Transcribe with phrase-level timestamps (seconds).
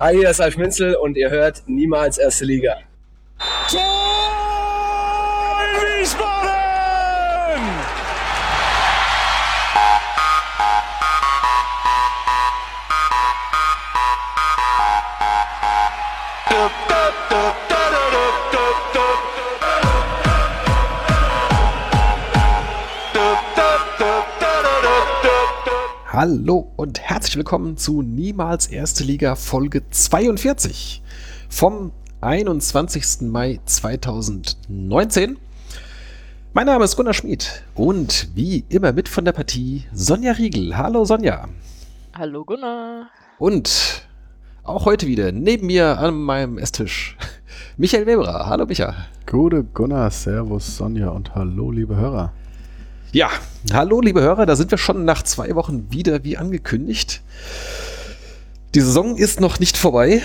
[0.00, 2.78] Hi, hier ist Alf Minzel und ihr hört niemals erste Liga.
[26.26, 31.02] Hallo und herzlich willkommen zu Niemals Erste Liga Folge 42
[31.50, 33.28] vom 21.
[33.30, 35.36] Mai 2019.
[36.54, 40.78] Mein Name ist Gunnar Schmid und wie immer mit von der Partie Sonja Riegel.
[40.78, 41.46] Hallo Sonja.
[42.16, 43.10] Hallo Gunnar.
[43.38, 44.08] Und
[44.62, 47.18] auch heute wieder neben mir an meinem Esstisch
[47.76, 48.46] Michael Weberer.
[48.46, 48.94] Hallo Micha.
[49.30, 52.32] Gute Gunnar, Servus Sonja und hallo liebe Hörer.
[53.14, 53.30] Ja,
[53.72, 57.22] hallo liebe Hörer, da sind wir schon nach zwei Wochen wieder wie angekündigt.
[58.74, 60.20] Die Saison ist noch nicht vorbei.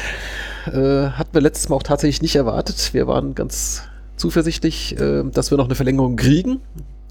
[0.66, 2.90] Äh, hatten wir letztes Mal auch tatsächlich nicht erwartet.
[2.96, 3.84] Wir waren ganz
[4.18, 6.62] zuversichtlich, äh, dass wir noch eine Verlängerung kriegen.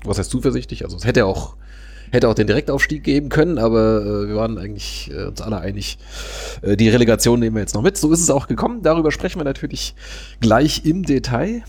[0.02, 0.84] Was heißt zuversichtlich?
[0.84, 1.54] Also es hätte auch,
[2.10, 5.98] hätte auch den Direktaufstieg geben können, aber äh, wir waren eigentlich äh, uns alle einig,
[6.62, 7.96] äh, die Relegation nehmen wir jetzt noch mit.
[7.96, 8.82] So ist es auch gekommen.
[8.82, 9.94] Darüber sprechen wir natürlich
[10.40, 11.62] gleich im Detail.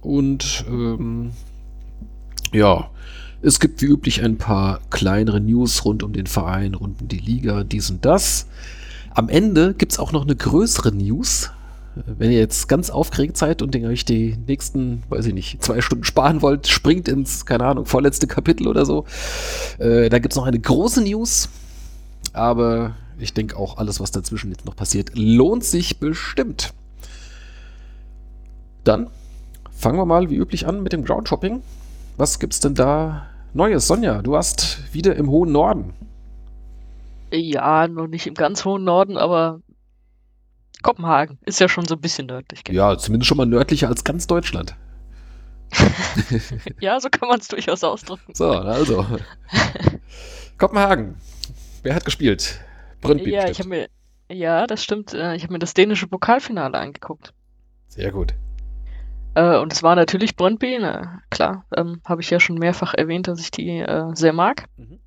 [0.00, 1.32] Und ähm,
[2.52, 2.91] ja,
[3.42, 7.18] es gibt wie üblich ein paar kleinere News rund um den Verein, rund um die
[7.18, 8.46] Liga, dies und das.
[9.14, 11.50] Am Ende gibt es auch noch eine größere News.
[11.94, 16.04] Wenn ihr jetzt ganz aufgeregt seid und euch die nächsten, weiß ich nicht, zwei Stunden
[16.04, 19.04] sparen wollt, springt ins, keine Ahnung, vorletzte Kapitel oder so.
[19.78, 21.50] Äh, da gibt es noch eine große News.
[22.32, 26.72] Aber ich denke auch, alles, was dazwischen jetzt noch passiert, lohnt sich bestimmt.
[28.84, 29.08] Dann
[29.70, 31.60] fangen wir mal wie üblich an mit dem Ground Shopping.
[32.16, 35.92] Was gibt's denn da Neues, Sonja, du warst wieder im hohen Norden.
[37.30, 39.60] Ja, noch nicht im ganz hohen Norden, aber
[40.82, 42.64] Kopenhagen ist ja schon so ein bisschen nördlich.
[42.64, 42.92] Genau.
[42.92, 44.74] Ja, zumindest schon mal nördlicher als ganz Deutschland.
[46.80, 48.34] ja, so kann man es durchaus ausdrücken.
[48.34, 49.06] So, also.
[50.58, 51.16] Kopenhagen.
[51.82, 52.58] Wer hat gespielt?
[53.02, 53.32] Brøndby.
[53.32, 53.88] Ja, ich mir,
[54.30, 55.12] ja, das stimmt.
[55.12, 57.34] Äh, ich habe mir das dänische Pokalfinale angeguckt.
[57.88, 58.34] Sehr gut.
[59.34, 63.28] Äh, und es war natürlich Brøndby, na, klar, ähm, habe ich ja schon mehrfach erwähnt,
[63.28, 64.64] dass ich die äh, sehr mag.
[64.76, 64.98] Mhm.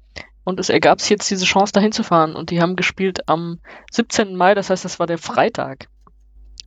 [0.44, 2.36] Und es ergab sich jetzt diese Chance, dahin zu fahren.
[2.36, 3.60] Und die haben gespielt am
[3.92, 4.36] 17.
[4.36, 5.88] Mai, das heißt, das war der Freitag.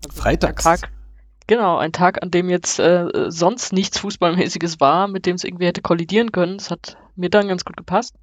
[0.05, 0.65] Also Freitags?
[0.65, 0.91] Tag,
[1.47, 5.67] genau, ein Tag, an dem jetzt äh, sonst nichts Fußballmäßiges war, mit dem es irgendwie
[5.67, 6.59] hätte kollidieren können.
[6.59, 8.15] Das hat mir dann ganz gut gepasst.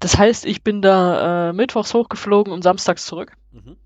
[0.00, 3.32] Das heißt, ich bin da äh, mittwochs hochgeflogen und samstags zurück.
[3.52, 3.76] Mhm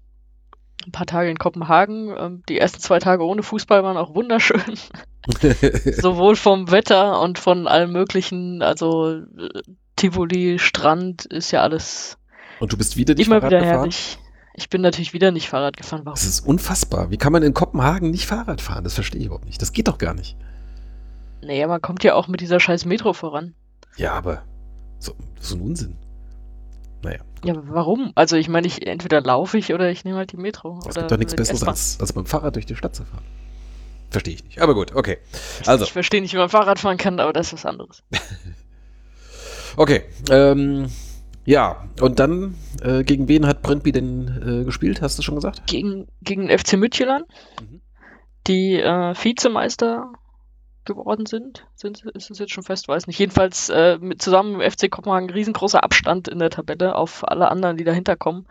[0.87, 2.15] ein paar Tage in Kopenhagen.
[2.17, 4.61] Ähm, die ersten zwei Tage ohne Fußball waren auch wunderschön.
[6.01, 9.63] Sowohl vom Wetter und von allem möglichen, also äh,
[9.97, 12.19] Tivoli, Strand ist ja alles.
[12.61, 13.77] Und du bist wieder nicht immer Fahrrad wieder gefahren?
[13.77, 14.19] herrlich.
[14.55, 16.03] Ich bin natürlich wieder nicht Fahrrad gefahren.
[16.05, 16.15] Warum?
[16.15, 17.11] Das ist unfassbar.
[17.11, 18.85] Wie kann man in Kopenhagen nicht Fahrrad fahren?
[18.85, 19.63] Das verstehe ich überhaupt nicht.
[19.63, 20.37] Das geht doch gar nicht.
[21.41, 23.55] Naja, man kommt ja auch mit dieser scheiß Metro voran.
[23.97, 24.43] Ja, aber
[24.99, 25.97] so, so ein Unsinn.
[27.45, 28.13] Ja, warum?
[28.15, 30.79] Also ich meine, ich entweder laufe ich oder ich nehme halt die Metro.
[30.89, 33.25] Es gibt doch nichts Besseres, als, als beim Fahrrad durch die Stadt zu fahren.
[34.11, 34.61] Verstehe ich nicht.
[34.61, 35.19] Aber gut, okay.
[35.67, 35.85] Also.
[35.85, 38.03] Ich verstehe nicht, wie man Fahrrad fahren kann, aber das ist was anderes.
[39.77, 40.03] okay.
[40.31, 40.89] Ähm,
[41.45, 45.03] ja, und dann, äh, gegen wen hat Brentby denn äh, gespielt?
[45.03, 45.67] Hast du schon gesagt?
[45.67, 47.25] Gegen, gegen FC Midtjylland.
[47.61, 47.81] Mhm.
[48.47, 50.13] Die äh, Vizemeister
[50.85, 51.67] geworden sind.
[51.75, 52.89] sind ist es jetzt schon fest?
[52.89, 53.19] Weiß nicht.
[53.19, 57.77] Jedenfalls äh, mit, zusammen mit FC Kopenhagen riesengroßer Abstand in der Tabelle auf alle anderen,
[57.77, 58.47] die dahinter kommen.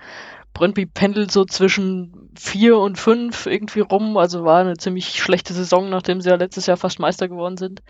[0.54, 5.90] Brøndby pendelt so zwischen vier und fünf irgendwie rum, also war eine ziemlich schlechte Saison,
[5.90, 7.82] nachdem sie ja letztes Jahr fast Meister geworden sind.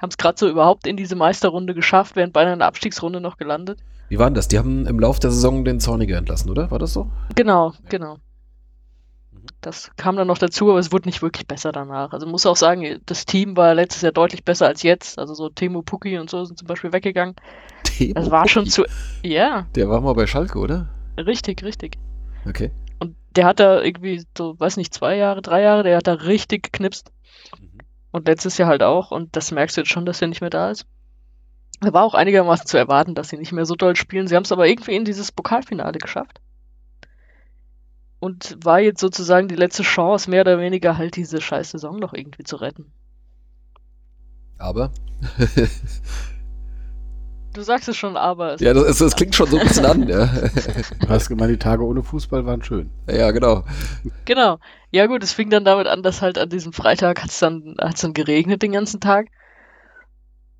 [0.00, 3.36] Haben es gerade so überhaupt in diese Meisterrunde geschafft, während beinahe in der Abstiegsrunde noch
[3.36, 3.80] gelandet.
[4.08, 4.48] Wie war denn das?
[4.48, 6.70] Die haben im Laufe der Saison den Zorniger entlassen, oder?
[6.70, 7.10] War das so?
[7.36, 8.16] Genau, genau.
[9.60, 12.12] Das kam dann noch dazu, aber es wurde nicht wirklich besser danach.
[12.12, 15.18] Also muss auch sagen, das Team war letztes Jahr deutlich besser als jetzt.
[15.18, 17.36] Also so Temo Puki und so sind zum Beispiel weggegangen.
[17.84, 18.84] Temo das war schon zu.
[19.22, 19.66] Ja.
[19.74, 20.88] Der war mal bei Schalke, oder?
[21.18, 21.98] Richtig, richtig.
[22.48, 22.70] Okay.
[23.00, 26.14] Und der hat da irgendwie so, weiß nicht, zwei Jahre, drei Jahre, der hat da
[26.14, 27.12] richtig geknipst.
[27.58, 27.80] Mhm.
[28.12, 29.10] Und letztes Jahr halt auch.
[29.10, 30.86] Und das merkst du jetzt schon, dass er nicht mehr da ist.
[31.82, 34.26] Da war auch einigermaßen zu erwarten, dass sie nicht mehr so doll spielen.
[34.26, 36.40] Sie haben es aber irgendwie in dieses Pokalfinale geschafft
[38.20, 42.12] und war jetzt sozusagen die letzte Chance, mehr oder weniger halt diese scheiß Saison noch
[42.12, 42.92] irgendwie zu retten.
[44.58, 44.92] Aber?
[47.54, 48.60] du sagst es schon, aber.
[48.60, 50.26] ja, das, das, klingt schon so ein bisschen an, ja.
[51.00, 52.90] Du hast gemeint, die Tage ohne Fußball waren schön.
[53.10, 53.64] Ja, genau.
[54.26, 54.58] Genau.
[54.90, 57.76] Ja, gut, es fing dann damit an, dass halt an diesem Freitag hat es dann,
[57.80, 59.28] hat's dann geregnet den ganzen Tag.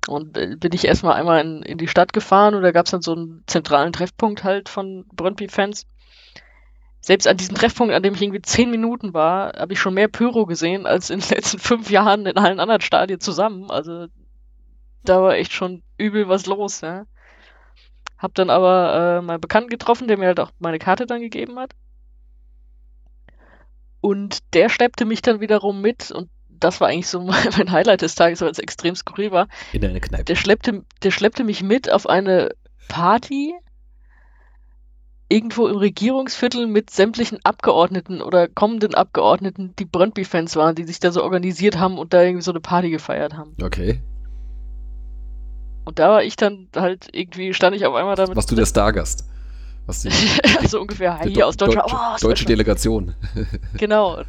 [0.07, 2.91] Und äh, bin ich erstmal einmal in, in die Stadt gefahren und da gab es
[2.91, 5.85] dann so einen zentralen Treffpunkt halt von Brøndby-Fans
[7.01, 10.07] selbst an diesem Treffpunkt, an dem ich irgendwie zehn Minuten war, habe ich schon mehr
[10.07, 13.71] Pyro gesehen als in den letzten fünf Jahren in allen anderen Stadien zusammen.
[13.71, 14.05] Also
[15.03, 17.05] da war echt schon übel was los, ja.
[18.19, 21.57] Hab dann aber äh, meinen Bekannten getroffen, der mir halt auch meine Karte dann gegeben
[21.57, 21.73] hat.
[23.99, 27.19] Und der schleppte mich dann wiederum mit und das war eigentlich so
[27.57, 29.47] mein Highlight des Tages, weil es extrem skurril war.
[29.73, 30.25] In eine Kneipe.
[30.25, 32.51] Der schleppte, der schleppte mich mit auf eine
[32.87, 33.55] Party
[35.31, 41.11] irgendwo im Regierungsviertel mit sämtlichen Abgeordneten oder kommenden Abgeordneten, die Brøndby-Fans waren, die sich da
[41.11, 43.55] so organisiert haben und da irgendwie so eine Party gefeiert haben.
[43.61, 44.01] Okay.
[45.85, 48.35] Und da war ich dann halt irgendwie, stand ich auf einmal damit.
[48.35, 49.25] Warst du der Stargast?
[49.85, 50.09] Was die,
[50.67, 51.85] so ungefähr, hier aus Deutschland.
[51.85, 52.45] Deutsche, oh, aus deutsche.
[52.45, 53.15] Delegation.
[53.77, 54.21] Genau.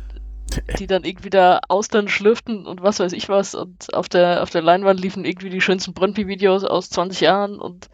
[0.78, 3.54] Die dann irgendwie da Austern schlürften und was weiß ich was.
[3.54, 7.88] Und auf der, auf der Leinwand liefen irgendwie die schönsten Brøndby-Videos aus 20 Jahren und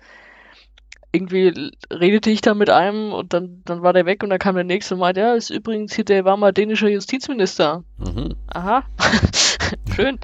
[1.13, 4.55] irgendwie redete ich da mit einem und dann, dann war der weg und dann kam
[4.55, 7.85] der nächste und meinte, ja, ist übrigens hier, der war mal dänischer Justizminister.
[7.99, 8.35] Mhm.
[8.49, 8.85] Aha.
[9.95, 10.19] Schön.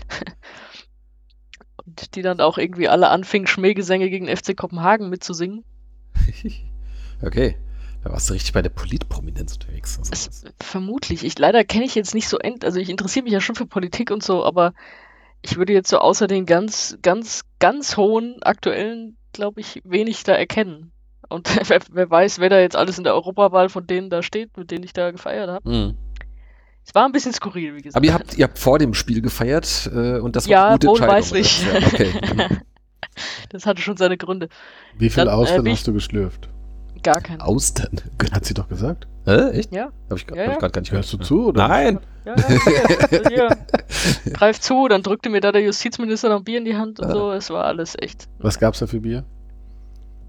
[1.84, 5.64] Und die dann auch irgendwie alle anfingen, Schmähgesänge gegen FC Kopenhagen mitzusingen.
[7.22, 7.56] okay.
[8.02, 9.98] Da warst du richtig bei der Politprominenz unterwegs.
[9.98, 11.24] Also Es, vermutlich.
[11.24, 13.66] Ich leider kenne ich jetzt nicht so end, also ich interessiere mich ja schon für
[13.66, 14.74] Politik und so, aber
[15.40, 20.32] ich würde jetzt so außer den ganz, ganz, ganz hohen aktuellen, glaube ich, wenig da
[20.32, 20.90] erkennen.
[21.28, 24.56] Und wer, wer weiß, wer da jetzt alles in der Europawahl von denen da steht,
[24.56, 25.68] mit denen ich da gefeiert habe.
[25.68, 25.94] Mhm.
[26.86, 27.96] Es war ein bisschen skurril, wie gesagt.
[27.96, 30.78] Aber ihr habt, ihr habt vor dem Spiel gefeiert äh, und das war Ja, eine
[30.78, 31.08] gute Entscheidung.
[31.14, 31.66] wohlweislich.
[31.68, 31.80] oder?
[31.80, 32.48] Ja, okay.
[33.50, 34.48] Das hatte schon seine Gründe.
[34.98, 36.48] Wie viel Dann, äh, ich- hast du geschlürft?
[37.04, 37.40] Gar kein.
[37.40, 38.00] Austern.
[38.32, 39.06] Hat sie doch gesagt.
[39.26, 39.72] Äh, echt?
[39.72, 40.52] Ja, Hab ich, hab Ja, ja.
[40.52, 41.28] ich gerade gar nicht Hörst du gehört.
[41.28, 41.46] zu?
[41.46, 41.68] Oder?
[41.68, 42.00] Nein.
[42.24, 43.48] ja, ja, hier.
[44.34, 47.06] Greif zu, dann drückte mir da der Justizminister noch ein Bier in die Hand und
[47.06, 47.12] Ah.
[47.12, 47.30] so.
[47.32, 48.26] Es war alles echt.
[48.38, 49.24] Was gab's da für Bier?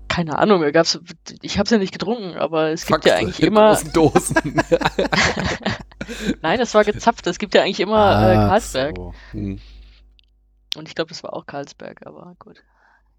[0.08, 1.00] Keine Ahnung, da gab's,
[1.42, 3.70] ich habe es ja nicht getrunken, aber es gibt Faxe ja eigentlich immer.
[3.70, 4.62] großen Dosen.
[6.42, 7.26] Nein, das war gezapft.
[7.28, 8.96] Es gibt ja eigentlich immer äh, Ach Karlsberg.
[8.96, 9.14] so.
[9.32, 9.60] Hm.
[10.78, 12.62] Und ich glaube, das war auch Karlsberg, aber gut.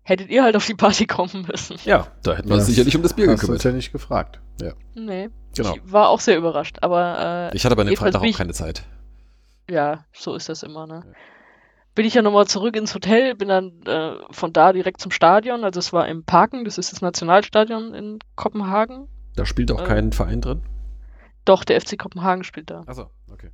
[0.08, 1.76] Hättet ihr halt auf die Party kommen müssen.
[1.84, 3.64] ja, da hätten wir uns sicherlich um das Bier Hast gekümmert.
[3.64, 4.40] ja nicht gefragt.
[4.94, 5.30] Nee.
[5.56, 5.74] Genau.
[5.74, 8.52] Ich war auch sehr überrascht, aber äh, Ich hatte aber an dem Freitag auch keine
[8.52, 8.84] Zeit.
[9.68, 11.02] ja, so ist das immer, ne?
[11.04, 11.12] Ja.
[11.94, 15.64] Bin ich ja nochmal zurück ins Hotel, bin dann äh, von da direkt zum Stadion.
[15.64, 19.08] Also es war im Parken, das ist das Nationalstadion in Kopenhagen.
[19.34, 20.62] Da spielt auch Äh, kein Verein drin.
[21.46, 22.82] Doch, der FC Kopenhagen spielt da.
[22.86, 23.50] Achso, okay.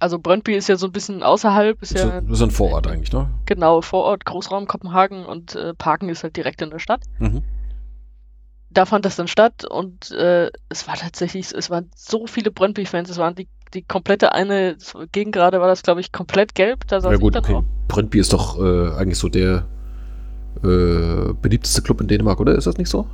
[0.00, 2.86] Also Brøndby ist ja so ein bisschen außerhalb, ist So, ja das ist ein Vorort
[2.88, 3.28] eigentlich, ne?
[3.46, 7.02] genau vor Ort, Großraum Kopenhagen und äh, Parken ist halt direkt in der Stadt.
[7.18, 7.42] Mhm.
[8.70, 13.10] da fand das dann statt und äh, es war tatsächlich, es waren so viele Brøndby-Fans,
[13.10, 14.76] es waren die, die komplette eine
[15.12, 16.86] Gegend gerade war das, glaube ich, komplett gelb.
[16.88, 17.62] Da saß Ja ich gut, dann okay.
[17.88, 19.66] Brøndby ist doch äh, eigentlich so der
[20.62, 22.54] äh, beliebteste Club in Dänemark, oder?
[22.54, 23.06] Ist das nicht so?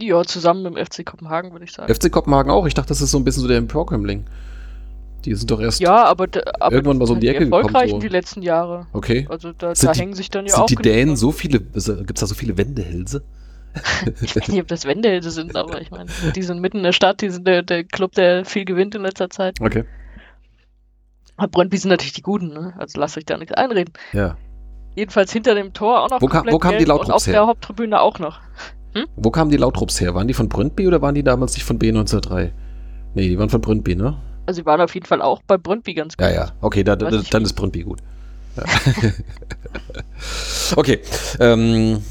[0.00, 1.92] Ja, zusammen mit dem FC Kopenhagen, würde ich sagen.
[1.92, 2.66] FC Kopenhagen auch?
[2.66, 4.24] Ich dachte, das ist so ein bisschen so der Emporkömmling.
[5.24, 5.80] Die sind doch erst.
[5.80, 7.98] ja, aber, da- aber irgendwann mal so um die halt Ecke gekommen, so.
[7.98, 8.86] die letzten Jahre.
[8.92, 9.26] Okay.
[9.30, 11.60] Also da, Sind da die- hängen sich dann ja auch Sind die Dänen so viele.
[11.60, 11.84] Gibt es
[12.20, 13.22] da so viele Wendehälse?
[14.20, 16.92] Ich weiß nicht, ob das Wendehälse sind, aber ich meine, die sind mitten in der
[16.92, 19.60] Stadt, die sind der, der Club, der viel gewinnt in letzter Zeit.
[19.62, 19.84] Okay.
[21.36, 22.74] Aber Brøndby sind natürlich die Guten, ne?
[22.76, 23.94] Also lasst euch da nichts einreden.
[24.12, 24.36] Ja.
[24.94, 27.32] Jedenfalls hinter dem Tor auch noch Wo kam- wo kamen die Lautrups auf her?
[27.32, 28.40] der Haupttribüne auch noch.
[29.16, 30.14] Wo kamen die Lautrupps her?
[30.14, 32.50] Waren die von Brøndby oder waren die damals nicht von B1903?
[33.14, 34.18] Nee, die waren von Brøndby, ne?
[34.46, 36.26] Also sie waren auf jeden Fall auch bei Brøndby ganz gut.
[36.26, 36.52] Ja, ja.
[36.60, 38.00] Okay, da, da, nicht dann ist Brøndby gut.
[38.56, 38.64] Ja.
[40.76, 41.00] okay.
[41.40, 42.02] Ähm,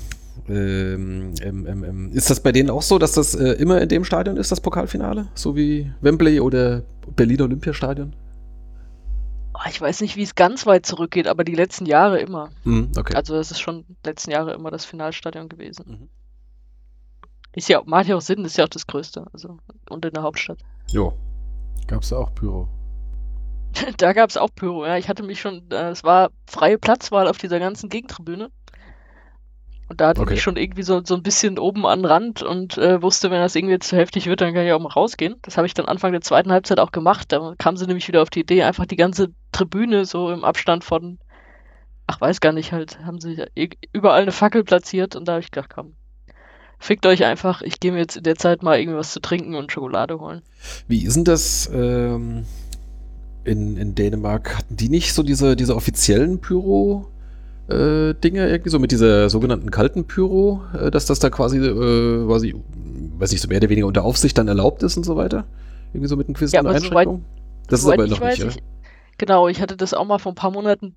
[0.50, 3.90] ähm, ähm, ähm, ähm, ist das bei denen auch so, dass das äh, immer in
[3.90, 5.28] dem Stadion ist, das Pokalfinale?
[5.36, 6.84] So wie Wembley oder
[7.16, 8.16] Berliner Olympiastadion?
[9.54, 12.50] Oh, ich weiß nicht, wie es ganz weit zurückgeht, aber die letzten Jahre immer.
[12.64, 13.16] Hm, okay.
[13.16, 15.86] Also das ist schon die letzten Jahre immer das Finalstadion gewesen.
[15.88, 16.10] Mhm.
[17.54, 19.26] Ist ja, macht ja auch Sinn, ist ja auch das Größte.
[19.34, 19.58] Also
[19.90, 20.60] und in der Hauptstadt.
[20.92, 21.14] jo.
[21.88, 22.68] Gab's da auch Pyro?
[23.98, 24.98] da gab es auch Pyro, ja.
[24.98, 28.52] Ich hatte mich schon, äh, es war freie Platzwahl auf dieser ganzen Gegentribüne.
[29.88, 30.24] Und da hatte Okay.
[30.24, 33.30] ich mich schon irgendwie so, so ein bisschen oben an den Rand und äh, wusste,
[33.30, 35.36] wenn das irgendwie zu heftig wird, dann kann ich auch mal rausgehen.
[35.42, 37.32] Das habe ich dann Anfang der zweiten Halbzeit auch gemacht.
[37.32, 40.86] Da kam sie nämlich wieder auf die Idee, einfach die ganze Tribüne so im Abstand
[40.86, 41.20] von,
[42.08, 43.46] ach weiß gar nicht, halt, haben sie
[43.94, 45.96] überall eine Fackel platziert und da habe ich gedacht, komm,
[46.82, 49.56] fickt euch einfach, ich gehe mir jetzt in der Zeit mal irgendwie was zu trinken
[49.56, 50.42] und Schokolade holen.
[50.88, 52.46] Wie ist denn das ähm,
[53.44, 54.58] in, in Dänemark?
[54.58, 57.08] Hatten die nicht so diese, diese offiziellen Pyro?
[57.72, 62.26] äh, Dinge irgendwie so mit dieser sogenannten kalten Pyro, äh, dass das da quasi, äh,
[62.26, 62.56] quasi,
[63.18, 65.46] weiß nicht, so mehr oder weniger unter Aufsicht dann erlaubt ist und so weiter?
[65.94, 67.26] Irgendwie so mit einem Quiz Ja, und Einschränkungen?
[67.68, 68.58] Das ist aber noch nicht, ich,
[69.18, 70.96] genau, ich hatte das auch mal vor ein paar Monaten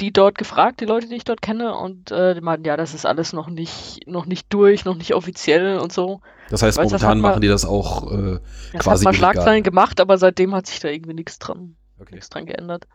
[0.00, 2.94] die dort gefragt, die Leute, die ich dort kenne, und äh, die meinten, ja, das
[2.94, 6.20] ist alles noch nicht, noch nicht durch, noch nicht offiziell und so.
[6.50, 8.40] Das heißt, Weiß, das momentan mal- machen die das auch äh,
[8.72, 9.14] Das quasi hat mal.
[9.14, 12.14] Schlagzeilen gemacht, aber seitdem hat sich da irgendwie nichts dran, Okay.
[12.14, 12.86] nichts dran geändert.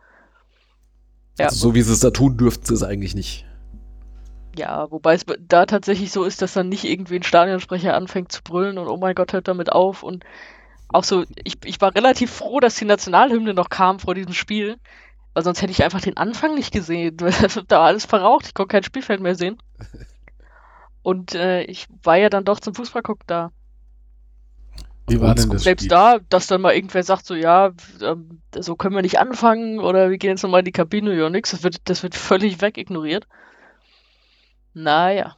[1.38, 3.46] Ja, Also so wie sie es da tun, dürften sie es eigentlich nicht.
[4.56, 8.42] ja, wobei es da tatsächlich so ist, dass dann nicht irgendwie ein Stadionsprecher anfängt zu
[8.42, 10.24] brüllen und oh mein Gott, hört damit auf und
[10.88, 14.78] auch so, ich, ich war relativ froh, dass die Nationalhymne noch kam vor diesem Spiel,
[15.38, 17.16] weil sonst hätte ich einfach den Anfang nicht gesehen.
[17.68, 19.56] da war alles verraucht, ich konnte kein Spielfeld mehr sehen.
[21.02, 23.52] Und äh, ich war ja dann doch zum Fußballgucken da.
[25.06, 25.90] Wie war denn das Selbst Spiel?
[25.90, 27.70] da, dass dann mal irgendwer sagt, so ja,
[28.02, 31.30] ähm, so können wir nicht anfangen oder wir gehen jetzt nochmal in die Kabine, ja
[31.30, 33.28] nix, das wird, das wird völlig wegignoriert.
[34.74, 35.36] Naja,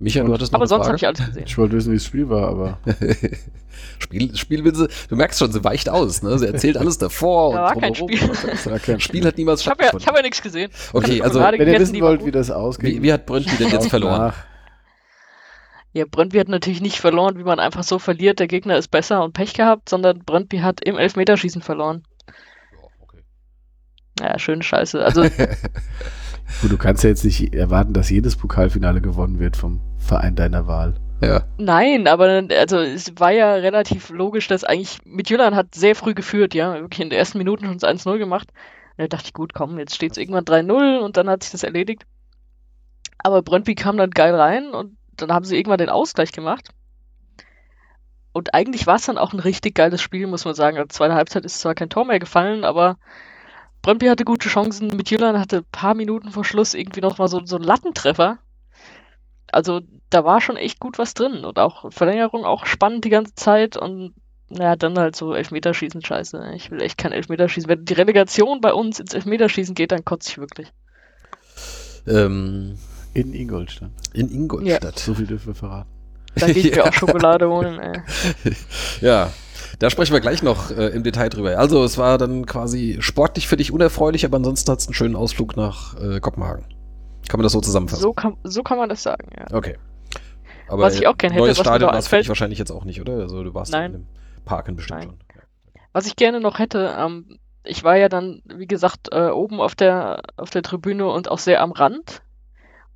[0.00, 1.44] Micha, du hattest noch aber eine sonst habe ich alles gesehen.
[1.46, 2.78] Ich wollte wissen, wie das Spiel war, aber
[3.98, 6.38] Spiel, Spiel will sie, du merkst schon, sie weicht aus, ne?
[6.38, 7.94] Sie erzählt alles davor Da und war kein.
[7.94, 8.18] Spiel.
[8.18, 10.08] das war kein Spiel hat niemals Ich habe ja, ich stattgefunden.
[10.08, 10.70] hab ja nichts gesehen.
[10.94, 13.68] Okay, also gerade Wenn ihr wissen wollt, wie das ausgeht, wie, wie hat Brøndby denn
[13.68, 14.32] jetzt verloren?
[15.92, 19.22] Ja, Brøndby hat natürlich nicht verloren, wie man einfach so verliert, der Gegner ist besser
[19.22, 22.04] und Pech gehabt, sondern Brøndby hat im Elfmeterschießen verloren.
[24.20, 25.04] Ja, schöne Scheiße.
[25.04, 25.22] Also,
[26.62, 29.80] Gut, du kannst ja jetzt nicht erwarten, dass jedes Pokalfinale gewonnen wird vom
[30.10, 30.94] Verein deiner Wahl.
[31.22, 31.44] Ja.
[31.58, 36.52] nein, aber also es war ja relativ logisch, dass eigentlich Midtjylland hat sehr früh geführt,
[36.54, 38.48] ja, wirklich in den ersten Minuten schon das 1-0 gemacht.
[38.96, 41.52] Und da dachte ich, gut, komm, jetzt steht es irgendwann 3-0 und dann hat sich
[41.52, 42.06] das erledigt.
[43.18, 46.70] Aber Brøndby kam dann geil rein und dann haben sie irgendwann den Ausgleich gemacht.
[48.32, 50.76] Und eigentlich war es dann auch ein richtig geiles Spiel, muss man sagen.
[50.76, 52.96] Also zweite Halbzeit ist zwar kein Tor mehr gefallen, aber
[53.82, 54.88] Brøndby hatte gute Chancen.
[54.88, 58.38] Midtjylland hatte ein paar Minuten vor Schluss irgendwie noch mal so, so einen Lattentreffer.
[59.52, 59.80] Also
[60.10, 63.76] da war schon echt gut was drin und auch Verlängerung auch spannend die ganze Zeit
[63.76, 64.14] und
[64.48, 66.52] naja, dann halt so Elfmeterschießen, scheiße.
[66.56, 67.68] Ich will echt kein Elfmeterschießen.
[67.68, 70.72] Wenn die Relegation bei uns ins Elfmeterschießen geht, dann kotze ich wirklich.
[72.06, 72.76] Ähm,
[73.14, 73.90] In Ingolstadt.
[74.12, 74.98] in Ingolstadt.
[74.98, 75.88] So viel dürfen wir verraten.
[76.36, 76.84] Dann gehe ich mir Ja.
[76.88, 77.78] auch Schokolade holen.
[77.78, 78.02] Ey.
[79.00, 79.30] Ja,
[79.78, 81.56] da sprechen wir gleich noch äh, im Detail drüber.
[81.58, 85.16] Also, es war dann quasi sportlich für dich unerfreulich, aber ansonsten hat es einen schönen
[85.16, 86.64] Ausflug nach äh, Kopenhagen.
[87.30, 88.02] Kann man das so zusammenfassen?
[88.02, 89.46] So kann, so kann man das sagen, ja.
[89.56, 89.78] Okay.
[90.66, 93.00] Aber Was ich auch gern hätte, neues was Stadion war für wahrscheinlich jetzt auch nicht,
[93.00, 93.12] oder?
[93.20, 93.84] Also du warst Nein.
[93.84, 94.06] in dem
[94.44, 95.08] Parken bestimmt Nein.
[95.10, 95.42] schon.
[95.92, 99.76] Was ich gerne noch hätte, ähm, ich war ja dann, wie gesagt, äh, oben auf
[99.76, 102.22] der, auf der Tribüne und auch sehr am Rand.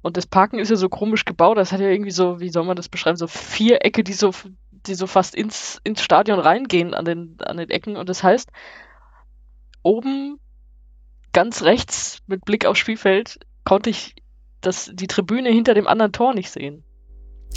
[0.02, 2.64] Und das Parken ist ja so komisch gebaut, das hat ja irgendwie so, wie soll
[2.64, 4.32] man das beschreiben, so Vierecke, die so,
[4.72, 7.96] die so fast ins, ins Stadion reingehen an den, an den Ecken.
[7.96, 8.50] Und das heißt,
[9.84, 10.40] oben
[11.32, 14.16] ganz rechts mit Blick aufs Spielfeld konnte ich
[14.66, 16.82] das, die Tribüne hinter dem anderen Tor nicht sehen.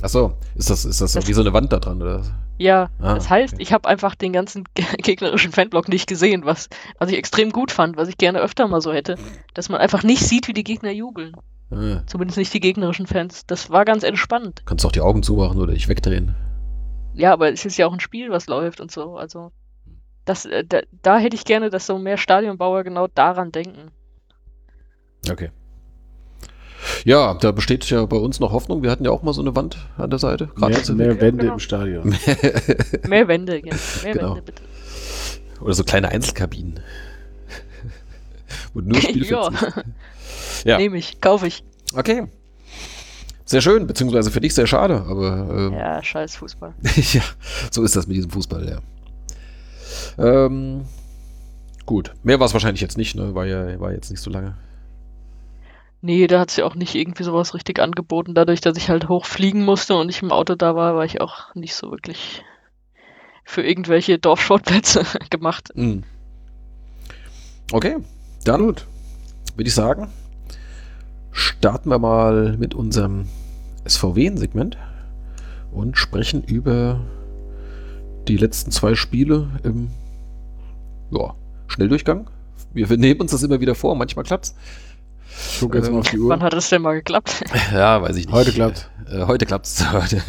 [0.01, 2.23] Achso, ist das, ist das, so Das- wie so eine Wand da dran, oder?
[2.59, 3.61] Ja, Ah, das heißt, okay.
[3.63, 4.63] ich habe einfach den ganzen
[4.97, 8.81] gegnerischen Fanblock nicht gesehen, was, was ich extrem gut fand, was ich gerne öfter mal
[8.81, 9.15] so hätte,
[9.53, 11.33] dass man einfach nicht sieht, wie die Gegner jubeln.
[11.69, 13.45] Ah, Zumindest nicht die gegnerischen Fans.
[13.45, 14.63] Das war ganz entspannt.
[14.65, 16.35] kannst auch die Augen zumachen oder dich wegdrehen.
[17.13, 19.17] Ja, aber es ist ja auch ein Spiel, was läuft und so.
[19.17, 19.51] Also,
[20.25, 23.91] das, äh, da, da hätte ich gerne, dass so mehr Stadionbauer genau daran denken.
[25.29, 25.49] Okay.
[27.05, 28.83] Ja, da besteht ja bei uns noch Hoffnung.
[28.83, 30.47] Wir hatten ja auch mal so eine Wand an der Seite.
[30.55, 31.53] Gerade Mehr, mehr Wände genau.
[31.53, 32.15] im Stadion.
[33.07, 33.73] Mehr Wände, ja.
[34.03, 34.29] Mehr Genau.
[34.29, 34.61] Wände, bitte.
[35.61, 36.79] Oder so kleine Einzelkabinen.
[38.73, 39.49] Und nur ja,
[40.65, 40.77] Ja.
[40.77, 41.63] nehme ich, kaufe ich.
[41.95, 42.27] Okay.
[43.45, 46.73] Sehr schön, beziehungsweise für dich sehr schade, aber ähm, Ja, scheiß Fußball.
[47.13, 47.21] ja,
[47.71, 48.79] so ist das mit diesem Fußball, ja.
[50.17, 50.81] Ähm,
[51.85, 53.33] gut, mehr war es wahrscheinlich jetzt nicht, ne?
[53.35, 54.55] War ja war jetzt nicht so lange.
[56.01, 58.35] Nee, da hat sie auch nicht irgendwie sowas richtig angeboten.
[58.35, 61.53] Dadurch, dass ich halt hochfliegen musste und ich im Auto da war, war ich auch
[61.55, 62.43] nicht so wirklich
[63.43, 65.69] für irgendwelche Dorfsportplätze gemacht.
[65.75, 66.03] Mhm.
[67.71, 67.97] Okay,
[68.43, 68.85] dann Gut.
[69.55, 70.09] würde ich sagen,
[71.31, 73.27] starten wir mal mit unserem
[73.87, 74.77] SVW-Segment
[75.71, 77.01] und sprechen über
[78.27, 79.89] die letzten zwei Spiele im
[81.11, 81.35] ja,
[81.67, 82.29] Schnelldurchgang.
[82.73, 84.55] Wir, wir nehmen uns das immer wieder vor, manchmal klappt's.
[85.53, 86.45] Ich gucke jetzt Ähm, mal auf die Wann Uhr.
[86.45, 87.43] hat es denn mal geklappt?
[87.73, 88.33] Ja, weiß ich nicht.
[88.33, 88.87] Heute klappt's.
[89.11, 89.83] Äh, heute klappt's.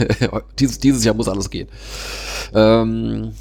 [0.59, 1.69] Dieses, dieses Jahr muss alles gehen.
[2.55, 3.33] Ähm,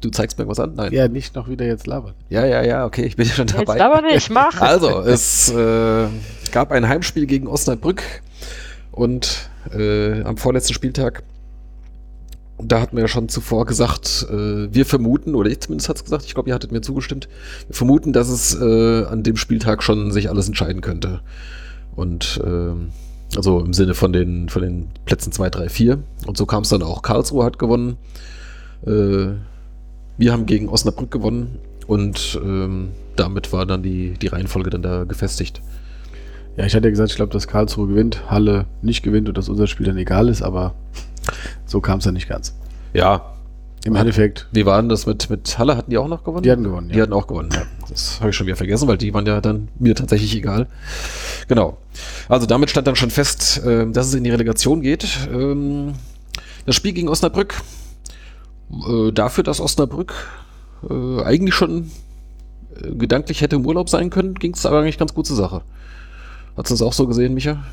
[0.00, 0.74] du zeigst mir irgendwas an?
[0.74, 0.92] Nein.
[0.92, 2.14] Ja, nicht noch wieder jetzt labern.
[2.28, 3.80] Ja, ja, ja, okay, ich bin ja schon Jetzt dabei.
[3.82, 4.54] aber nicht, mach!
[4.60, 6.06] Also, es äh,
[6.52, 8.02] gab ein Heimspiel gegen Osnabrück
[8.92, 11.22] und äh, am vorletzten Spieltag,
[12.58, 16.24] da hatten wir ja schon zuvor gesagt, äh, wir vermuten, oder ich zumindest hat's gesagt,
[16.24, 17.28] ich glaube, ihr hattet mir zugestimmt,
[17.66, 21.20] wir vermuten, dass es äh, an dem Spieltag schon sich alles entscheiden könnte.
[21.96, 22.88] Und ähm,
[23.36, 25.98] also im Sinne von den, von den Plätzen 2, 3, 4.
[26.26, 27.02] Und so kam es dann auch.
[27.02, 27.96] Karlsruhe hat gewonnen.
[28.86, 29.34] Äh,
[30.16, 31.58] wir haben gegen Osnabrück gewonnen.
[31.86, 35.60] Und ähm, damit war dann die, die Reihenfolge dann da gefestigt.
[36.56, 39.48] Ja, ich hatte ja gesagt, ich glaube, dass Karlsruhe gewinnt, Halle nicht gewinnt und dass
[39.48, 40.74] unser Spiel dann egal ist, aber
[41.66, 42.54] so kam es ja nicht ganz.
[42.92, 43.34] Ja,
[43.84, 45.76] Im Endeffekt, wie war denn das mit, mit Halle?
[45.76, 46.42] Hatten die auch noch gewonnen?
[46.42, 46.88] die hatten gewonnen.
[46.88, 47.62] Die hatten auch gewonnen, ja.
[47.88, 50.68] Das habe ich schon wieder vergessen, weil die waren ja dann mir tatsächlich egal.
[51.48, 51.76] Genau.
[52.28, 55.06] Also damit stand dann schon fest, äh, dass es in die Relegation geht.
[55.30, 55.94] Ähm,
[56.66, 57.60] das Spiel gegen Osnabrück.
[58.70, 60.14] Äh, dafür, dass Osnabrück
[60.88, 61.90] äh, eigentlich schon
[62.82, 65.62] äh, gedanklich hätte im Urlaub sein können, ging es aber eigentlich ganz gut zur Sache.
[66.56, 67.64] Hast du das auch so gesehen, Micha?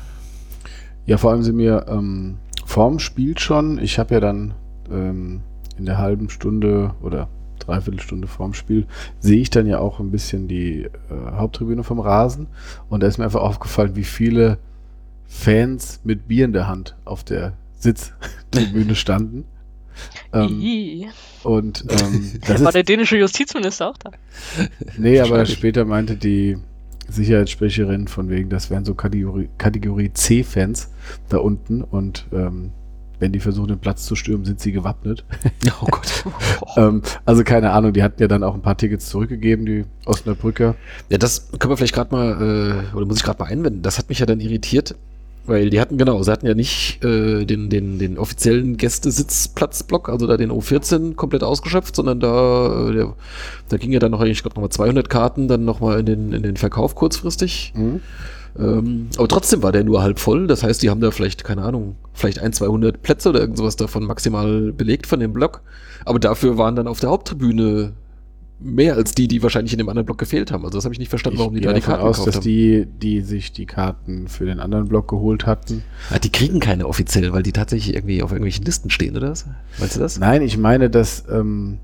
[1.06, 2.36] Ja, vor allem sind mir ähm,
[2.72, 4.54] vorm Spiel schon, ich habe ja dann
[4.90, 5.42] ähm,
[5.76, 8.86] in der halben Stunde oder Dreiviertelstunde vorm Spiel,
[9.20, 10.90] sehe ich dann ja auch ein bisschen die äh,
[11.32, 12.46] Haupttribüne vom Rasen
[12.88, 14.56] und da ist mir einfach aufgefallen, wie viele
[15.26, 19.44] Fans mit Bier in der Hand auf der Sitztribüne standen.
[20.32, 21.04] Ähm,
[21.42, 24.10] und ähm, das War ist, der dänische Justizminister auch da?
[24.96, 26.56] nee, aber später meinte die
[27.12, 30.90] Sicherheitssprecherin von wegen, das wären so Kategorie, Kategorie C-Fans
[31.28, 32.72] da unten und ähm,
[33.22, 35.24] wenn die versuchen, den Platz zu stürmen, sind sie gewappnet.
[35.80, 36.24] Oh Gott.
[36.76, 40.74] ähm, also keine Ahnung, die hatten ja dann auch ein paar Tickets zurückgegeben, die Osnabrücker.
[41.08, 43.82] Ja, das können wir vielleicht gerade mal, äh, oder muss ich gerade mal einwenden.
[43.82, 44.96] Das hat mich ja dann irritiert,
[45.44, 50.26] weil die hatten, genau, sie hatten ja nicht äh, den, den, den offiziellen Gästesitzplatzblock, also
[50.26, 53.14] da den O14 komplett ausgeschöpft, sondern da, äh, der,
[53.68, 56.32] da ging ja dann noch eigentlich, ich glaube, nochmal 200 Karten dann nochmal in den,
[56.32, 57.72] in den Verkauf kurzfristig.
[58.58, 60.46] Ähm, aber trotzdem war der nur halb voll.
[60.46, 63.76] Das heißt, die haben da vielleicht, keine Ahnung, vielleicht ein, 200 Plätze oder irgend sowas
[63.76, 65.62] davon maximal belegt von dem Block.
[66.04, 67.92] Aber dafür waren dann auf der Haupttribüne
[68.62, 70.64] mehr als die, die wahrscheinlich in dem anderen Block gefehlt haben.
[70.64, 72.36] Also das habe ich nicht verstanden, warum die gehe da die davon Karten aus, dass
[72.36, 72.42] haben.
[72.44, 75.82] die, die sich die Karten für den anderen Block geholt hatten.
[76.10, 79.30] Ah, die kriegen keine offiziell, weil die tatsächlich irgendwie auf irgendwelchen Listen stehen, oder?
[79.30, 79.46] was?
[79.78, 80.18] Meinst du das?
[80.18, 81.78] Nein, ich meine, dass, ähm,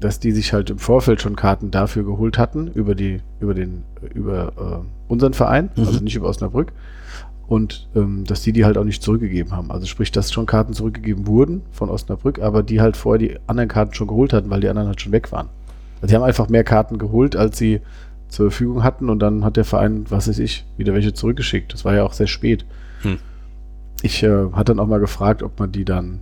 [0.00, 3.84] dass die sich halt im Vorfeld schon Karten dafür geholt hatten, über die, über den,
[4.14, 5.86] über äh, unseren Verein, Mhm.
[5.86, 6.72] also nicht über Osnabrück.
[7.48, 9.70] Und ähm, dass die die halt auch nicht zurückgegeben haben.
[9.70, 13.68] Also sprich, dass schon Karten zurückgegeben wurden von Osnabrück, aber die halt vorher die anderen
[13.68, 15.48] Karten schon geholt hatten, weil die anderen halt schon weg waren.
[15.96, 17.80] Also die haben einfach mehr Karten geholt, als sie
[18.28, 21.72] zur Verfügung hatten und dann hat der Verein, was weiß ich, wieder welche zurückgeschickt.
[21.72, 22.64] Das war ja auch sehr spät.
[23.02, 23.18] Hm.
[24.02, 26.20] Ich äh, hatte dann auch mal gefragt, ob man die dann,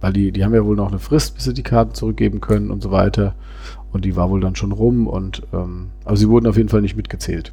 [0.00, 2.70] weil die, die haben ja wohl noch eine Frist, bis sie die Karten zurückgeben können
[2.70, 3.34] und so weiter.
[3.92, 6.80] Und die war wohl dann schon rum und ähm, aber sie wurden auf jeden Fall
[6.80, 7.52] nicht mitgezählt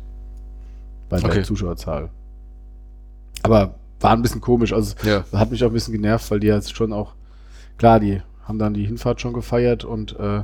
[1.10, 1.44] bei der Okay.
[1.44, 2.10] Zuschauerzahl.
[3.44, 5.26] Aber war ein bisschen komisch, also Ja.
[5.34, 7.14] hat mich auch ein bisschen genervt, weil die jetzt schon auch,
[7.78, 10.44] klar, die haben dann die Hinfahrt schon gefeiert und äh,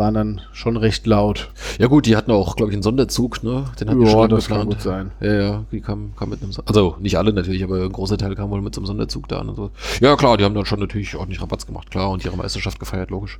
[0.00, 1.52] waren dann schon recht laut.
[1.78, 3.66] Ja gut, die hatten auch, glaube ich, einen Sonderzug, ne?
[3.78, 4.70] Den hatten die Ja, schon lange das kann geplant.
[4.70, 5.10] gut sein.
[5.20, 8.34] Ja, ja, die kamen kam mit einem Also nicht alle natürlich, aber ein großer Teil
[8.34, 9.70] kam wohl mit so einem Sonderzug da an und so.
[10.00, 13.10] Ja klar, die haben dann schon natürlich ordentlich Rabatz gemacht, klar, und ihre Meisterschaft gefeiert,
[13.10, 13.38] logisch.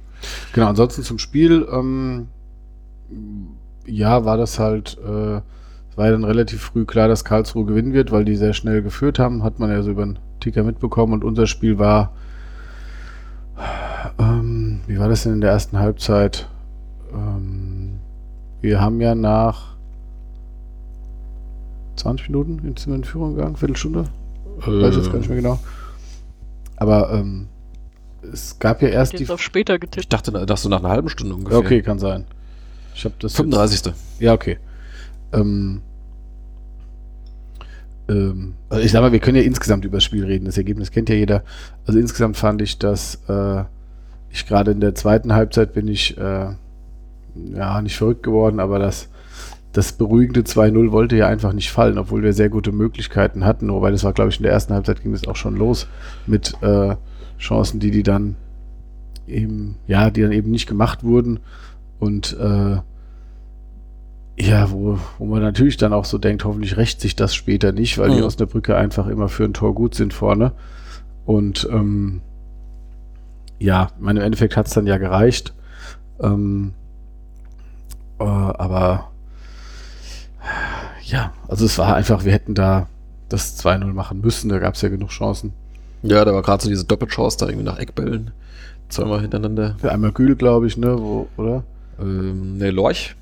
[0.52, 2.28] Genau, ansonsten zum Spiel, ähm,
[3.86, 5.36] ja, war das halt, äh,
[5.90, 8.82] es war ja dann relativ früh klar, dass Karlsruhe gewinnen wird, weil die sehr schnell
[8.82, 12.12] geführt haben, hat man ja so über den Ticker mitbekommen und unser Spiel war,
[14.18, 16.48] ähm, wie war das denn in der ersten Halbzeit?
[17.12, 17.98] Ähm,
[18.60, 19.76] wir haben ja nach
[21.96, 24.04] 20 Minuten in in Führung gegangen, Viertelstunde,
[24.58, 25.58] weiß jetzt gar nicht mehr genau.
[26.76, 27.48] Aber ähm,
[28.32, 30.12] es gab ja erst die Jetzt auf später Ich getippt.
[30.12, 31.58] dachte, dass du nach einer halben Stunde ungefähr.
[31.58, 32.24] Ja, okay, kann sein.
[32.94, 33.32] Ich habe das.
[33.32, 33.92] jetzt- 35.
[34.18, 34.58] Ja, okay.
[35.32, 35.82] Ähm,
[38.10, 40.44] ähm, also ich sag mal, wir können ja insgesamt über das Spiel reden.
[40.44, 41.44] Das Ergebnis kennt ja jeder.
[41.86, 43.64] Also insgesamt fand ich, dass äh,
[44.30, 46.48] ich gerade in der zweiten Halbzeit bin ich äh,
[47.54, 49.08] ja nicht verrückt geworden, aber das,
[49.72, 53.70] das beruhigende 2-0 wollte ja einfach nicht fallen, obwohl wir sehr gute Möglichkeiten hatten.
[53.72, 55.86] Wobei das war, glaube ich, in der ersten Halbzeit ging es auch schon los
[56.26, 56.96] mit äh,
[57.38, 58.36] Chancen, die die dann
[59.26, 61.40] eben, ja, die dann eben nicht gemacht wurden.
[61.98, 62.78] Und äh,
[64.38, 67.98] ja, wo, wo man natürlich dann auch so denkt, hoffentlich rächt sich das später nicht,
[67.98, 68.24] weil die Mhm.
[68.24, 70.52] Osnabrücker einfach immer für ein Tor gut sind vorne.
[71.26, 72.22] Und ähm,
[73.58, 75.52] ja, ich meine, im Endeffekt hat es dann ja gereicht.
[76.20, 76.72] Ähm,
[78.18, 79.10] äh, aber
[81.04, 82.86] ja, also es war einfach, wir hätten da
[83.28, 85.52] das 2-0 machen müssen, da gab es ja genug Chancen.
[86.02, 88.30] Ja, da war gerade so diese Doppelchance da irgendwie nach Eckbällen.
[88.88, 89.76] Zweimal hintereinander.
[89.82, 91.62] Einmal Kühl, glaube ich, ne, wo, oder?
[92.00, 93.14] Ähm, ne, Lorch.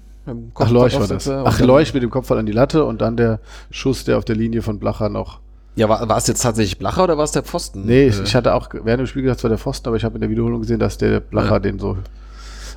[0.54, 1.26] Ach, Leuch war das.
[1.26, 4.24] Kopfball- Ach, Leuch mit dem Kopfball an die Latte und dann der Schuss, der auf
[4.24, 5.40] der Linie von Blacher noch.
[5.76, 7.84] Ja, war, war es jetzt tatsächlich Blacher oder war es der Pfosten?
[7.86, 9.96] Nee, ich, Äh, ich hatte auch während dem Spiel gedacht, es war der Pfosten, aber
[9.96, 11.58] ich habe in der Wiederholung gesehen, dass der Blacher Ja.
[11.60, 11.90] den so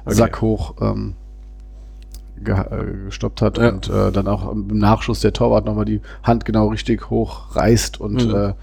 [0.05, 0.15] Okay.
[0.15, 1.15] sackhoch ähm,
[2.43, 3.69] ge äh, gestoppt hat Ja.
[3.69, 7.99] und äh, dann auch im Nachschuss der Torwart nochmal die Hand genau richtig hoch reißt
[7.99, 8.35] und Mhm.
[8.35, 8.53] äh,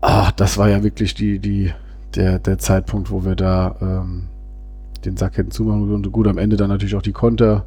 [0.00, 1.72] ah, das war ja wirklich die, die,
[2.14, 4.24] der, der Zeitpunkt, wo wir da ähm,
[5.04, 7.64] den Sack hätten zumachen und gut am Ende dann natürlich auch die Konter.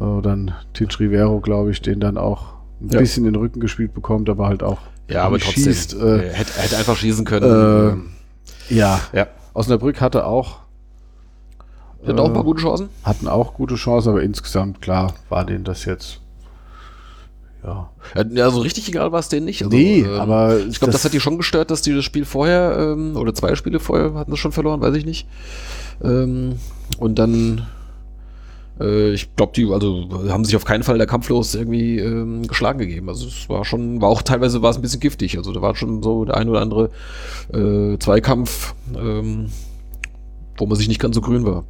[0.00, 2.98] Äh, dann Tinch Rivero, glaube ich, den dann auch ein Ja.
[3.00, 4.78] bisschen in den Rücken gespielt bekommt, aber halt auch
[5.08, 5.64] Ja, aber trotzdem.
[5.64, 8.10] schießt, äh, hätte, hätte einfach schießen können.
[8.70, 9.26] äh, ja, ja.
[9.54, 10.58] Osnabrück hatte auch
[12.02, 12.88] Er hat auch ein äh, paar gute Chancen.
[13.04, 16.20] hatten auch gute Chancen, aber insgesamt klar war denen das jetzt
[17.64, 17.90] ja.
[18.32, 19.64] Ja, so richtig egal war es denen nicht.
[19.64, 22.24] Also, nee, ähm, aber Ich glaube, das, hat die schon gestört, dass die das Spiel
[22.24, 25.26] vorher, ähm, oder zwei Spiele vorher hatten das schon verloren, weiß ich nicht.
[26.04, 26.56] Ähm,
[26.98, 27.66] und dann,
[28.80, 32.78] äh, ich glaube, die also haben sich auf keinen Fall der kampflos irgendwie ähm, geschlagen
[32.78, 33.08] gegeben.
[33.08, 35.38] Also es war schon, war auch teilweise war es ein bisschen giftig.
[35.38, 36.90] Also da war schon so der ein oder andere
[37.52, 39.50] äh, Zweikampf, ähm,
[40.56, 41.64] wo man sich nicht ganz so grün war.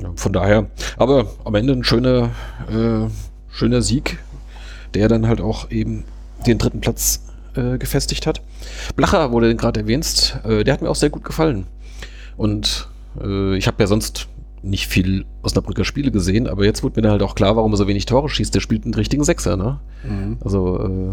[0.00, 2.30] Ja, von daher, aber am Ende ein schöner,
[2.68, 3.08] äh,
[3.48, 4.18] schöner Sieg,
[4.94, 6.04] der dann halt auch eben
[6.48, 7.22] den dritten Platz
[7.54, 8.42] äh, gefestigt hat.
[8.96, 11.66] Blacher wurde gerade erwähnt, äh, der hat mir auch sehr gut gefallen.
[12.36, 14.26] Und ich habe ja sonst
[14.64, 17.76] nicht viel Osnabrücker Spiele gesehen, aber jetzt wurde mir dann halt auch klar, warum er
[17.76, 18.54] so wenig Tore schießt.
[18.54, 19.78] Der spielt einen richtigen Sechser, ne?
[20.08, 20.38] Mhm.
[20.44, 21.12] Also äh,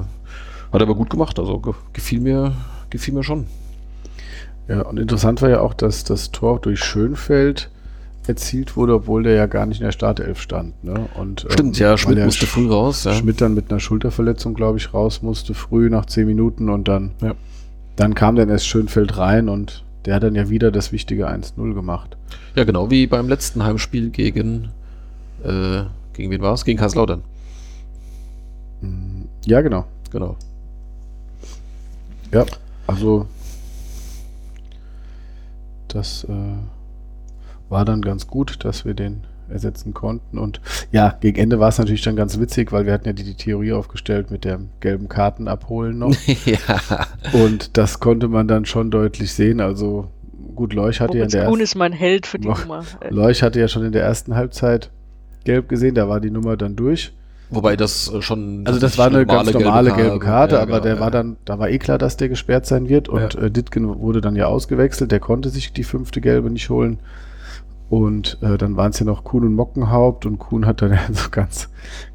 [0.73, 1.37] hat er aber gut gemacht.
[1.37, 2.53] Also ge gefiel mir,
[2.89, 3.45] gefiel mir schon.
[4.67, 7.69] Ja, und interessant war ja auch, dass das Tor durch Schönfeld
[8.27, 10.81] erzielt wurde, obwohl der ja gar nicht in der Startelf stand.
[10.83, 11.07] Ne?
[11.15, 13.03] Und, Stimmt, ähm, ja, weil Schmidt musste Sch- früh raus.
[13.03, 13.13] Ja.
[13.13, 17.11] Schmidt dann mit einer Schulterverletzung, glaube ich, raus musste, früh nach 10 Minuten und dann,
[17.21, 17.33] Ja.
[17.95, 21.73] dann kam dann erst Schönfeld rein und der hat dann ja wieder das wichtige 1-0
[21.73, 22.17] gemacht.
[22.55, 24.69] ja, genau wie beim letzten Heimspiel gegen,
[25.43, 25.83] äh,
[26.13, 26.65] gegen wen war es?
[26.65, 27.23] Gegen Kaiserslautern.
[28.81, 29.27] Mhm.
[29.45, 29.85] Ja, genau.
[30.11, 30.37] Genau.
[32.31, 32.45] Ja,
[32.87, 33.27] also
[35.87, 36.57] das äh,
[37.69, 40.37] war dann ganz gut, dass wir den ersetzen konnten.
[40.37, 40.61] Und
[40.91, 43.35] ja, gegen Ende war es natürlich dann ganz witzig, weil wir hatten ja die, die
[43.35, 46.15] Theorie aufgestellt mit dem gelben Karten abholen noch.
[46.45, 46.59] ja.
[47.33, 49.59] Und das konnte man dann schon deutlich sehen.
[49.61, 50.07] Also
[50.55, 52.83] gut, Leuch hatte, ja in Moritz der Kuhn ersten, ist mein Held für die Nummer.
[53.09, 54.89] Leuch hatte ja schon in der ersten Halbzeit
[55.43, 57.13] gelb gesehen, da war die Nummer dann durch.
[57.51, 58.63] Wobei das äh, schon.
[58.65, 60.99] Also das war eine ganz normale gelbe Karte, ja, aber genau, der ja.
[61.01, 63.41] war dann, da war eh klar, dass der gesperrt sein wird und Ja.
[63.41, 66.99] äh, Ditgen wurde dann ja ausgewechselt, der konnte sich die fünfte gelbe nicht holen.
[67.91, 71.01] Und äh, dann waren es ja noch Kuhn und Mockenhaupt und Kuhn hat dann ja
[71.11, 71.67] so ganz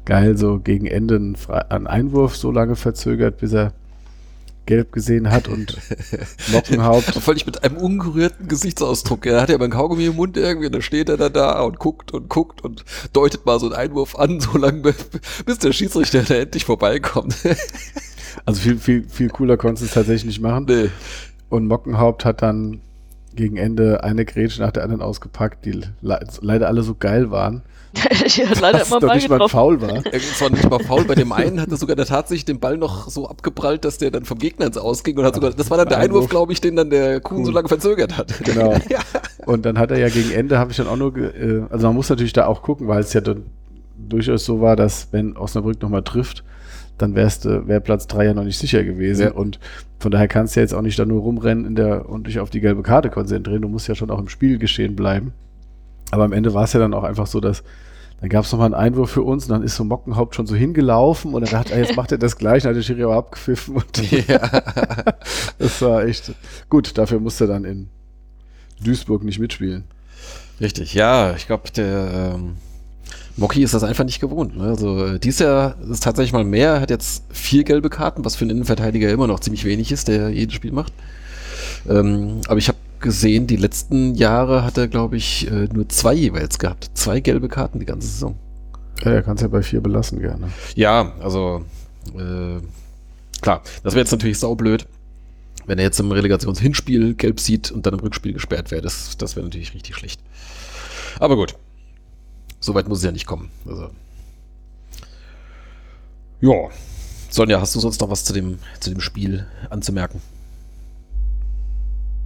[0.05, 3.73] geil so gegen Ende einen, Fre- einen Einwurf so lange verzögert, bis er
[4.65, 5.77] gelb gesehen hat und
[6.51, 9.27] Mockenhaupt Völlig mit einem ungerührten Gesichtsausdruck.
[9.27, 11.77] Er hat ja beim Kaugummi im Mund irgendwie, und dann steht er da da und
[11.77, 14.81] guckt und guckt und deutet mal so einen Einwurf an, so lange,
[15.45, 17.35] bis der Schiedsrichter da endlich vorbeikommt.
[18.45, 20.65] Also viel, viel, viel cooler konntest du es tatsächlich nicht machen.
[20.67, 20.89] nee.
[21.49, 22.81] Und Mockenhaupt hat dann
[23.37, 25.71] gegen Ende eine Grätsche nach der anderen ausgepackt, die
[26.01, 27.61] le leider alle so geil waren.
[28.25, 29.47] ich hatte leider dass immer mal nicht mal.
[29.47, 30.03] Foul war.
[30.11, 31.05] Es war nicht mal faul.
[31.05, 34.11] Bei dem einen hat er sogar der tatsächlich den Ball noch so abgeprallt, dass der
[34.11, 36.23] dann vom Gegner ins Ausging und hat sogar, das war dann der Einwurf.
[36.23, 37.53] Einwurf, glaube ich, den dann der Kuhn so Kuhn.
[37.53, 38.43] lange verzögert hat.
[38.43, 38.73] Genau.
[38.89, 38.99] ja.
[39.45, 41.95] Und dann hat er ja gegen Ende, habe ich dann auch nur, äh, also man
[41.95, 43.45] muss natürlich da auch gucken, weil es ja dann
[43.97, 46.43] durchaus so war, dass wenn Osnabrück nochmal trifft,
[46.97, 49.23] dann wärst du, wäre Platz 3 ja noch nicht sicher gewesen.
[49.27, 49.31] Ja.
[49.31, 49.59] Und
[49.99, 52.39] von daher kannst du ja jetzt auch nicht da nur rumrennen in der, und dich
[52.39, 53.61] auf die gelbe Karte konzentrieren.
[53.61, 55.33] Du musst ja schon auch im Spiel geschehen bleiben.
[56.11, 57.63] Aber am Ende war es ja dann auch einfach so, dass
[58.19, 60.55] dann gab es nochmal einen Einwurf für uns und dann ist so Mockenhaupt schon so
[60.55, 63.15] hingelaufen und dann dachte er, jetzt macht er das gleich, dann hat der Schiri aber
[63.15, 64.39] abgepfiffen und ja.
[65.59, 66.33] das war echt
[66.69, 66.97] gut.
[66.97, 67.89] Dafür musste er dann in
[68.83, 69.83] Duisburg nicht mitspielen.
[70.59, 72.55] Richtig, ja, ich glaube, der ähm,
[73.37, 74.57] Mocky ist das einfach nicht gewohnt.
[74.57, 74.63] Ne?
[74.63, 78.35] Also äh, dies Jahr ist tatsächlich mal mehr, er hat jetzt vier gelbe Karten, was
[78.35, 80.91] für einen Innenverteidiger immer noch ziemlich wenig ist, der jedes Spiel macht.
[81.87, 86.15] Ähm, aber ich habe gesehen, die letzten Jahre hat er, glaube ich, äh, nur zwei
[86.15, 86.89] jeweils gehabt.
[86.95, 88.35] Zwei gelbe Karten die ganze Saison.
[89.03, 90.49] Ja, er kann es ja bei vier belassen gerne.
[90.75, 91.63] Ja, also
[92.15, 92.59] äh,
[93.41, 94.87] klar, das wäre jetzt natürlich saublöd,
[95.67, 98.81] wenn er jetzt im Relegationshinspiel gelb sieht und dann im Rückspiel gesperrt wäre.
[98.81, 100.19] Das, das wäre natürlich richtig schlecht.
[101.19, 101.55] Aber gut,
[102.67, 103.49] so weit muss es ja nicht kommen.
[103.65, 103.89] Also.
[106.41, 106.69] Ja,
[107.29, 110.21] Sonja, hast du sonst noch was zu dem, zu dem Spiel anzumerken?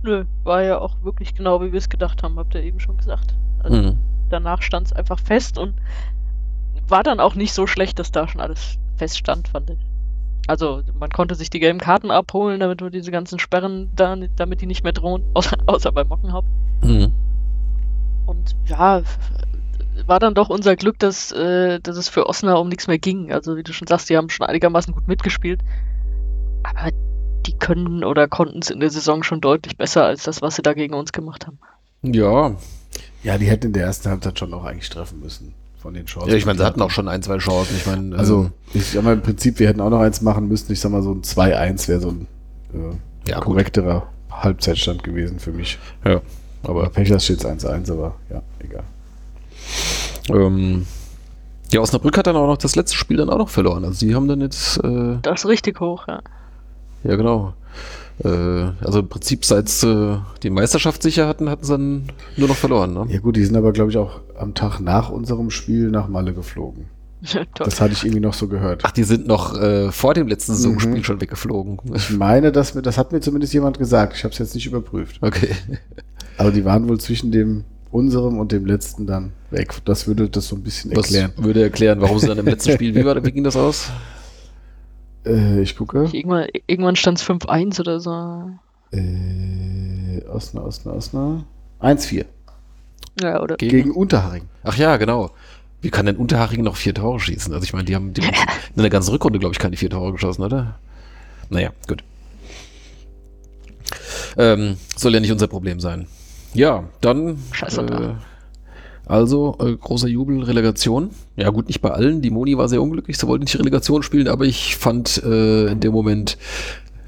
[0.03, 2.97] Nö, war ja auch wirklich genau, wie wir es gedacht haben, habt ihr eben schon
[2.97, 3.35] gesagt.
[3.59, 3.97] Also Mhm.
[4.29, 5.75] danach stand es einfach fest und
[6.87, 9.77] war dann auch nicht so schlecht, dass da schon alles feststand, fand ich.
[10.47, 14.61] Also man konnte sich die gelben Karten abholen, damit wir diese ganzen Sperren da, damit
[14.61, 16.47] die nicht mehr drohen, außer, außer bei Mockenhaupt.
[16.83, 17.13] Mhm.
[18.25, 19.03] Und ja,
[20.07, 23.31] war dann doch unser Glück, dass, äh, dass es für Osnabrück um nichts mehr ging.
[23.31, 25.61] Also wie du schon sagst, die haben schon einigermaßen gut mitgespielt.
[26.63, 26.91] Aber
[27.45, 30.61] die können oder konnten es in der Saison schon deutlich besser als das, was sie
[30.61, 31.59] da gegen uns gemacht haben.
[32.03, 32.55] Ja,
[33.23, 36.29] Ja, die hätten in der ersten Halbzeit schon auch eigentlich treffen müssen von den Chancen.
[36.29, 37.75] ja, ich meine, sie hatten auch schon ein, zwei Chancen.
[37.75, 40.47] Ich meine, Also, ähm, ich sag mal, im Prinzip, wir hätten auch noch eins machen
[40.47, 40.71] müssen.
[40.71, 42.27] Ich sag mal, so ein 2-1 wäre so ein
[42.73, 43.45] äh, Ja, gut.
[43.45, 45.77] korrekterer Halbzeitstand gewesen für mich.
[46.05, 46.21] ja.
[46.63, 48.83] Aber Aber Pechers steht 1-1, aber ja, egal.
[50.29, 50.85] Ähm,
[51.71, 53.85] ja, Osnabrück hat dann auch noch das letzte Spiel dann auch noch verloren.
[53.85, 56.19] Also die haben dann jetzt, äh, Das ist richtig hoch, ja.
[57.03, 57.53] ja genau.
[58.23, 58.27] Äh,
[58.83, 62.03] also im Prinzip seit sie die Meisterschaft sicher hatten, hatten sie dann
[62.37, 62.93] nur noch verloren.
[62.93, 63.05] Ne?
[63.09, 66.33] Ja gut, die sind aber, glaube ich, auch am Tag nach unserem Spiel nach Malle
[66.33, 66.85] geflogen.
[67.23, 67.45] Toll.
[67.55, 68.81] Das hatte ich irgendwie noch so gehört.
[68.83, 71.03] Ach, die sind noch äh, vor dem letzten Saisonspiel Mhm.
[71.03, 71.79] schon weggeflogen.
[71.93, 74.15] Ich meine, dass mir, das hat mir zumindest jemand gesagt.
[74.17, 75.19] Ich habe es jetzt nicht überprüft.
[75.21, 75.55] Okay.
[76.37, 79.75] Aber die waren wohl zwischen dem unserem und dem letzten dann weg.
[79.85, 81.33] Das würde das so ein bisschen Was erklären.
[81.37, 83.89] würde erklären, warum sie dann im letzten Spiel, wie, war, wie ging das aus?
[85.25, 86.09] Äh, ich gucke.
[86.11, 88.49] Irgendwann, irgendwann stand es 5-1 oder so.
[88.91, 91.43] Äh, Osna, Osna, Osna.
[91.81, 92.25] 1-4.
[93.21, 93.57] Ja, oder?
[93.57, 94.43] Gegen, Gegen Unterharing.
[94.63, 95.31] Ach ja, genau.
[95.81, 97.53] Wie kann denn Unterhaching noch vier Tore schießen?
[97.53, 98.33] Also ich meine, die haben, die haben
[98.75, 100.79] in der ganzen Rückrunde, glaube ich, keine vier Tore geschossen, oder?
[101.49, 102.03] Naja, gut.
[104.37, 106.07] Ähm, soll ja nicht unser Problem sein.
[106.53, 107.37] Ja, dann.
[107.51, 108.13] Scheiße, Äh,
[109.05, 111.09] also, äh, großer Jubel, Relegation.
[111.35, 112.21] Ja, gut, nicht bei allen.
[112.21, 115.79] Die Moni war sehr unglücklich, sie wollte nicht Relegation spielen, aber ich fand äh, in
[115.79, 116.37] dem Moment,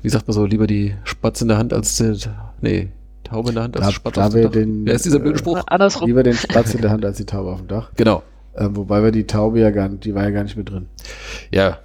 [0.02, 2.16] wie sagt man so, lieber die Spatz in der Hand als der.
[2.62, 2.90] Nee,
[3.24, 4.52] Taube in der Hand als Da- Spatz da auf dem wir Dach.
[4.52, 5.64] den, Wer ist dieser blöde äh, Spruch?
[5.68, 6.08] Andersrum.
[6.08, 7.92] Lieber den Spatz in der Hand als die Taube auf dem Dach.
[7.96, 8.22] Genau.
[8.56, 10.88] Äh, wobei wir die Taube ja gar nicht, die war ja gar nicht mit drin.
[11.52, 11.80] Ja.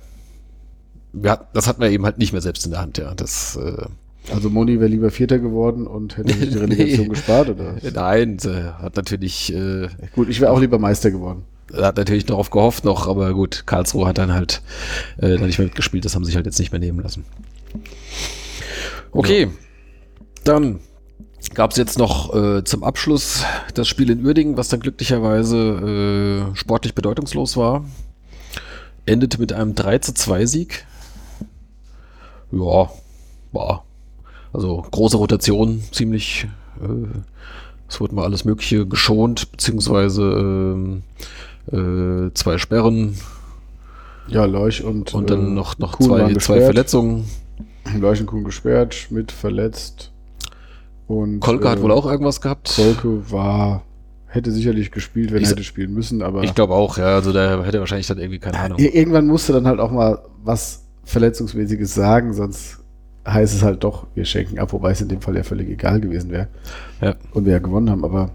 [1.12, 3.14] Wir hat, das hatten wir eben halt nicht mehr selbst in der Hand, ja.
[3.14, 3.86] Das, äh,
[4.32, 7.08] Also Moni wäre lieber Vierter geworden und hätte sich die Relegation Nee.
[7.08, 7.74] gespart, oder?
[7.94, 8.38] nein,
[8.80, 11.44] hat natürlich, äh, Gut, ich wäre auch lieber Meister geworden.
[11.72, 14.62] hat natürlich darauf gehofft noch, aber gut, Karlsruhe hat dann halt
[15.18, 17.24] äh, dann nicht mehr mitgespielt, das haben sie sich halt jetzt nicht mehr nehmen lassen.
[19.12, 19.48] Okay,
[20.44, 20.80] dann
[21.54, 26.56] gab es jetzt noch äh, zum Abschluss das Spiel in Uerdingen, was dann glücklicherweise äh,
[26.56, 27.84] sportlich bedeutungslos war.
[29.06, 30.86] Endete mit einem 3 zu 2 Sieg.
[32.52, 32.90] Ja,
[33.52, 33.84] war.
[34.52, 36.46] Also große Rotation, ziemlich.
[36.82, 37.18] Äh,
[37.88, 41.02] es wurde mal alles Mögliche geschont, beziehungsweise ähm,
[41.72, 43.16] äh, zwei Sperren
[44.28, 46.60] Ja, Leuch und, und dann äh, noch, noch Kuhn zwei, zwei.
[46.60, 47.24] Verletzungen.
[47.98, 50.12] Leuch und Kuhn gesperrt, Schmidt verletzt.
[51.06, 52.74] Und Kolke hat äh, wohl auch irgendwas gehabt.
[52.76, 53.82] Kolke war,
[54.26, 57.14] hätte sicherlich gespielt, wenn Ich er hätte spielen müssen, aber Ich glaube auch, ja.
[57.14, 58.78] Also da hätte er wahrscheinlich dann irgendwie keine Ahnung.
[58.78, 62.77] Ir- irgendwann musste dann halt auch mal was Verletzungsmäßiges sagen, sonst
[63.32, 66.00] heißt es halt doch, wir schenken ab, wobei es in dem Fall ja völlig egal
[66.00, 66.48] gewesen wäre.
[67.00, 67.14] Ja.
[67.32, 68.30] Und wir ja gewonnen haben, aber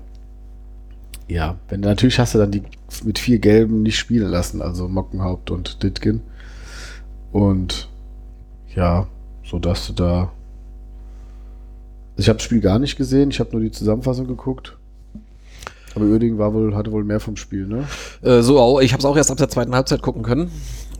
[1.27, 2.63] ja, wenn natürlich hast du dann die
[3.03, 6.21] mit vier Gelben nicht spielen lassen, also Mockenhaupt und Ditkin.
[7.32, 7.89] Und
[8.75, 9.08] ja,
[9.43, 10.32] so dass du da.
[12.15, 14.77] Ich habe das Spiel gar nicht gesehen, ich habe nur die Zusammenfassung geguckt.
[15.95, 17.88] Aber Uerdingen war wohl, hatte wohl mehr vom Spiel, ne?
[18.21, 18.79] Äh, so auch.
[18.82, 20.51] Ich habe es auch erst ab der zweiten Halbzeit gucken können.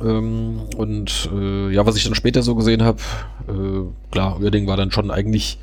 [0.02, 3.00] Ähm, und äh, ja, was ich dann später so gesehen habe,
[3.48, 5.60] äh, klar, Uerding war dann schon eigentlich,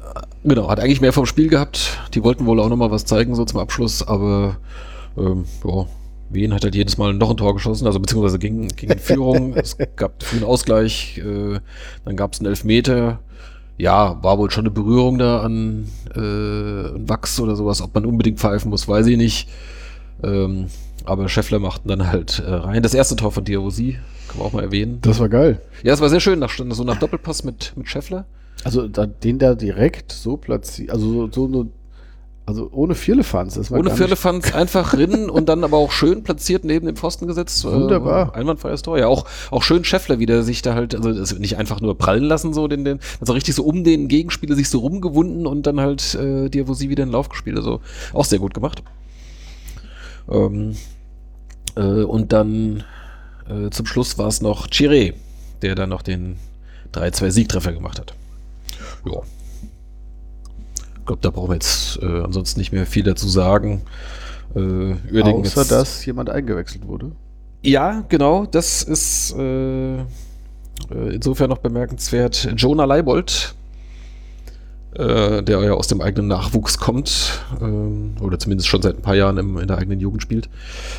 [0.00, 1.98] äh, genau, hat eigentlich mehr vom Spiel gehabt.
[2.14, 4.56] Die wollten wohl auch nochmal was zeigen, so zum Abschluss, aber
[5.16, 5.86] ähm, ja,
[6.30, 9.54] Wien hat halt jedes Mal noch ein Tor geschossen, also beziehungsweise ging, ging in Führung.
[9.56, 11.60] es gab frühen Ausgleich, äh,
[12.04, 13.20] dann gab es einen Elfmeter.
[13.78, 17.80] Ja, war wohl schon eine Berührung da an, äh, an Wachs oder sowas.
[17.80, 19.48] Ob man unbedingt pfeifen muss, weiß ich nicht.
[20.22, 20.66] Ähm,
[21.04, 22.82] aber Scheffler machten dann halt äh, rein.
[22.82, 24.98] Das erste Tor von Diawosi, kann man auch mal erwähnen.
[25.02, 25.60] Das war geil.
[25.82, 28.26] Ja, es war sehr schön, nach, so nach Doppelpass mit, mit Scheffler.
[28.64, 31.70] Also da, den da direkt so platziert, also so, so
[32.50, 33.54] also ohne Firlefanz.
[33.54, 37.28] Das war Ohne Firlefanz einfach rinnen und dann aber auch schön platziert neben dem Pfosten
[37.28, 37.64] gesetzt.
[37.64, 38.34] Wunderbar.
[38.34, 38.98] Äh, einwandfreies Tor.
[38.98, 42.24] Ja, auch, auch schön Scheffler wieder sich da halt, also das nicht einfach nur prallen
[42.24, 45.80] lassen, so den, den, also richtig so um den Gegenspieler sich so rumgewunden und dann
[45.80, 47.56] halt äh, Diawosi wieder in den Lauf gespielt.
[47.56, 47.80] Also
[48.12, 48.82] auch sehr gut gemacht.
[50.30, 50.76] Ähm,
[51.76, 52.84] äh, und dann
[53.48, 55.14] äh, zum Schluss war es noch Chiré,
[55.62, 56.36] der dann noch den
[56.92, 58.14] 3-2-Siegtreffer gemacht hat.
[59.04, 59.20] Ja.
[60.98, 63.82] Ich glaube, da brauchen wir jetzt äh, ansonsten nicht mehr viel dazu sagen.
[64.54, 67.12] Äh, Außer jetzt- dass jemand eingewechselt wurde.
[67.62, 70.04] Ja, genau, das ist äh, äh,
[71.12, 72.48] insofern noch bemerkenswert.
[72.56, 73.54] Jonah Leibold,
[74.94, 79.14] äh, der ja aus dem eigenen Nachwuchs kommt, ähm, oder zumindest schon seit ein paar
[79.14, 80.48] Jahren im, in der eigenen Jugend spielt,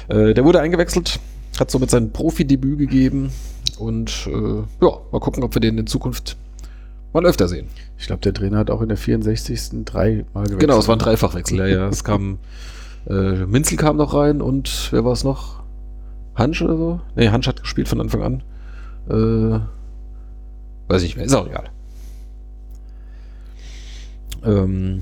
[0.08, 1.20] äh, der wurde eingewechselt,
[1.60, 3.32] hat somit sein Profidebüt gegeben
[3.80, 6.38] und äh, ja, mal gucken, ob wir den in Zukunft
[7.14, 7.68] mal öfter sehen.
[7.98, 9.84] Ich glaube, der Trainer hat auch in der 64.
[9.86, 10.60] dreimal gewechselt.
[10.60, 11.90] Genau, es war ein Dreifachwechsel, ja, ja.
[11.90, 12.40] Es kam,
[13.10, 15.62] äh, Minzel kam noch rein und wer war es noch?
[16.36, 17.02] Hansch oder so?
[17.16, 18.44] Nee, Hansch hat gespielt von Anfang an.
[19.10, 19.60] Äh,
[20.88, 21.66] weiß ich nicht mehr, ist auch egal.
[24.44, 25.02] Ähm,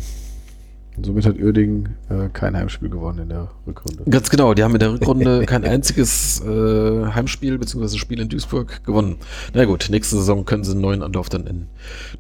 [1.02, 4.04] Somit hat Uerdingen äh, kein Heimspiel gewonnen in der Rückrunde.
[4.10, 7.98] Ganz genau, die haben in der Rückrunde kein einziges äh, Heimspiel bzw.
[7.98, 9.18] Spiel in Duisburg gewonnen.
[9.54, 11.68] Na gut, nächste Saison können sie einen neuen Anlauf dann in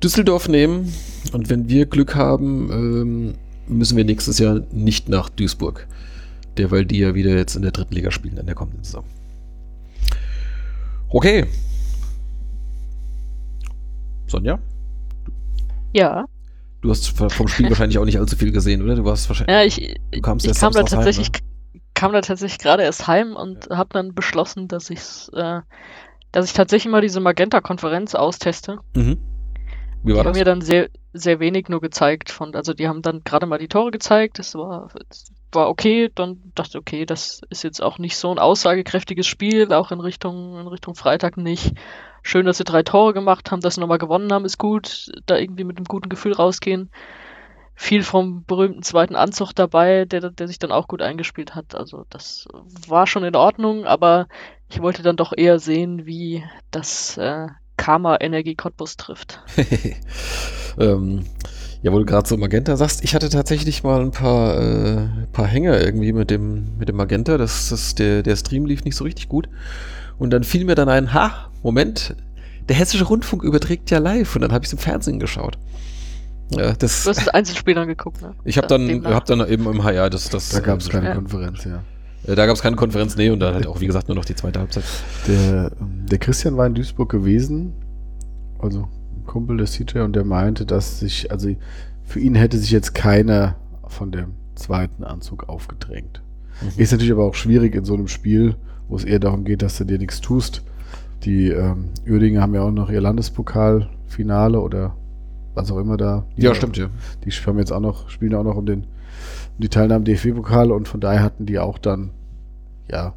[0.01, 0.93] Düsseldorf nehmen.
[1.33, 3.33] Und wenn wir Glück haben, ähm,
[3.67, 5.87] müssen wir nächstes Jahr nicht nach Duisburg.
[6.57, 9.03] Derweil die ja wieder jetzt in der dritten Liga spielen in der kommenden Saison.
[11.09, 11.45] Okay.
[14.27, 14.59] Sonja,
[15.91, 16.27] Ja,
[16.81, 18.95] du hast vom Spiel wahrscheinlich auch nicht allzu viel gesehen, oder?
[18.95, 19.53] Du warst wahrscheinlich.
[19.53, 21.39] ja ich, ich kam da samstags heim, tatsächlich, ne?
[21.93, 25.01] kam da tatsächlich gerade erst heim und habe dann beschlossen, dass ich,
[25.33, 25.61] äh,
[26.31, 28.79] dass ich tatsächlich mal diese Magenta-Konferenz austeste.
[28.95, 29.17] Mhm.
[30.03, 30.37] Wie Die war haben das?
[30.37, 33.67] mir dann sehr, sehr wenig nur gezeigt von, also die haben dann gerade mal die
[33.67, 34.89] Tore gezeigt, das war,
[35.51, 39.71] war okay, dann dachte ich, okay, das ist jetzt auch nicht so ein aussagekräftiges Spiel,
[39.73, 41.73] auch in Richtung, in Richtung Freitag nicht.
[42.21, 45.37] Schön, dass sie drei Tore gemacht haben, dass sie nochmal gewonnen haben, ist gut, da
[45.37, 46.91] irgendwie mit einem guten Gefühl rausgehen.
[47.75, 51.75] Viel vom berühmten zweiten Anzug dabei, der, der sich dann auch gut eingespielt hat.
[51.75, 52.47] Also das
[52.87, 54.27] war schon in Ordnung, aber
[54.69, 59.39] ich wollte dann doch eher sehen, wie das äh, Karma Energie Cottbus trifft.
[60.77, 61.25] ähm,
[61.81, 65.47] ja, wo du gerade so Magenta sagst, ich hatte tatsächlich mal ein paar, äh, paar
[65.47, 67.37] Hänger irgendwie mit dem, mit dem Magenta.
[67.37, 69.47] Das, das, der, der Stream lief nicht so richtig gut.
[70.17, 72.15] Und dann fiel mir dann ein, ha, Moment,
[72.67, 74.35] der Hessische Rundfunk überträgt ja live.
[74.35, 75.57] Und dann habe ich es im Fernsehen geschaut.
[76.51, 78.33] Ja, das, Du hast das Einzelspiel dann geguckt, ne?
[78.43, 80.91] ich habe Da- dann, hab dann eben im HR das, das Da gab es äh,
[80.91, 81.13] keine Ja.
[81.15, 81.83] Konferenz, ja.
[82.25, 84.25] äh, Da gab es keine Konferenz, nee, und dann halt auch, wie gesagt, nur noch
[84.25, 84.83] die zweite Halbzeit.
[85.27, 87.73] Der, ähm, der Christian war in Duisburg gewesen,
[88.57, 88.89] also
[89.29, 91.55] Kumpel des CJ, und der meinte, dass sich, also
[92.03, 93.55] für ihn hätte sich jetzt keiner
[93.87, 96.23] von dem zweiten Anzug aufgedrängt.
[96.61, 96.81] Mhm.
[96.81, 98.55] Ist natürlich aber auch schwierig in so einem Spiel,
[98.87, 100.63] wo es eher darum geht, dass du dir nichts tust.
[101.23, 104.95] Die ähm, Uerdingen haben ja auch noch ihr Landespokalfinale oder
[105.53, 106.25] was auch immer da.
[106.35, 106.89] Ja, stimmt, ja.
[107.23, 110.87] Die haben jetzt auch noch, spielen auch noch um den um die Teilnahme DFB-Pokal und
[110.87, 112.11] von daher hatten die auch dann,
[112.89, 113.13] ja,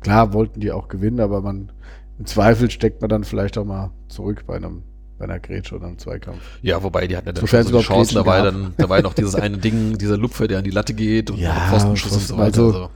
[0.00, 1.72] klar wollten die auch gewinnen, aber man
[2.18, 4.82] im Zweifel steckt man dann vielleicht auch mal zurück bei einem
[5.18, 6.40] bei einer Grätsche oder einem Zweikampf.
[6.62, 8.14] Ja, wobei die hatten ja dann Sofern schon so Chancen.
[8.16, 10.64] Da war, ja dann, da war ja noch dieses eine Ding, dieser Lupfer, der an
[10.64, 12.62] die Latte geht und Ja, Pfostenschuss und so weiter.
[12.62, 12.90] also-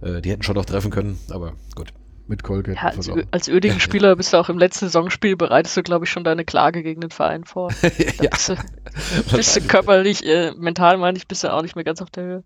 [0.00, 1.92] Also, äh, die hätten schon noch treffen können, aber gut.
[2.28, 6.04] Mit Kolke Ja, als, als Uerdingen-Spieler bist du auch im letzten Saisonspiel, bereitest du, glaube
[6.04, 7.70] ich, schon deine Klage gegen den Verein vor.
[8.22, 8.56] Ja, bist, du,
[9.36, 12.24] bist du körperlich, äh, mental meine ich, bist du auch nicht mehr ganz auf der
[12.24, 12.44] Höhe.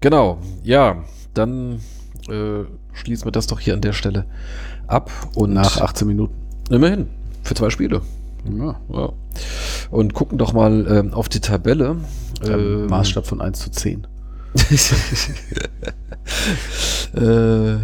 [0.00, 0.38] genau.
[0.62, 1.80] Ja, dann
[2.28, 4.26] äh, schließen wir das doch hier an der Stelle
[4.86, 5.10] ab.
[5.34, 6.34] Und Nach 18 Minuten.
[6.70, 7.08] immerhin,
[7.42, 8.02] für zwei Spiele.
[8.58, 9.12] Ja, Ja.
[9.90, 11.96] Und gucken doch mal ähm, auf die Tabelle.
[12.46, 14.06] ähm, Maßstab von 1 zu 10.
[17.16, 17.74] äh,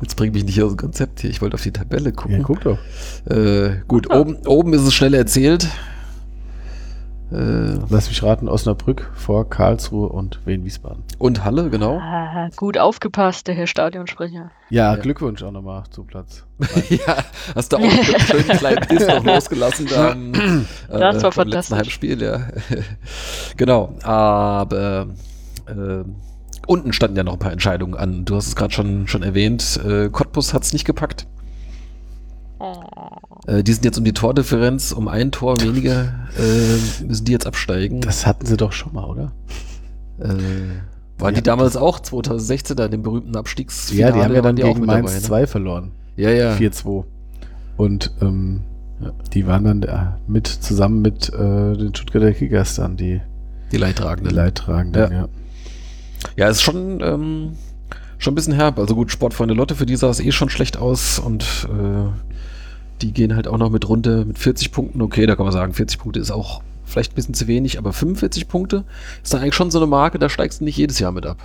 [0.00, 1.30] jetzt bringe mich nicht aus dem Konzept hier.
[1.30, 2.42] Ich wollte auf die Tabelle gucken.
[2.42, 2.78] guck doch.
[3.28, 5.68] Äh, gut, oben, oben ist es schnell erzählt.
[7.32, 11.04] Äh, Lass mich raten, Osnabrück vor Karlsruhe und Wien-Wiesbaden.
[11.18, 11.98] und Halle, genau.
[12.00, 14.50] Ah, gut aufgepasst, der Herr Stadionsprecher.
[14.68, 15.00] Ja, Ja.
[15.00, 16.44] Glückwunsch auch nochmal zu Platz.
[16.88, 17.16] ja,
[17.54, 21.32] hast du auch einen schönen kleinen Diss noch losgelassen da am, äh, Das war letzten
[21.32, 21.78] fantastisch.
[21.78, 22.40] Heimspiel, ja.
[23.56, 25.06] genau, aber
[25.66, 26.04] äh,
[26.66, 28.24] unten standen ja noch ein paar Entscheidungen an.
[28.24, 29.78] Du hast es gerade schon, schon erwähnt.
[29.84, 31.26] Äh, Cottbus hat es nicht gepackt.
[32.58, 32.74] Oh.
[33.50, 37.46] Äh, die sind jetzt um die Tordifferenz, um ein Tor weniger, äh, müssen die jetzt
[37.46, 38.00] absteigen.
[38.00, 39.32] Das hatten sie doch schon mal, oder?
[40.20, 40.28] Äh,
[41.18, 43.92] waren die Ja, damals auch 2016 da in dem berühmten Abstiegs?
[43.92, 45.26] Ja, die haben ja dann die auch gegen Mainz dabei, ne?
[45.26, 45.90] 2 verloren.
[46.16, 46.54] Ja, ja.
[46.54, 47.04] 4-2.
[47.76, 48.62] Und ähm,
[49.32, 53.20] die waren dann äh, mit zusammen mit den Stuttgarter Kickers dann die,
[53.66, 54.34] Die die Leidtragenden.
[54.34, 55.12] Leidtragenden.
[55.12, 55.18] Ja.
[55.22, 55.28] Ja.
[56.36, 57.52] Ja, ist schon, ähm,
[58.18, 58.78] schon ein bisschen herb.
[58.78, 62.08] Also gut, Sportfreunde Lotte, für die sah es eh schon schlecht aus und äh,
[63.02, 65.00] die gehen halt auch noch mit runter mit 40 Punkten.
[65.02, 67.92] Okay, da kann man sagen, 40 Punkte ist auch vielleicht ein bisschen zu wenig, aber
[67.92, 68.84] 45 Punkte
[69.22, 71.38] ist dann eigentlich schon so eine Marke, da steigst du nicht jedes Jahr mit ab.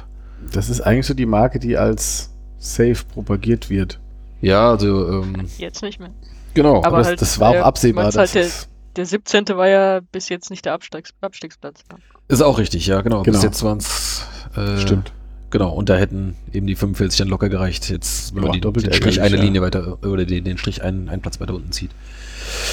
[0.52, 4.00] Das ist eigentlich so die Marke, die als safe propagiert wird.
[4.42, 6.12] Ja, also, ähm, Jetzt nicht mehr.
[6.54, 6.84] genau.
[6.84, 8.12] Aber das, halt, das war auch äh, absehbar.
[8.12, 9.46] halt, es- Der 17.
[9.50, 11.82] war ja bis jetzt nicht der Abstiegs Abstiegsplatz.
[12.28, 13.22] Ist auch richtig, ja, genau.
[13.24, 13.44] Bis Genau.
[13.46, 14.26] jetzt waren es.
[14.56, 15.12] Äh, Stimmt.
[15.56, 18.60] Genau, und da hätten eben die 45 dann locker gereicht, jetzt, wenn Ja, man die,
[18.60, 19.42] doppelt den Strich eine ja.
[19.42, 21.92] Linie weiter, oder den, den Strich einen, einen Platz weiter unten zieht.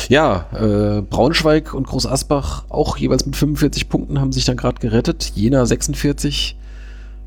[0.09, 4.81] Ja, äh, Braunschweig und Groß Asbach auch jeweils mit 45 Punkten haben sich dann gerade
[4.81, 5.31] gerettet.
[5.37, 6.57] Jena 46,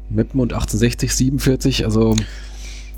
[0.10, 2.18] Meppen und 1860 47, also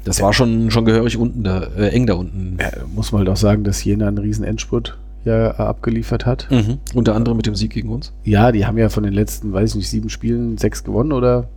[0.04, 2.58] das war schon, schon gehörig unten da, äh, eng da unten.
[2.60, 6.48] Ja, muss man halt auch sagen, dass Jena einen riesen Endspurt ja äh, abgeliefert hat.
[6.50, 6.80] Mhm.
[6.96, 8.14] Unter anderem mit dem Sieg gegen uns.
[8.24, 11.50] Ja, die haben ja von den letzten, weiß ich nicht, sieben Spielen sechs gewonnen oder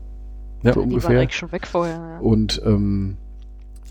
[0.62, 0.72] Ja.
[0.74, 1.30] so Die waren ungefähr.
[1.30, 1.94] schon weg vorher.
[1.96, 2.18] Ja.
[2.20, 3.16] Und ähm,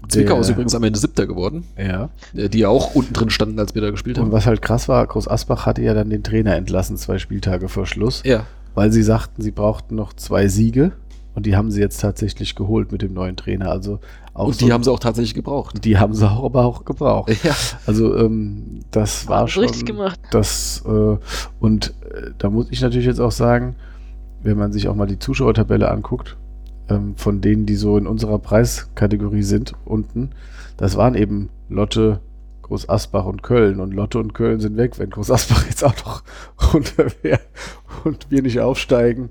[0.08, 2.10] Zwickau Der- ist übrigens am Ende Siebter geworden, Ja.
[2.34, 4.32] äh, die ja auch unten drin standen, als wir da gespielt Und haben.
[4.32, 7.86] was halt krass war, Groß Asbach hatte ja dann den Trainer entlassen, zwei Spieltage vor
[7.86, 8.46] Schluss, Ja,
[8.76, 10.94] weil sie sagten, sie brauchten noch zwei Siege
[11.36, 13.70] und die haben sie jetzt tatsächlich geholt mit dem neuen Trainer.
[13.72, 14.00] Also
[14.34, 15.84] auch und so- die haben sie auch tatsächlich gebraucht.
[15.84, 17.36] die haben sie auch, aber auch gebraucht.
[17.44, 17.54] Ja,
[17.86, 20.18] Also ähm, das war schon richtig gemacht.
[20.32, 21.18] das äh,
[21.60, 23.76] und äh, da muss ich natürlich jetzt auch sagen,
[24.44, 26.38] wenn man sich auch mal die Zuschauertabelle anguckt,
[26.90, 30.32] ähm, von denen, die so in unserer Preiskategorie sind, unten,
[30.78, 32.20] das waren eben Lotte,
[32.62, 33.80] Groß Asbach und Köln.
[33.80, 36.24] Und Lotte und Köln sind weg, wenn Groß Asbach jetzt auch noch
[36.74, 37.40] runter wäre
[38.04, 39.30] und wir nicht aufsteigen.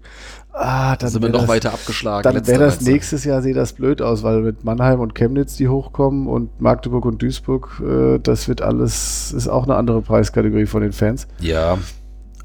[0.53, 2.25] Ah, da dann sind wir noch das, weiter abgeschlagen.
[2.25, 5.69] dann wäre das nächstes Jahr, sehe das blöd aus, weil mit Mannheim und Chemnitz, die
[5.69, 10.83] hochkommen und Magdeburg und Duisburg, äh, das wird alles, ist auch eine andere Preiskategorie von
[10.83, 11.29] den Fans.
[11.39, 11.79] Ja,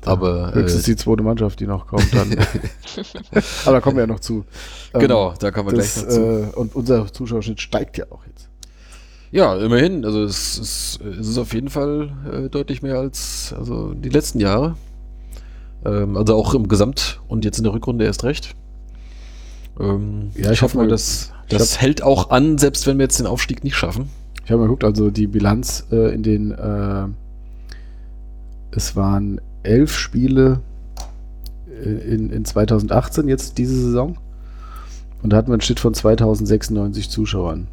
[0.06, 2.32] aber Höchstens äh, die zweite Mannschaft, die noch kommt dann.
[3.66, 4.46] Aber da kommen wir ja noch zu.
[4.94, 6.22] Ähm, genau, da kommen wir gleich das, dazu.
[6.22, 8.50] äh, und unser Zuschauerschnitt steigt ja auch jetzt.
[9.32, 10.06] Ja, immerhin.
[10.06, 14.40] Also es ist, es ist auf jeden Fall äh, deutlich mehr als also die letzten
[14.40, 14.76] Jahre.
[15.86, 18.56] Ähm, also auch im Gesamt und jetzt in der Rückrunde erst recht.
[19.80, 22.98] Ähm, Ja, ich ich hoffe hab mal, mal- das, das hält auch an, selbst wenn
[22.98, 24.10] wir jetzt den Aufstieg nicht schaffen.
[24.46, 26.52] Ich habe mal geguckt, also die Bilanz äh, in den,
[28.72, 30.62] es waren elf Spiele
[31.68, 34.18] äh, in, in 2018, jetzt diese Saison.
[35.22, 37.68] Und da hatten wir einen Schnitt von 2096 Zuschauern.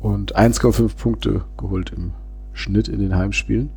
[0.00, 2.12] Und 1,5 Punkte geholt im
[2.52, 3.70] Schnitt in den Heimspielen.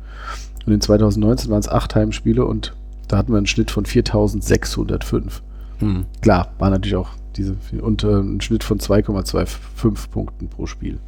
[0.66, 2.74] Und in 2019 waren es acht Heimspiele und
[3.08, 5.42] da hatten wir einen Schnitt von 4605.
[5.78, 6.04] Hm.
[6.20, 10.98] Klar, war natürlich auch diese und äh, ein Schnitt von 2,25 Punkten pro Spiel.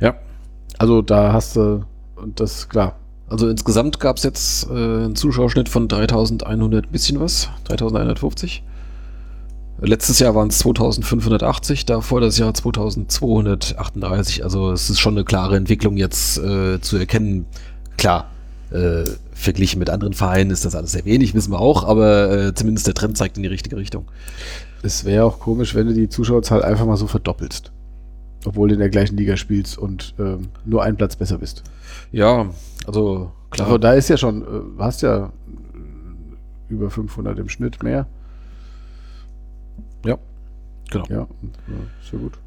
[0.00, 0.14] Ja.
[0.78, 1.84] Also da hast du
[2.16, 2.96] und das klar.
[3.30, 8.64] Also insgesamt gab es jetzt äh, einen Zuschauerschnitt von 3100 bisschen was, 3150.
[9.82, 14.44] Letztes Jahr waren es 2580, davor das Jahr 2238.
[14.44, 17.46] Also es ist schon eine klare Entwicklung jetzt äh, zu erkennen.
[17.96, 18.30] Klar,
[18.72, 22.54] äh, verglichen mit anderen Vereinen ist das alles sehr wenig, wissen wir auch, aber äh,
[22.54, 24.06] zumindest der Trend zeigt in die richtige Richtung.
[24.82, 27.70] Es wäre auch komisch, wenn du die Zuschauerzahl einfach mal so verdoppelst.
[28.44, 31.62] Obwohl du in der gleichen Liga spielst und ähm, nur einen Platz besser bist.
[32.10, 32.48] Ja,
[32.86, 33.66] also klar.
[33.66, 38.06] Also da ist ja schon, äh, du hast ja äh, über 500 im Schnitt mehr.
[40.04, 40.18] Ja,
[40.90, 41.04] genau.
[41.08, 41.26] Ja,
[42.12, 42.38] ja gut.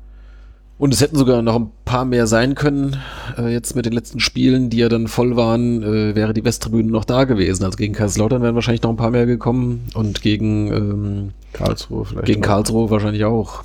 [0.80, 2.98] Und es hätten sogar noch ein paar mehr sein können.
[3.38, 6.92] Äh, jetzt mit den letzten Spielen, die ja dann voll waren, äh, wäre die Westtribüne
[6.92, 7.64] noch da gewesen.
[7.64, 12.26] Also gegen Kaiserslautern wären wahrscheinlich noch ein paar mehr gekommen und gegen, ähm, Karlsruhe vielleicht.
[12.26, 12.48] gegen auch.
[12.48, 13.64] Karlsruhe wahrscheinlich auch.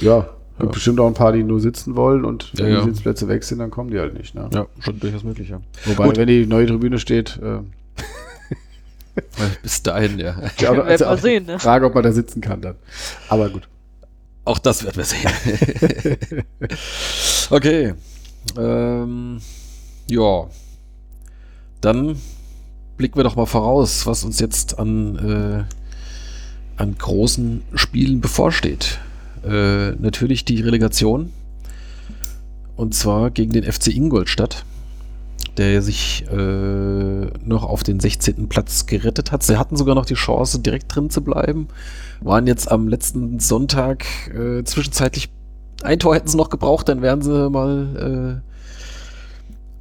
[0.00, 0.28] Ja,
[0.58, 0.74] gibt Ja.
[0.74, 2.80] bestimmt auch ein paar, die nur sitzen wollen und wenn Ja, ja.
[2.80, 4.34] die Sitzplätze weg sind, dann kommen die halt nicht.
[4.34, 4.48] Ne?
[4.52, 5.60] Ja, schon durchaus möglich, ja.
[5.84, 6.16] Wobei, Gut.
[6.16, 7.58] wenn die neue Tribüne steht, äh,
[9.62, 10.36] Bis dahin, ja.
[10.58, 11.58] ja ja wir auch sehen, ne?
[11.58, 12.74] Frage, ob man da sitzen kann dann.
[13.28, 13.66] Aber gut.
[14.44, 16.44] Auch das werden wir sehen.
[17.50, 17.94] okay.
[18.58, 19.40] Ähm,
[20.08, 20.46] ja.
[21.80, 22.16] Dann
[22.96, 29.00] blicken wir doch mal voraus, was uns jetzt an, äh, an großen Spielen bevorsteht.
[29.44, 31.32] Äh, natürlich die Relegation.
[32.76, 34.64] Und zwar gegen den FC Ingolstadt,
[35.56, 38.48] der sich äh, noch auf den 16.
[38.48, 39.42] Platz gerettet hat.
[39.42, 41.68] Sie hatten sogar noch die Chance, direkt drin zu bleiben
[42.20, 45.30] waren jetzt am letzten Sonntag äh, zwischenzeitlich
[45.82, 48.50] ein Tor hätten sie noch gebraucht, dann wären sie mal äh,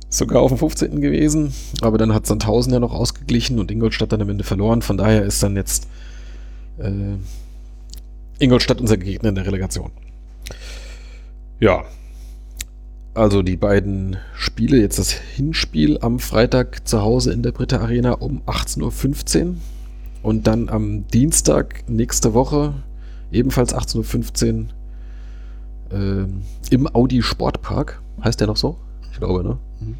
[0.10, 0.99] sogar auf dem 15.
[0.99, 1.53] gewesen.
[1.82, 4.82] Aber dann hat Sandhausen ja noch ausgeglichen und Ingolstadt dann am Ende verloren.
[4.82, 5.88] Von daher ist dann jetzt
[6.80, 7.16] äh,
[8.39, 9.91] Ingolstadt unser Gegner in der Relegation.
[11.59, 11.83] Ja.
[13.13, 18.11] Also die beiden Spiele, jetzt das Hinspiel am Freitag zu Hause in der Britta Arena
[18.13, 19.55] um 18.15 Uhr.
[20.21, 22.73] Und dann am Dienstag nächste Woche,
[23.31, 24.65] ebenfalls 18.15 Uhr,
[25.97, 28.01] ähm, im Audi Sportpark.
[28.23, 28.77] Heißt der noch so?
[29.13, 29.57] Ich glaube, ne?
[29.79, 29.95] Mhm.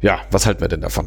[0.00, 1.06] Ja, was halten wir denn davon?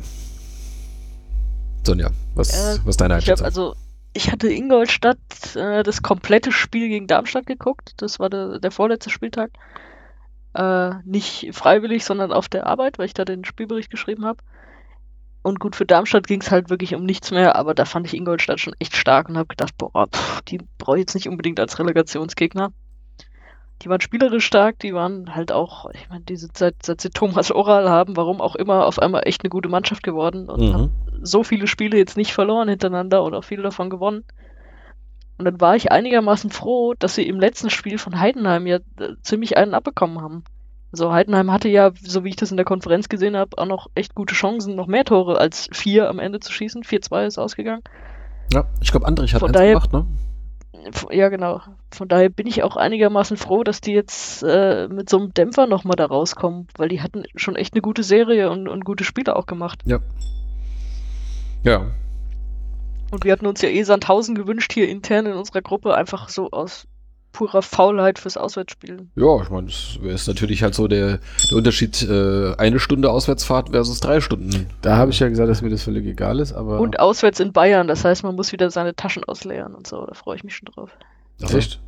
[1.83, 3.45] Sonja, was, Äh, was ist deine Ich habe Einschätzung?
[3.45, 3.75] also,
[4.13, 5.17] ich hatte Ingolstadt
[5.55, 7.93] äh, das komplette Spiel gegen Darmstadt geguckt.
[7.97, 9.51] Das war der, der vorletzte Spieltag.
[10.53, 14.43] Äh, nicht freiwillig, sondern auf der Arbeit, weil ich da den Spielbericht geschrieben habe.
[15.43, 18.13] Und gut, für Darmstadt ging es halt wirklich um nichts mehr, aber da fand ich
[18.13, 21.59] Ingolstadt schon echt stark und habe gedacht, boah, pff, die brauche ich jetzt nicht unbedingt
[21.59, 22.73] als Relegationsgegner.
[23.81, 27.09] Die waren spielerisch stark, die waren halt auch, ich meine, die sind seit, seit sie
[27.09, 30.81] Thomas Oral haben, warum auch immer, auf einmal echt eine gute Mannschaft geworden und haben
[31.11, 31.19] Mhm.
[31.25, 34.23] so viele Spiele jetzt nicht verloren hintereinander und auch viele davon gewonnen.
[35.39, 39.15] Und dann war ich einigermaßen froh, dass sie im letzten Spiel von Heidenheim ja äh,
[39.23, 40.43] ziemlich einen abbekommen haben.
[40.91, 43.87] Also Heidenheim hatte ja, so wie ich das in der Konferenz gesehen habe, auch noch
[43.95, 46.83] echt gute Chancen, noch mehr Tore als vier am Ende zu schießen.
[46.83, 47.81] 4-2 ist ausgegangen.
[48.53, 50.05] Ja, ich glaube, Andrich hat Von eins daher- gemacht, ne?
[51.11, 51.61] Ja, genau.
[51.91, 55.67] Von daher bin ich auch einigermaßen froh, dass die jetzt äh, mit so einem Dämpfer
[55.67, 59.35] nochmal da rauskommen, weil die hatten schon echt eine gute Serie und, und gute Spiele
[59.35, 59.81] auch gemacht.
[59.85, 59.99] Ja.
[61.63, 61.91] Ja.
[63.11, 66.49] Und wir hatten uns ja eh Sandhausen gewünscht hier intern in unserer Gruppe, einfach so
[66.51, 66.87] aus
[67.31, 69.07] purer Faulheit fürs Auswärtsspiel.
[69.15, 71.19] Ja, ich meine, das ist natürlich halt so der,
[71.49, 74.67] der Unterschied, äh, eine Stunde Auswärtsfahrt versus drei Stunden.
[74.81, 76.79] Da habe ich ja gesagt, dass mir das völlig egal ist, aber.
[76.79, 80.13] Und auswärts in Bayern, das heißt, man muss wieder seine Taschen ausleeren und so, da
[80.13, 80.91] freue ich mich schon drauf.
[81.43, 81.79] Ach, echt?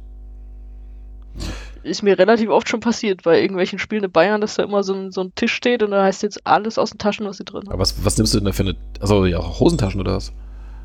[1.84, 4.94] Ist mir relativ oft schon passiert bei irgendwelchen Spielen in Bayern, dass da immer so
[4.94, 7.44] ein, so ein Tisch steht und da heißt jetzt alles aus den Taschen, was sie
[7.44, 7.80] drin Aber haben.
[7.80, 10.32] was, was nimmst du denn da für eine, also ja, Hosentaschen oder was?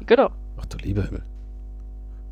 [0.07, 0.31] Genau.
[0.59, 1.23] Ach du lieber Himmel.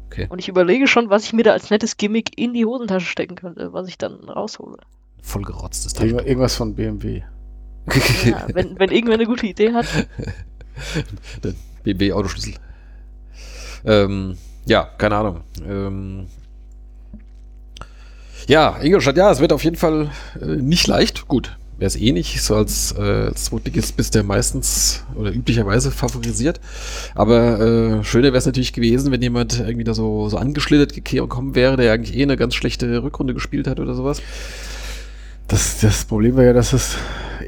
[0.06, 3.06] Okay, Und ich überlege schon, was ich mir da als nettes Gimmick in die Hosentasche
[3.06, 4.78] stecken könnte, was ich dann raushole.
[5.20, 6.26] voll gerotztes Irgendwas, Taschentuch.
[6.26, 7.22] irgendwas von BMW.
[8.24, 9.86] Ja, wenn, wenn irgendwer eine gute Idee hat.
[11.44, 11.54] Der
[11.84, 12.54] BMW Autoschlüssel.
[13.84, 14.36] Ähm,
[14.66, 15.40] ja, keine Ahnung.
[15.64, 16.26] Ähm,
[18.48, 21.26] ja, Ingolstadt, ja, es wird auf jeden Fall äh, nicht leicht.
[21.28, 22.42] Gut, wäre es eh nicht.
[22.42, 26.60] So als, äh, als Zweitligist bist du ja meistens oder üblicherweise favorisiert.
[27.14, 31.54] Aber äh, schöner wäre es natürlich gewesen, wenn jemand irgendwie da so, so angeschlittert gekommen
[31.54, 34.20] wäre, der eigentlich eh eine ganz schlechte Rückrunde gespielt hat oder sowas.
[35.48, 36.96] Das, das Problem war ja, dass es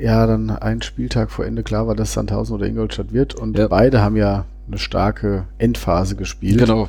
[0.00, 3.66] ja dann einen Spieltag vor Ende klar war, dass Sandhausen oder Ingolstadt wird und Ja.
[3.68, 6.58] beide haben ja eine starke Endphase gespielt.
[6.58, 6.88] Genau.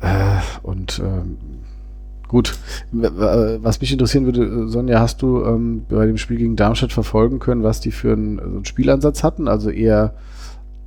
[0.00, 1.36] Äh, und ähm,
[2.32, 2.56] gut,
[2.90, 7.38] was mich interessieren würde, äh, Sonja, hast du ähm, bei dem Spiel gegen Darmstadt verfolgen
[7.38, 9.48] können, was die für einen, so einen Spielansatz hatten?
[9.48, 10.14] Also eher,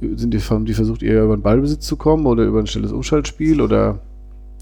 [0.02, 2.92] sind die, haben die versucht, eher über den Ballbesitz zu kommen oder über ein schnelles
[2.92, 4.00] Umschaltspiel oder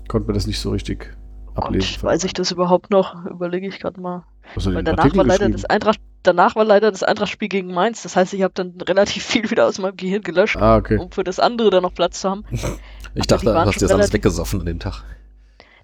[0.10, 1.16] konnte man das nicht so richtig
[1.56, 2.04] Gott, ablesen?
[2.04, 3.26] weiß ich das überhaupt noch?
[3.26, 4.26] Überlege ich gerade mal.
[4.56, 8.04] Du Weil danach Artikel war leider das Eintracht, danach war leider das Eintracht-Spiel gegen Mainz.
[8.04, 10.98] Das heißt, ich habe dann relativ viel wieder aus meinem Gehirn gelöscht, Ah, okay.
[10.98, 12.44] um für das andere dann noch Platz zu haben.
[13.16, 15.04] Ich dachte, die du hast dir das alles weggesoffen an dem Tag.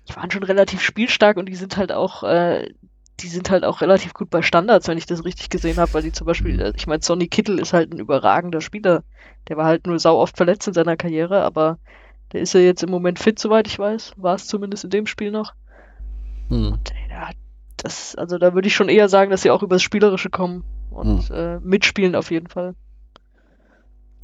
[0.09, 2.73] Die waren schon relativ spielstark und die sind halt auch, äh,
[3.19, 6.03] die sind halt auch relativ gut bei Standards, wenn ich das richtig gesehen habe, weil
[6.03, 9.03] die zum Beispiel, äh, ich meine, Sonny Kittel ist halt ein überragender Spieler.
[9.47, 11.77] Der war halt nur sau oft verletzt in seiner Karriere, aber
[12.31, 14.13] der ist ja jetzt im Moment fit, soweit ich weiß.
[14.17, 15.53] War es zumindest in dem Spiel noch.
[16.49, 16.73] Hm.
[16.73, 17.35] Und hat
[17.77, 21.29] das, also da würde ich schon eher sagen, dass sie auch übers Spielerische kommen und
[21.31, 22.75] äh, mitspielen auf jeden Fall.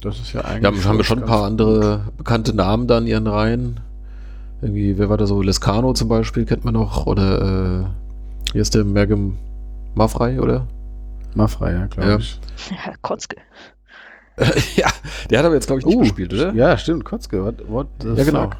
[0.00, 0.84] Das ist ja eigentlich.
[0.84, 3.80] Ja, haben wir schon ein paar andere bekannte Namen da in ihren Reihen.
[4.62, 5.42] Irgendwie, wer war da so?
[5.42, 7.06] Lescano zum Beispiel kennt man noch.
[7.06, 9.36] Oder äh, hier ist der Mergem
[9.94, 10.66] Mafrei, oder?
[11.34, 12.16] Maffrey, ja, glaube Ja.
[12.18, 12.40] ich.
[12.70, 13.36] Ja, Kotzke.
[14.76, 14.88] ja,
[15.30, 16.52] der hat aber jetzt, glaube ich, nicht Oh, gespielt, oder?
[16.54, 17.42] Ja, stimmt, Kotzke.
[17.44, 18.42] What, what Ja, genau.
[18.44, 18.56] fuck?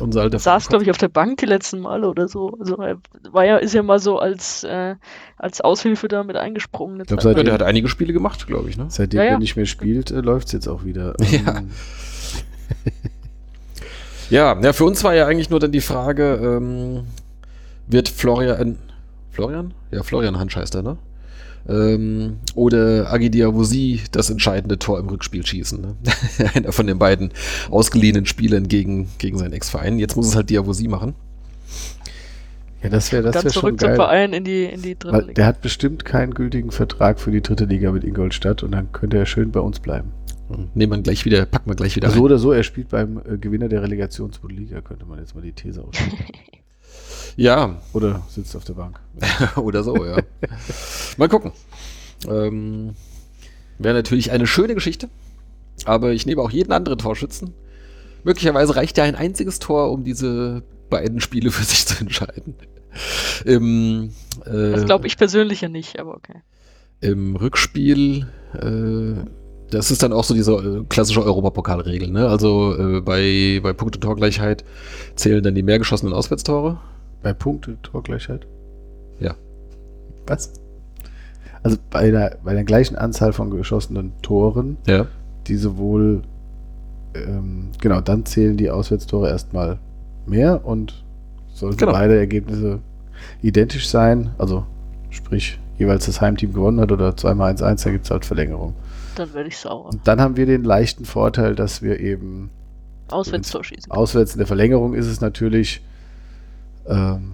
[0.00, 2.56] Unser alter Saß, glaube ich, auf der Bank die letzten Male oder so.
[2.60, 2.98] Also er
[3.32, 4.94] war ja, ist ja mal so als, äh,
[5.36, 6.94] als Aushilfe da mit eingesprungen.
[6.96, 8.86] eine glaub, Zeit Ja, seit- der hat einige Spiele gemacht, glaube ich, ne?
[8.90, 9.30] Seitdem Ja, ja.
[9.32, 11.14] er nicht mehr spielt, äh, läuft es jetzt auch wieder.
[11.30, 11.62] Ja.
[14.30, 17.04] Ja, ja, für uns war ja eigentlich nur dann die Frage, ähm,
[17.86, 18.76] wird Florian,
[19.30, 19.72] Florian?
[19.90, 20.98] Ja, Florian Hansch heißt er, ne?
[21.68, 25.80] Ähm, oder Agi Diawusi das entscheidende Tor im Rückspiel schießen.
[25.80, 25.94] Ne?
[26.54, 27.30] Einer von den beiden
[27.70, 29.98] ausgeliehenen Spielern gegen, gegen seinen Ex-Verein.
[29.98, 31.14] Jetzt muss es halt Diawusi machen.
[32.82, 33.96] ja, das wäre das Dann wär schon zurück zum geil.
[33.96, 35.34] Verein in die, in die dritte Weil Liga.
[35.34, 39.18] der hat bestimmt keinen gültigen Vertrag für die dritte Liga mit Ingolstadt und dann könnte
[39.18, 40.12] er schön bei uns bleiben.
[40.74, 42.22] Nehmen wir gleich wieder, packen wir gleich wieder So ein.
[42.22, 45.82] oder so, er spielt beim äh, Gewinner der Relegationsbundesliga, könnte man jetzt mal die These
[45.84, 46.26] aussprechen.
[47.36, 48.98] Ja, oder sitzt auf der Bank.
[49.56, 50.18] oder so, ja.
[51.18, 51.52] Mal gucken.
[52.28, 52.96] Ähm,
[53.78, 55.08] Wäre natürlich eine schöne Geschichte,
[55.84, 57.54] aber ich nehme auch jeden anderen Torschützen.
[58.24, 62.54] Möglicherweise reicht ja ein einziges Tor, um diese beiden Spiele für sich zu entscheiden.
[63.44, 64.10] Im,
[64.44, 66.42] äh, Das glaube ich persönlich ja nicht, aber okay.
[67.00, 69.14] Im Rückspiel, äh,
[69.70, 72.28] das ist dann auch so diese äh, klassische Europapokalregel, ne?
[72.28, 74.64] Also äh, bei, bei Punkt- und Torgleichheit
[75.14, 76.78] zählen dann die mehr geschossenen Auswärtstore.
[77.22, 78.46] Bei Punkte, Torgleichheit?
[79.20, 79.34] Ja.
[80.26, 80.52] Was?
[81.62, 85.06] Also bei der, bei der gleichen Anzahl von geschossenen Toren, Ja.
[85.48, 86.22] die sowohl,
[87.14, 89.78] ähm, genau, dann zählen die Auswärtstore erstmal
[90.26, 91.02] mehr und
[91.52, 91.92] sollten Genau.
[91.92, 92.78] beide Ergebnisse
[93.42, 94.64] identisch sein, also
[95.10, 98.74] sprich jeweils das Heimteam gewonnen hat oder zweimal 1-1, da gibt es halt Verlängerung.
[99.18, 99.86] Dann werde ich sauer.
[99.86, 102.50] Und dann haben wir den leichten Vorteil, dass wir eben
[103.08, 103.90] Auswärtstor schießen.
[103.90, 105.82] auswärts in der Verlängerung ist es natürlich,
[106.86, 107.32] ähm,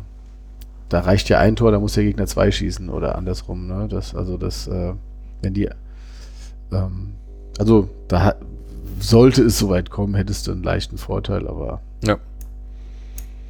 [0.89, 3.67] da reicht ja ein Tor, da muss der Gegner zwei schießen oder andersrum.
[3.67, 3.89] Ne?
[3.89, 4.93] Das, also das, äh,
[5.43, 5.69] wenn die,
[6.73, 7.15] ähm,
[7.59, 8.35] also da
[9.01, 12.17] sollte es soweit kommen, hättest du einen leichten Vorteil, aber Ja.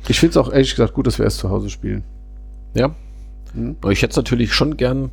[0.09, 2.03] ich finde es auch ehrlich gesagt gut, dass wir erst zu Hause spielen.
[2.75, 2.95] Ja.
[3.53, 3.77] Hm?
[3.81, 5.11] Aber ich hätte es natürlich schon gern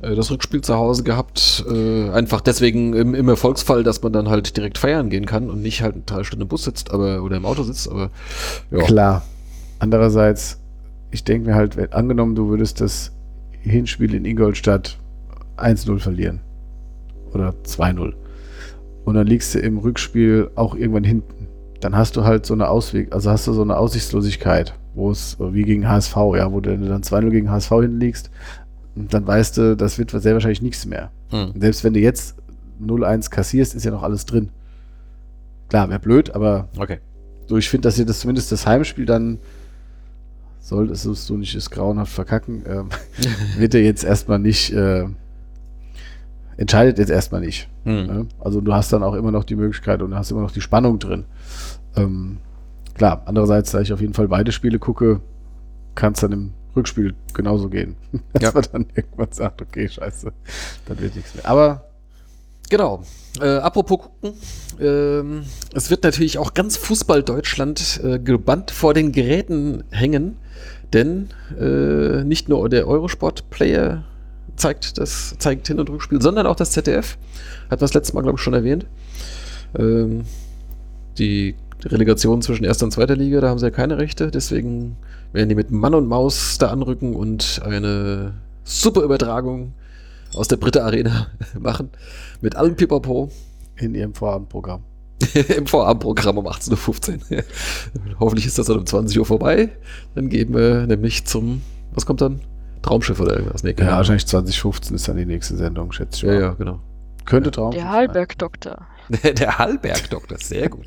[0.00, 1.64] das Rückspiel zu Hause gehabt.
[1.70, 5.62] Äh, einfach deswegen im, im Erfolgsfall, dass man dann halt direkt feiern gehen kann und
[5.62, 7.90] nicht halt drei Stunden im Bus sitzt aber, oder im Auto sitzt.
[7.90, 8.10] Aber
[8.70, 8.78] ja.
[8.84, 9.22] Klar.
[9.78, 10.60] Andererseits,
[11.10, 13.12] ich denke mir halt, angenommen, du würdest das
[13.60, 14.98] Hinspiel in Ingolstadt
[15.56, 16.40] 1-0 verlieren.
[17.32, 18.14] Oder 2-0.
[19.04, 21.48] Und dann liegst du im Rückspiel auch irgendwann hinten.
[21.80, 25.36] Dann hast du halt so eine Ausweg, also hast du so eine Aussichtslosigkeit, wo es
[25.38, 28.30] wie gegen HSV, ja, wo du dann 2-0 gegen HSV hinliegst,
[28.96, 31.10] und dann weißt du, das wird sehr wahrscheinlich nichts mehr.
[31.30, 31.52] Hm.
[31.52, 32.36] Und selbst wenn du jetzt
[32.82, 34.50] 0-1 kassierst, ist ja noch alles drin.
[35.68, 36.98] Klar, wäre blöd, aber Okay.
[37.46, 39.38] so, ich finde, dass ihr das zumindest das Heimspiel dann
[40.60, 42.88] solltest du nicht es grauenhaft verkacken, ähm,
[43.58, 45.04] wird er jetzt erstmal nicht, äh,
[46.56, 47.68] entscheidet jetzt erstmal nicht.
[47.84, 48.06] Hm.
[48.06, 48.26] Ne?
[48.40, 50.60] Also du hast dann auch immer noch die Möglichkeit und du hast immer noch die
[50.60, 51.24] Spannung drin.
[51.94, 52.38] Ähm,
[52.94, 55.20] klar, andererseits, da ich auf jeden Fall beide Spiele gucke,
[55.94, 57.96] kann es dann im Rückspiel genauso gehen.
[58.34, 58.52] Dass Ja.
[58.52, 60.32] man dann irgendwann sagt, okay, scheiße,
[60.86, 61.46] dann wird nichts mehr.
[61.48, 61.82] Aber
[62.68, 63.02] Genau.
[63.40, 64.32] Äh, apropos gucken,
[64.80, 70.36] ähm, es wird natürlich auch ganz Fußball-Deutschland äh, gebannt vor den Geräten hängen,
[70.92, 71.28] denn
[71.60, 74.02] äh, nicht nur der Eurosport-Player
[74.56, 77.18] zeigt das zeigt Hin- und Rückspiel, sondern auch das ZDF.
[77.70, 78.86] Hat das letzte Mal, glaube ich, schon erwähnt.
[79.78, 80.24] Ähm,
[81.18, 81.54] die
[81.84, 84.96] Relegation zwischen erster und zweiter Liga, da haben sie ja keine Rechte, deswegen
[85.36, 88.34] werden die mit Mann und Maus da anrücken und eine
[88.64, 89.74] super Übertragung
[90.34, 91.28] aus der Britta Arena
[91.58, 91.90] machen.
[92.40, 93.30] Mit allem Pipapo
[93.76, 94.82] in ihrem Vorabendprogramm.
[95.56, 97.42] im Vorabendprogramm um 18.15 Uhr.
[98.20, 99.70] Hoffentlich ist das dann um 20 Uhr vorbei.
[100.14, 101.62] Dann gehen wir nämlich zum,
[101.94, 102.40] was kommt dann?
[102.82, 103.62] Traumschiff oder irgendwas?
[103.62, 103.98] Nee, Ja, keine Ahnung.
[103.98, 106.40] wahrscheinlich 2015 ist dann die nächste Sendung, schätze ich Ja, mal.
[106.40, 106.80] ja, genau.
[107.24, 107.90] Könnte Traumschiff Der.
[107.92, 108.86] Hallberg-Doktor.
[109.38, 110.84] Der Hallberg-Doktor, sehr gut.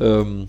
[0.00, 0.48] ähm,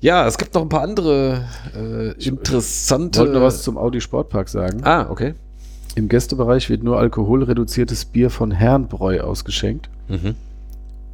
[0.00, 1.44] ja, es gibt noch ein paar andere
[1.76, 3.20] äh, Ich interessante.
[3.20, 4.80] wollte noch was zum Audi Sportpark sagen.
[4.84, 5.34] Ah, okay.
[5.94, 9.88] Im Gästebereich wird nur alkoholreduziertes Bier von Herrenbräu ausgeschenkt.
[10.08, 10.34] Mhm.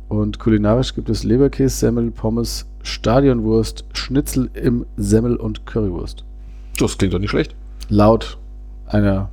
[0.09, 6.24] Und kulinarisch gibt es Leberkäse, Semmel, Pommes, Stadionwurst, Schnitzel im Semmel und Currywurst.
[6.78, 7.55] Das klingt doch nicht schlecht.
[7.89, 8.39] Laut
[8.87, 9.30] einer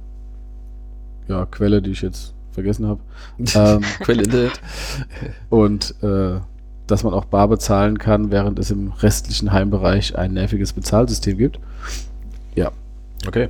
[1.27, 3.01] ja, Quelle, die ich jetzt vergessen habe.
[3.55, 4.61] ähm, Quelle Internet.
[5.49, 6.39] und äh,
[6.91, 11.59] dass man auch bar bezahlen kann, während es im restlichen Heimbereich ein nerviges Bezahlsystem gibt.
[13.27, 13.49] Okay.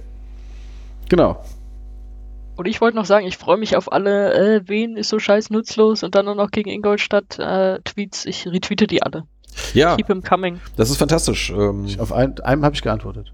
[1.09, 1.43] Genau.
[2.55, 5.49] Und ich wollte noch sagen, ich freue mich auf alle, äh, wen ist so scheiß
[5.49, 8.25] nutzlos und dann nur noch gegen Ingolstadt äh, Tweets.
[8.25, 9.23] Ich retweete die alle.
[9.73, 10.59] Ja, Keep him coming.
[10.75, 11.49] das ist fantastisch.
[11.49, 13.33] Ähm, Ich, auf ein, einem habe ich geantwortet.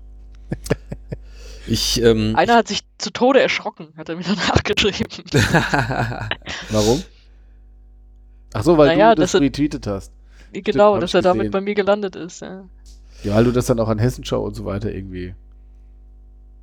[1.67, 5.23] ich, ähm, Einer hat sich zu Tode erschrocken, hat er mir danach geschrieben.
[6.69, 7.03] Warum?
[8.59, 10.11] Ach so, weil Naja, du das retweetet hast.
[10.51, 11.51] genau, hab dass er damit gesehen.
[11.51, 12.41] bei mir gelandet ist.
[12.41, 12.63] Ja.
[13.23, 15.33] Ja, weil du das dann auch an Hessenschau und so weiter irgendwie.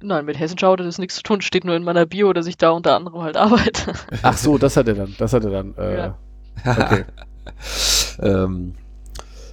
[0.00, 1.40] Nein, mit Hessenschau hat das nichts zu tun.
[1.40, 3.92] Steht nur in meiner Bio, dass ich da unter anderem halt arbeite.
[4.22, 5.14] Ach so, das hat er dann.
[5.18, 5.74] Das hat er dann.
[5.76, 6.18] Äh, Ja.
[6.64, 7.04] Okay.
[8.20, 8.74] ähm,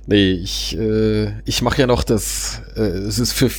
[0.06, 3.50] nee, ich, äh, ich mache ja noch das, äh, es ist für,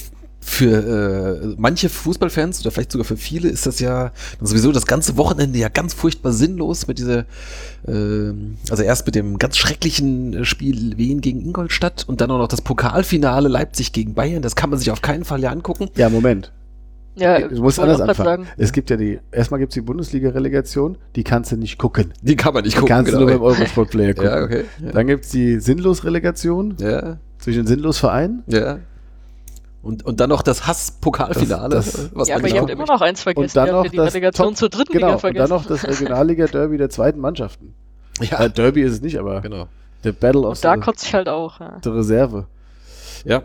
[0.45, 4.87] für äh, manche Fußballfans oder vielleicht sogar für viele ist das ja dann sowieso das
[4.87, 7.27] ganze Wochenende ja ganz furchtbar sinnlos mit dieser,
[7.87, 12.39] ähm, also erst mit dem ganz schrecklichen äh, Spiel Wien gegen Ingolstadt und dann auch
[12.39, 15.89] noch das Pokalfinale Leipzig gegen Bayern, das kann man sich auf keinen Fall ja angucken.
[15.97, 16.53] Ja, Moment.
[17.15, 18.25] ja, Du musst anders anfangen.
[18.45, 18.47] sagen.
[18.59, 22.13] Es gibt ja die, erstmal gibt es die Bundesliga-Relegation, die kannst du nicht gucken.
[22.21, 22.97] Die kann man nicht Die gucken.
[22.97, 23.31] kannst du genau.
[23.31, 24.31] nur beim Eurosport-Player gucken.
[24.31, 24.65] ja, okay.
[24.85, 27.19] Ja, Dann gibt es die Sinnlos-Relegation ja.
[27.39, 28.43] zwischen Sinnlos-Vereinen.
[28.49, 28.79] ja.
[29.83, 31.77] Und, und dann noch das Hass-Pokalfinale.
[32.15, 33.45] Was Ja, aber ihr habt immer noch eins vergessen.
[33.47, 35.35] Und dann ihr noch ja die das Relegation Top- zur dritten Genau, Liga und dann
[35.49, 35.53] vergessen.
[35.55, 37.75] noch das Regionalliga-Derby der zweiten Mannschaften.
[38.21, 38.37] möchte.
[38.43, 39.67] Äh, Derby ist es nicht, aber Genau.
[40.05, 41.59] der Battle of Und da the, kotze ich halt auch.
[41.59, 41.79] Ja.
[41.83, 42.47] the Reserve.
[43.25, 43.43] Ja.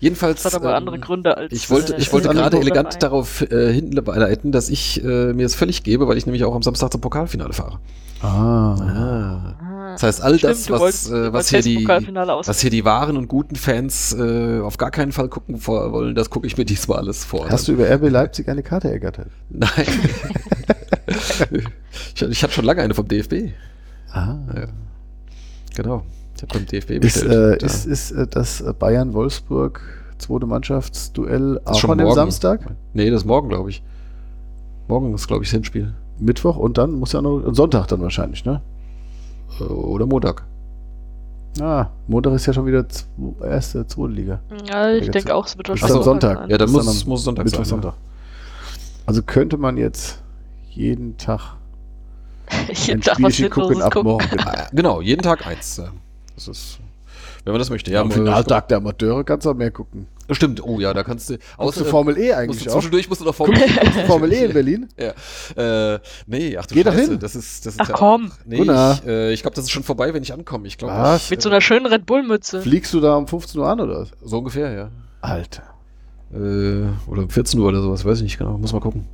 [0.00, 0.42] Jedenfalls.
[0.42, 1.52] Das hat aber ähm, andere Gründe als.
[1.52, 5.54] Ich wollte, äh, ich wollte gerade elegant darauf äh, hinleiten, dass ich äh, mir es
[5.54, 7.78] völlig gebe, weil ich nämlich auch am Samstag zum Pokalfinale fahre.
[8.22, 9.54] Ah.
[9.60, 12.60] Ah, Das heißt, all das, stimmt, du was, wolltest- äh, was hier das die, was
[12.60, 16.30] hier die wahren und guten Fans äh, auf gar keinen Fall gucken vor wollen, das
[16.30, 17.48] gucke ich mir diesmal alles vor.
[17.50, 19.28] Hast du über RB Leipzig eine Karte ergattert?
[19.50, 19.70] Nein.
[22.14, 23.50] ich, ich hatte schon lange eine vom DFB.
[24.12, 24.36] Ah.
[24.54, 24.66] Ja.
[25.74, 26.02] Genau.
[26.36, 27.54] Ich habe beim DFB Ist, bestellt.
[27.54, 29.80] äh, Da- ist, ist äh, das äh, Bayern-Wolfsburg
[30.18, 32.14] zweite Mannschaftsduell auch schon an dem morgen.
[32.14, 32.60] Samstag?
[32.94, 33.82] Nee, das ist morgen, glaube ich.
[34.88, 35.94] Morgen ist, glaube ich, das Hinspiel.
[36.18, 38.62] Mittwoch und dann muss ja noch Sonntag dann wahrscheinlich, ne?
[39.60, 40.44] Äh, Oder Montag.
[41.60, 42.84] Ah, Montag ist ja schon wieder
[43.42, 44.40] erste, zweite Liga.
[44.68, 46.38] Ja, ich denke auch, es wird Ist wahrscheinlich Sonntag.
[46.38, 46.50] sein.
[46.50, 47.66] Ja, dann ist muss, dann muss Sonntag Mittwoch, sein.
[47.66, 47.94] Sonntag.
[49.06, 50.22] Also könnte man jetzt
[50.70, 51.56] jeden Tag
[52.68, 54.10] Ich ein was Spielchen gucken ab gucken.
[54.12, 54.26] morgen.
[54.72, 55.80] Genau, jeden Tag eins.
[56.36, 56.44] Ja.
[56.46, 56.78] Das ist,
[57.44, 57.90] wenn man das möchte.
[57.90, 60.06] Ja, Am äh, Finaltag der Amateure kannst du auch mehr gucken.
[60.32, 61.38] Stimmt, oh ja, da kannst du.
[61.56, 62.74] Außer äh, Formel E musst eigentlich du auch.
[62.74, 63.56] zwischendurch musst du noch Formel
[64.08, 64.88] Formel E in Berlin?
[64.98, 65.94] Ja.
[65.94, 67.18] Äh, nee, ach du Geh doch Scheiße, hin.
[67.20, 68.32] das ist, das ist Ach ja komm.
[68.32, 68.98] Auch, nee, Gunnar.
[69.02, 70.66] ich, äh, ich glaube, das ist schon vorbei, wenn ich ankomme.
[70.66, 71.30] Ich glaube, Was?
[71.30, 72.60] Mit so einer schönen Red Bull-Mütze.
[72.60, 74.10] Fliegst du da um 15 Uhr an oder was?
[74.22, 74.90] so ungefähr, ja.
[75.20, 75.62] Alter.
[76.34, 78.58] Äh, oder um 14 Uhr oder sowas, weiß ich nicht genau.
[78.58, 79.06] Muss mal gucken.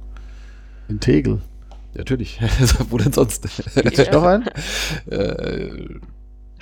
[0.89, 1.43] In Tegel.
[1.93, 2.41] Ja, natürlich.
[2.89, 3.43] Wo denn sonst?
[3.75, 4.47] Gibt's nicht noch einen?
[5.11, 5.68] äh,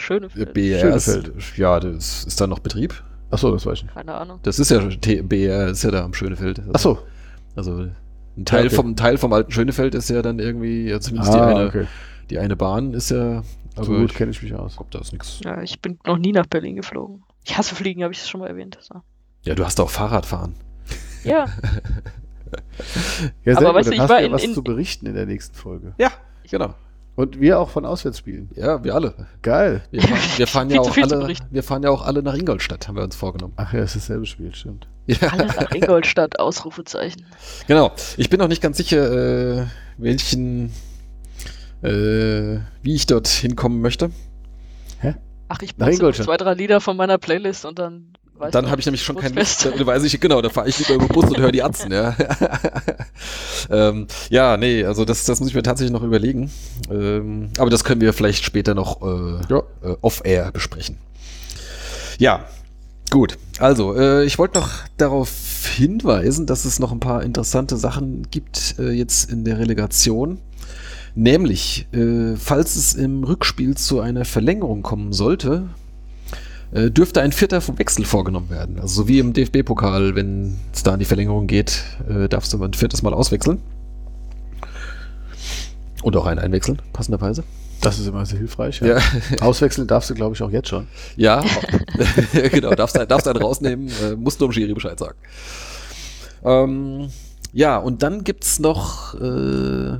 [0.00, 0.52] Schöne Feld.
[0.54, 1.56] BR ist, Schönefeld.
[1.56, 3.02] ja, das ist da noch Betrieb.
[3.30, 3.94] Achso, das weiß ich nicht.
[3.94, 4.40] Keine Ahnung.
[4.42, 4.80] Das ist ja
[5.22, 6.58] BR ist ja da am Schönefeld.
[6.60, 6.98] Also, Achso.
[7.56, 7.86] Also
[8.36, 8.74] ein Teil okay.
[8.76, 11.86] vom Teil vom alten Schönefeld ist ja dann irgendwie, ja, zumindest die Ah, eine, okay.
[12.30, 13.42] die eine Bahn ist ja.
[13.76, 14.74] So Aber gut kenne ich mich aus.
[14.76, 15.40] glaube, da ist nichts.
[15.44, 17.22] Ja, ich bin noch nie nach Berlin geflogen.
[17.44, 18.78] Ich hasse Fliegen, habe ich das schon mal erwähnt.
[18.80, 19.00] So.
[19.42, 20.54] Ja, du hast auch Fahrradfahren.
[21.24, 21.46] Ja,
[23.44, 24.54] Ja, Aber sehr weißt gut, du, dann ich hast war du ja in- was in-
[24.54, 25.94] zu berichten in der nächsten Folge.
[25.98, 26.10] Ja,
[26.50, 26.74] genau.
[27.20, 28.50] Und wir auch von Auswärtsspielen.
[28.56, 29.12] Ja, wir alle.
[29.42, 29.82] Geil.
[29.90, 31.34] Wir fahren, wir fahren ja auch alle.
[31.50, 33.52] Wir fahren ja auch alle nach Ingolstadt, haben wir uns vorgenommen.
[33.56, 34.88] Ach ja, es ist dasselbe Spiel, stimmt.
[35.06, 37.26] Ja, alle nach Ingolstadt, Ausrufezeichen.
[37.66, 37.92] genau.
[38.16, 39.66] Ich bin noch nicht ganz sicher, äh,
[39.98, 40.72] welchen,
[41.82, 44.10] äh, wie ich dort hinkommen möchte.
[45.52, 46.26] Ach, ich Ingolstadt.
[46.26, 49.34] zwei, drei Lieder von meiner Playlist und dann weiß dann habe ich nämlich schon kein.
[49.34, 51.62] Lust, dann weiß ich, genau, da fahre ich lieber über den Bus und höre die
[51.62, 52.16] Atzen, ja.
[53.70, 56.50] ähm, ja, nee, also das, das muss ich mir tatsächlich noch überlegen.
[56.90, 59.62] Ähm, aber das können wir vielleicht später noch äh, Ja.
[59.82, 60.96] äh, off-air besprechen.
[62.18, 62.44] Ja,
[63.10, 63.38] gut.
[63.58, 65.30] Also, äh, ich wollte noch darauf
[65.76, 70.38] hinweisen, dass es noch ein paar interessante Sachen gibt äh, jetzt in der Relegation.
[71.14, 75.68] Nämlich, äh, falls es im Rückspiel zu einer Verlängerung kommen sollte,
[76.72, 78.78] äh, dürfte ein vierter vom Wechsel vorgenommen werden.
[78.80, 82.58] Also so wie im DFB-Pokal, wenn es da in die Verlängerung geht, äh, darfst du
[82.58, 83.60] mal ein viertes Mal auswechseln.
[86.02, 87.44] Und auch einen einwechseln, passenderweise.
[87.80, 88.80] Das ist immer sehr hilfreich.
[88.80, 88.98] Ja,
[89.40, 90.86] Auswechseln darfst du, glaube ich, auch jetzt schon.
[91.16, 91.42] ja
[92.52, 95.16] genau, darfst, darfst einen rausnehmen, äh, musst nur dem Schiri Bescheid sagen.
[96.44, 97.10] Ähm,
[97.52, 99.98] ja, und dann gibt's noch, äh,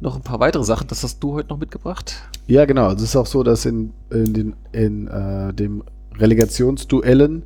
[0.00, 0.88] noch ein paar weitere Sachen.
[0.88, 2.16] Das hast du heute noch mitgebracht.
[2.46, 2.86] Ja, genau.
[2.86, 5.82] Also es ist auch so, dass in, in, den, in äh, dem
[6.18, 7.44] Relegationsduellen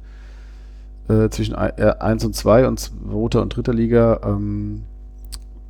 [1.09, 4.83] äh, zwischen 1 und 2 und zweiter und dritter Liga ähm,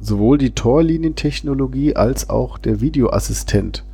[0.00, 3.84] sowohl die Torlinientechnologie als auch der Videoassistent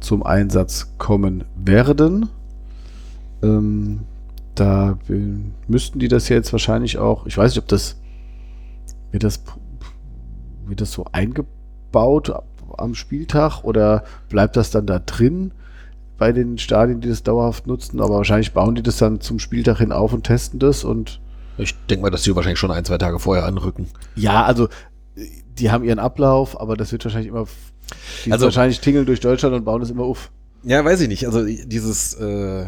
[0.00, 2.28] zum Einsatz kommen werden.
[3.42, 4.00] Ähm,
[4.54, 5.36] da äh,
[5.68, 7.96] müssten die das jetzt wahrscheinlich auch, ich weiß nicht, ob das
[9.10, 9.42] wird das,
[10.66, 12.32] wird das so eingebaut
[12.78, 15.52] am Spieltag oder bleibt das dann da drin
[16.22, 18.00] bei den Stadien, die das dauerhaft nutzen?
[18.00, 21.18] Aber wahrscheinlich bauen die das dann zum Spieltag hin auf und testen das und
[21.58, 23.88] Ich denke mal, dass die wahrscheinlich schon ein, zwei Tage vorher anrücken.
[24.14, 24.68] ja, also
[25.58, 27.46] die haben ihren Ablauf, aber das wird wahrscheinlich immer,
[28.24, 30.30] die Also- wahrscheinlich tingeln durch Deutschland und bauen das immer auf.
[30.62, 31.26] Ja, weiß ich nicht.
[31.26, 32.66] Also dieses, äh,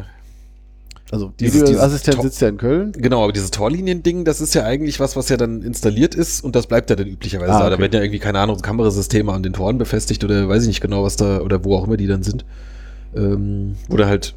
[1.13, 1.93] Also Dieses- dieses
[2.23, 2.91] sitzt ja in Köln.
[2.93, 6.57] genau, aber dieses Torlinien-Ding, das ist ja eigentlich was, was ja dann installiert ist und
[6.57, 7.69] das bleibt ja dann üblicherweise Ah, da.
[7.69, 7.83] Da okay.
[7.83, 11.05] werden ja irgendwie, keine Ahnung, Kamerasysteme an den Toren befestigt oder weiß ich nicht genau,
[11.05, 12.45] was da, oder wo auch immer die dann sind.
[13.17, 14.35] Ähm, oder halt,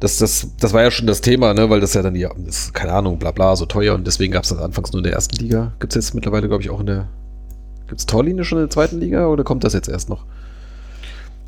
[0.00, 2.74] das, das, das war ja schon das Thema, ne, weil das ja dann, ja, ist,
[2.74, 5.12] keine Ahnung, bla bla, so teuer und deswegen gab es das anfangs nur in der
[5.14, 5.72] ersten Liga.
[5.80, 7.08] Gibt es jetzt mittlerweile, glaube ich, auch in der,
[7.88, 10.24] gibt es Torlinie schon in der zweiten Liga oder kommt das jetzt erst noch?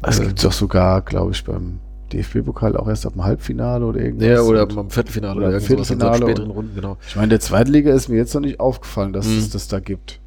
[0.02, 1.80] Das Äh, gibt es doch sogar, glaube ich, beim
[2.12, 4.28] DFB-Pokal auch erst ab dem Halbfinale oder irgendwas.
[4.28, 6.96] Ja, oder am Viertelfinale oder oder, im irgendwas in so Viertelfinale späteren Runden, genau.
[7.06, 9.38] ich meine, der zweiten Liga ist mir jetzt noch nicht aufgefallen, dass Mhm.
[9.38, 10.20] es das da gibt.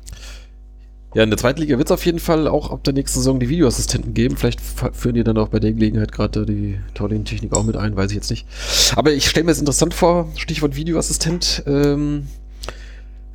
[1.13, 3.39] Ja, in der zweiten Liga wird es auf jeden Fall auch ab der nächsten Saison
[3.39, 4.37] die Videoassistenten geben.
[4.37, 8.11] Vielleicht führen die dann auch bei der Gelegenheit gerade die Torlinientechnik auch mit ein, weiß
[8.11, 8.47] ich jetzt nicht.
[8.95, 11.63] Aber ich stelle mir es interessant vor, Stichwort Videoassistent.
[11.67, 12.27] Ähm,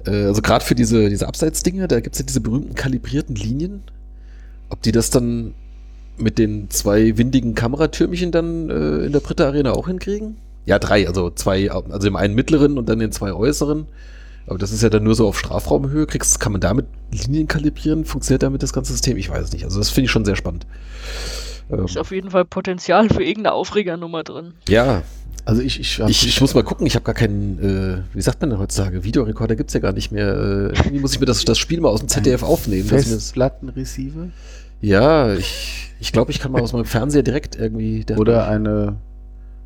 [0.06, 3.82] äh, also gerade für diese, diese Abseitsdinger, da gibt es ja diese berühmten kalibrierten Linien.
[4.70, 5.52] Ob die das dann
[6.16, 10.38] mit den zwei windigen Kameratürmchen dann äh, in der Britta Arena auch hinkriegen?
[10.64, 13.86] Ja, drei, also zwei, also im einen mittleren und dann den zwei äußeren.
[14.46, 16.06] Aber das ist ja dann nur so auf Strafraumhöhe.
[16.06, 18.04] Kriegst, kann man damit Linien kalibrieren?
[18.04, 19.16] Funktioniert damit das ganze System?
[19.16, 19.64] Ich weiß es nicht.
[19.64, 20.66] Also das finde ich schon sehr spannend.
[21.70, 24.54] Ähm, Ist auf jeden Fall Potenzial für irgendeine Aufregernummer drin.
[24.68, 25.02] ja,
[25.44, 26.86] Also ich, ich, hab- ich, ich muss mal gucken.
[26.86, 27.58] Ich habe gar keinen,
[28.12, 29.02] äh, wie sagt man denn heutzutage?
[29.02, 30.28] Videorekorder gibt's ja gar nicht mehr.
[30.28, 32.86] Äh, irgendwie muss ich mir das, das Spiel mal aus dem ZDF aufnehmen.
[32.88, 34.28] Festplattenreceiver
[34.80, 38.04] Ja, ich, ich glaube, ich kann mal aus meinem Fernseher direkt irgendwie.
[38.04, 38.96] der- oder eine,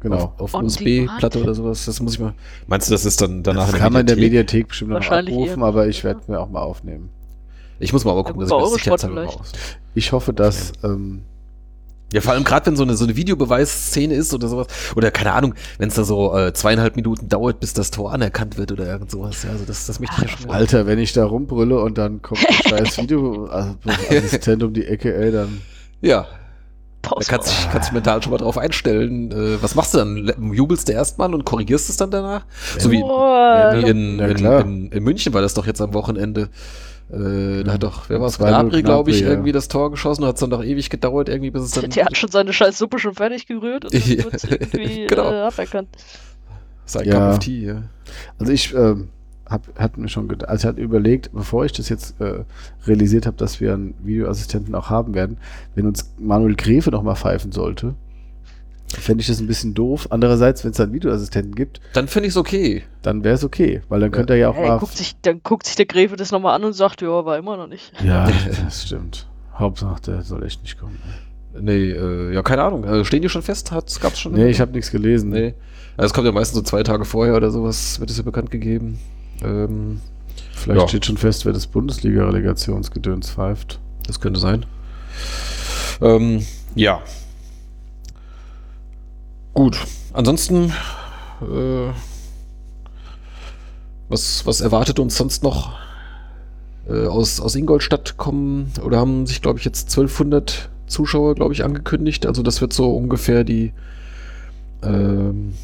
[0.01, 0.35] genau.
[0.39, 1.85] Auf, auf USB-Platte oder sowas.
[1.87, 2.35] Das muss ich mal.
[2.67, 4.69] Meinst du, das ist dann danach Das in kann man in der Mediathek?
[4.69, 7.11] Bestimmt noch abrufen, aber ich werde mir auch mal aufnehmen.
[7.79, 9.53] Ich muss mal aber Ja, gucken, gut, dass ich das mal aus.
[9.95, 11.23] Ich hoffe, dass ähm,
[12.13, 14.67] Ja, vor allem gerade wenn so eine, so eine Videobeweisszene ist oder sowas.
[14.97, 18.59] Oder keine Ahnung, wenn es da so äh, zweieinhalb Minuten dauert, bis das Tor anerkannt
[18.59, 19.45] wird oder irgend sowas.
[19.45, 20.51] Ja, also das, das möchte ich ja schon.
[20.51, 25.33] Alter, wenn ich da rumbrülle und dann kommt ein scheiß Videoassistent um die Ecke, ey,
[25.33, 25.63] dann
[26.03, 26.27] Ja.
[27.03, 29.31] Da kannst du kannst dich mental schon mal drauf einstellen.
[29.33, 30.53] Äh, was machst du dann?
[30.53, 32.45] Jubelst du erstmal und korrigierst es dann danach?
[32.79, 35.95] so wie, Boah, wie in, Ja, in, in, in München war das doch jetzt am
[35.95, 36.51] Wochenende.
[37.13, 38.39] Äh, da hat doch, wer war es?
[38.39, 39.31] 2-0 Gnabry, glaube ich, Gnabry, ja.
[39.31, 40.25] irgendwie das Tor geschossen.
[40.25, 42.79] Hat es dann doch ewig gedauert, irgendwie, bis es dann Der hat schon seine scheiß
[42.79, 45.33] Suppe schon fertig gerührt und Ja, irgendwie genau.
[45.33, 45.89] äh, aberkannt.
[46.85, 47.15] sein Ja.
[47.15, 47.83] Cup of Tea, ja.
[48.39, 49.09] Also ich ähm,
[49.51, 52.45] hab, hat mir schon gedacht, also ich hatte überlegt, bevor ich das jetzt äh,
[52.87, 55.39] realisiert habe, dass wir einen Videoassistenten auch haben werden,
[55.75, 57.95] wenn uns Manuel Gräfe noch mal pfeifen sollte,
[58.89, 60.07] fände ich das ein bisschen doof.
[60.11, 62.85] Andererseits, wenn es da einen Videoassistenten gibt, Dann finde ich es okay.
[63.03, 64.79] dann wäre es okay, weil dann könnte er ja auch Ey, mal...
[64.79, 67.57] guckt sich, dann guckt sich der Gräfe das nochmal an und sagt, ja, war immer
[67.57, 67.93] noch nicht.
[68.05, 68.31] Ja,
[68.65, 69.29] das stimmt.
[69.55, 70.99] Hauptsache, der soll echt nicht kommen.
[71.61, 72.85] Nee, äh, ja, keine Ahnung.
[72.85, 73.73] Äh, stehen die schon fest?
[73.73, 74.33] Hat's, gab's schon?
[74.33, 75.31] Nee, ich habe nichts gelesen.
[75.31, 75.55] Nee.
[75.97, 78.51] Also es kommt ja meistens so zwei Tage vorher oder sowas, wird es ja bekannt
[78.51, 78.99] gegeben.
[79.43, 80.01] Ähm,
[80.55, 80.89] Vielleicht Ja.
[80.89, 83.81] steht schon fest, wer das Bundesliga-Relegationsgedöns pfeift.
[84.07, 84.67] das könnte sein.
[86.03, 87.01] Ähm, ja.
[89.55, 89.79] Gut.
[90.13, 90.73] Ansonsten,
[91.43, 91.93] äh,
[94.09, 95.73] was, was erwartet uns sonst noch?
[96.89, 101.65] Äh, aus, aus Ingolstadt kommen oder haben sich, glaube ich, jetzt 1200 Zuschauer, glaube ich,
[101.65, 102.27] angekündigt.
[102.27, 103.73] Also das wird so ungefähr die,
[104.83, 105.55] ähm,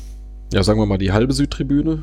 [0.53, 2.03] ja, sagen wir mal, die halbe Südtribüne.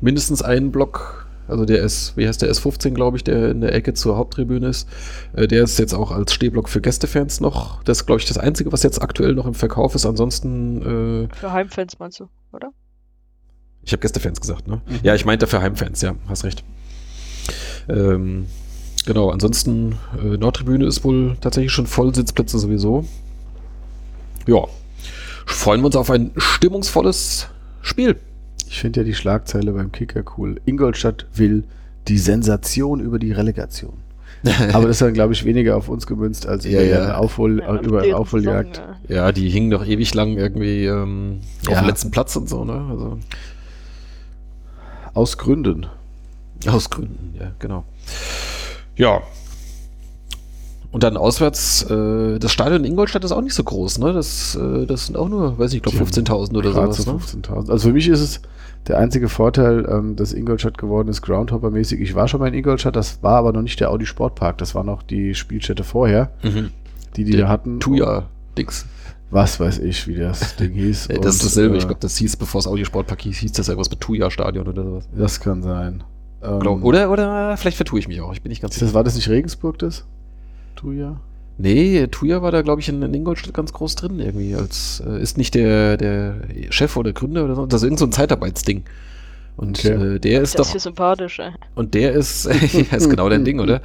[0.00, 3.74] Mindestens einen Block, also der S, wie heißt der S15, glaube ich, der in der
[3.74, 4.88] Ecke zur Haupttribüne ist.
[5.34, 7.82] Äh, der ist jetzt auch als Stehblock für Gästefans noch.
[7.84, 10.06] Das ist, glaube ich, das Einzige, was jetzt aktuell noch im Verkauf ist.
[10.06, 12.70] Ansonsten, äh, Für Heimfans meinst du, oder?
[13.82, 14.82] ich habe Gästefans gesagt, ne?
[15.02, 16.62] Ja, ich meinte für Heimfans, ja, hast recht.
[17.88, 18.46] Ähm,
[19.06, 23.06] genau, ansonsten, äh, Nordtribüne ist wohl tatsächlich schon voll, Sitzplätze sowieso.
[24.46, 24.64] Ja,
[25.46, 27.48] freuen wir uns auf ein stimmungsvolles
[27.80, 28.20] Spiel.
[28.68, 30.60] Ich finde ja die Schlagzeile beim Kicker cool.
[30.66, 31.64] Ingolstadt will
[32.06, 33.94] die Sensation über die Relegation.
[34.72, 37.02] Aber das ist dann, glaube ich, weniger auf uns gemünzt als Ja, über ja.
[37.02, 38.76] eine Aufhol, Ja, über deren Aufholjagd.
[38.76, 41.80] Saison, Ja, die hingen doch ewig lang irgendwie ähm, auf Ja.
[41.80, 42.86] dem letzten Platz und so, ne?
[42.90, 43.18] Also,
[45.14, 45.86] Aus Gründen.
[46.66, 47.84] aus Gründen, ja, genau.
[48.96, 49.22] Ja.
[50.90, 54.12] Und dann auswärts, äh, das Stadion in Ingolstadt ist auch nicht so groß, ne?
[54.14, 56.96] Das, äh, das sind auch nur, weiß ich, ich glaube Die haben 15.000 oder sowas,
[56.96, 57.18] so ne?
[57.18, 57.70] 15.000.
[57.70, 58.40] Also für mich ist es
[58.86, 62.00] der einzige Vorteil, ähm, dass Ingolstadt geworden ist, Groundhopper-mäßig.
[62.00, 64.74] Ich war schon mal in Ingolstadt, das war aber noch nicht der Audi Sportpark, das
[64.74, 66.70] war noch die Spielstätte vorher, Mhm.
[67.16, 67.80] die die Der da hatten.
[67.80, 68.86] Tuya-Dings.
[69.30, 71.08] Was weiß ich, wie das Ding hieß.
[71.20, 71.74] Das ist dasselbe.
[71.74, 74.66] äh, ich glaube, das hieß, bevor es Audi Sportpark hieß, hieß das irgendwas mit Tuya-Stadion
[74.66, 75.08] oder sowas.
[75.14, 76.02] Das kann sein.
[76.42, 78.32] Ähm, Glaub, oder, oder vielleicht vertue ich mich auch.
[78.32, 80.06] Ich bin nicht ganz das, war das nicht Regensburg, das?
[80.78, 81.20] Tuya?
[81.60, 84.54] Nee, Tuya war da, glaube ich, in, in Ingolstadt ganz groß drin irgendwie.
[84.54, 86.36] Als äh, ist nicht der, der
[86.70, 87.66] Chef oder Gründer oder so.
[87.66, 88.84] Das ist irgend so ein Zeitarbeitsding.
[89.56, 90.14] Und Okay.
[90.14, 90.70] äh, der ist Das ist doch.
[90.70, 91.50] hier sympathisch, ey.
[91.74, 93.82] Und der ist, ja, ist genau dein Ding, oder?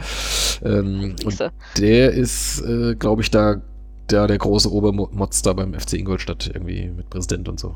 [0.63, 3.59] Ähm, und der ist, äh, glaube ich, da,
[4.05, 7.75] da der große Obermotz da beim FC Ingolstadt irgendwie mit Präsident und so.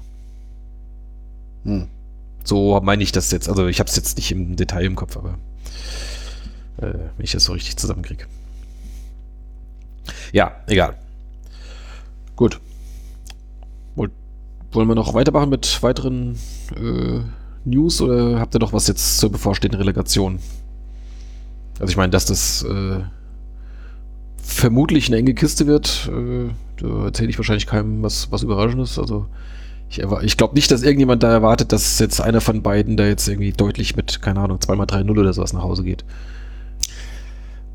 [1.64, 1.88] Hm.
[2.44, 3.50] So meine ich das jetzt.
[3.50, 5.40] Also ich habe es jetzt nicht im Detail im Kopf, aber
[6.78, 8.26] äh, wenn ich das so richtig zusammenkriege.
[10.32, 10.96] Ja, egal.
[12.36, 12.60] Gut.
[13.96, 14.12] Woll,
[14.72, 16.38] wollen wir noch weitermachen mit weiteren
[16.76, 17.22] äh,
[17.66, 20.40] News oder habt ihr noch was jetzt zur bevorstehenden Relegation?
[21.80, 23.02] Also ich meine, dass das äh,
[24.38, 26.50] vermutlich eine enge Kiste wird, äh,
[26.82, 28.98] da erzähle ich wahrscheinlich keinem was, was Überraschendes.
[28.98, 29.28] Also
[29.90, 33.28] ich, ich glaube nicht, dass irgendjemand da erwartet, dass jetzt einer von beiden da jetzt
[33.28, 36.04] irgendwie deutlich mit, keine Ahnung, 2x3-0 oder sowas nach Hause geht.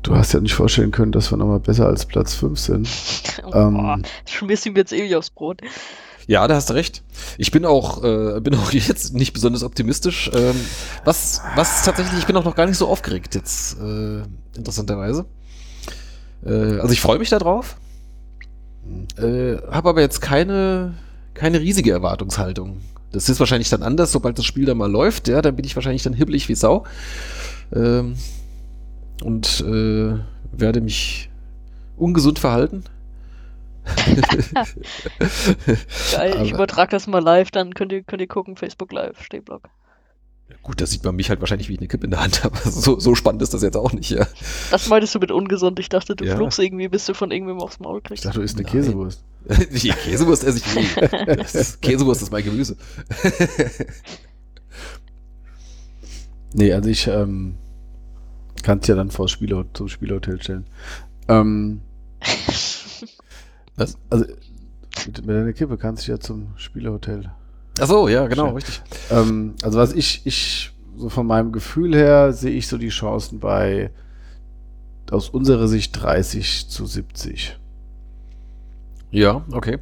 [0.03, 2.89] Du hast ja nicht vorstellen können, dass wir nochmal besser als Platz 5 sind.
[3.53, 5.61] Ähm, Boah, schmierst ihm jetzt ewig aufs Brot.
[6.27, 7.03] Ja, da hast du recht.
[7.37, 10.31] Ich bin auch, äh, bin auch jetzt nicht besonders optimistisch.
[10.33, 10.55] Ähm,
[11.03, 14.21] was, was tatsächlich, ich bin auch noch gar nicht so aufgeregt jetzt, äh,
[14.55, 15.25] interessanterweise.
[16.45, 17.75] Äh, also ich freue mich da drauf,
[19.17, 20.93] äh, habe aber jetzt keine,
[21.33, 22.81] keine riesige Erwartungshaltung.
[23.11, 25.27] Das ist wahrscheinlich dann anders, sobald das Spiel dann mal läuft.
[25.27, 26.85] Ja, dann bin ich wahrscheinlich dann hibbelig wie Sau.
[27.75, 28.15] Ähm,
[29.21, 30.15] und äh,
[30.51, 31.29] werde mich
[31.97, 32.83] ungesund verhalten.
[36.13, 39.21] Geil, ich Aber- übertrag das mal live, dann könnt ihr, könnt ihr gucken, Facebook Live,
[39.23, 39.69] Stehblock.
[40.61, 42.57] Gut, da sieht man mich halt wahrscheinlich, wie ich eine Kippe in der Hand habe.
[42.69, 44.25] So, so spannend ist das jetzt auch nicht, ja.
[44.71, 45.79] Das meintest du mit ungesund.
[45.79, 46.35] Ich dachte, du Ja.
[46.37, 48.25] fluchst irgendwie, bis du von irgendwem aufs Maul ich kriegst.
[48.25, 48.71] dachte, du isst eine Nein.
[48.71, 49.23] Käsewurst.
[49.71, 50.87] Die Käsewurst esse ich nie.
[51.81, 52.77] Käsewurst ist mein Gemüse.
[56.53, 57.55] Nee, also ich ähm,
[58.63, 60.65] kann es ja dann vor Spiele, zum Spielhotel stellen.
[61.27, 61.81] Ähm,
[63.75, 63.97] Was?
[64.09, 64.25] also
[65.05, 67.31] mit, mit deiner Kippe kannst du ja zum Spielehotel.
[67.79, 68.55] Ach so, ja, genau, Schön.
[68.55, 68.81] richtig.
[69.11, 73.39] Ähm, also was ich, ich, so von meinem Gefühl her, sehe ich so die Chancen
[73.39, 73.91] bei
[75.11, 77.57] aus unserer Sicht 30 zu 70.
[79.11, 79.79] Ja, okay.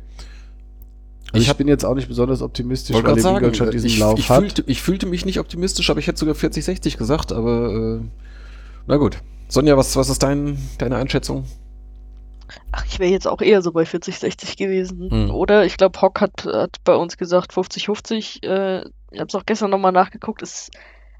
[1.32, 4.00] Also ich, hab- bin jetzt auch nicht besonders optimistisch, weil der sagen, Ingolstadt diesen ich,
[4.00, 4.40] Lauf ich, hat.
[4.40, 8.00] fühlte, ich fühlte mich nicht optimistisch, aber ich hätte sogar 40-60 gesagt, aber äh,
[8.88, 9.18] na gut.
[9.48, 11.46] Sonja, was, was ist dein, deine Einschätzung?
[12.72, 15.10] Ach, ich wäre jetzt auch eher so bei 40, 60 gewesen.
[15.10, 15.32] Hm.
[15.32, 18.44] Oder ich glaube, Hock hat, hat bei uns gesagt 50, 50.
[18.44, 20.42] Äh, ich habe es auch gestern nochmal nachgeguckt.
[20.42, 20.70] Es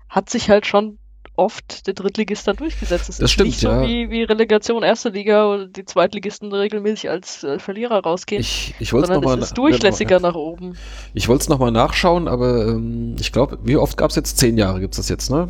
[0.10, 0.98] hat sich halt schon
[1.36, 3.10] oft der Drittligist dann durchgesetzt.
[3.10, 3.82] Es Das ist stimmt, nicht so ja.
[3.84, 8.42] wie, wie Relegation erste Liga, wo die Zweitligisten regelmäßig als äh, Verlierer rausgehen.
[8.42, 10.78] Ich, ich wollte es nochmal es ist durchlässiger nach oben.
[11.14, 14.38] Ich wollte es nochmal nachschauen, aber ähm, ich glaube, wie oft gab es jetzt?
[14.38, 15.48] Zehn Jahre gibt es das jetzt, ne?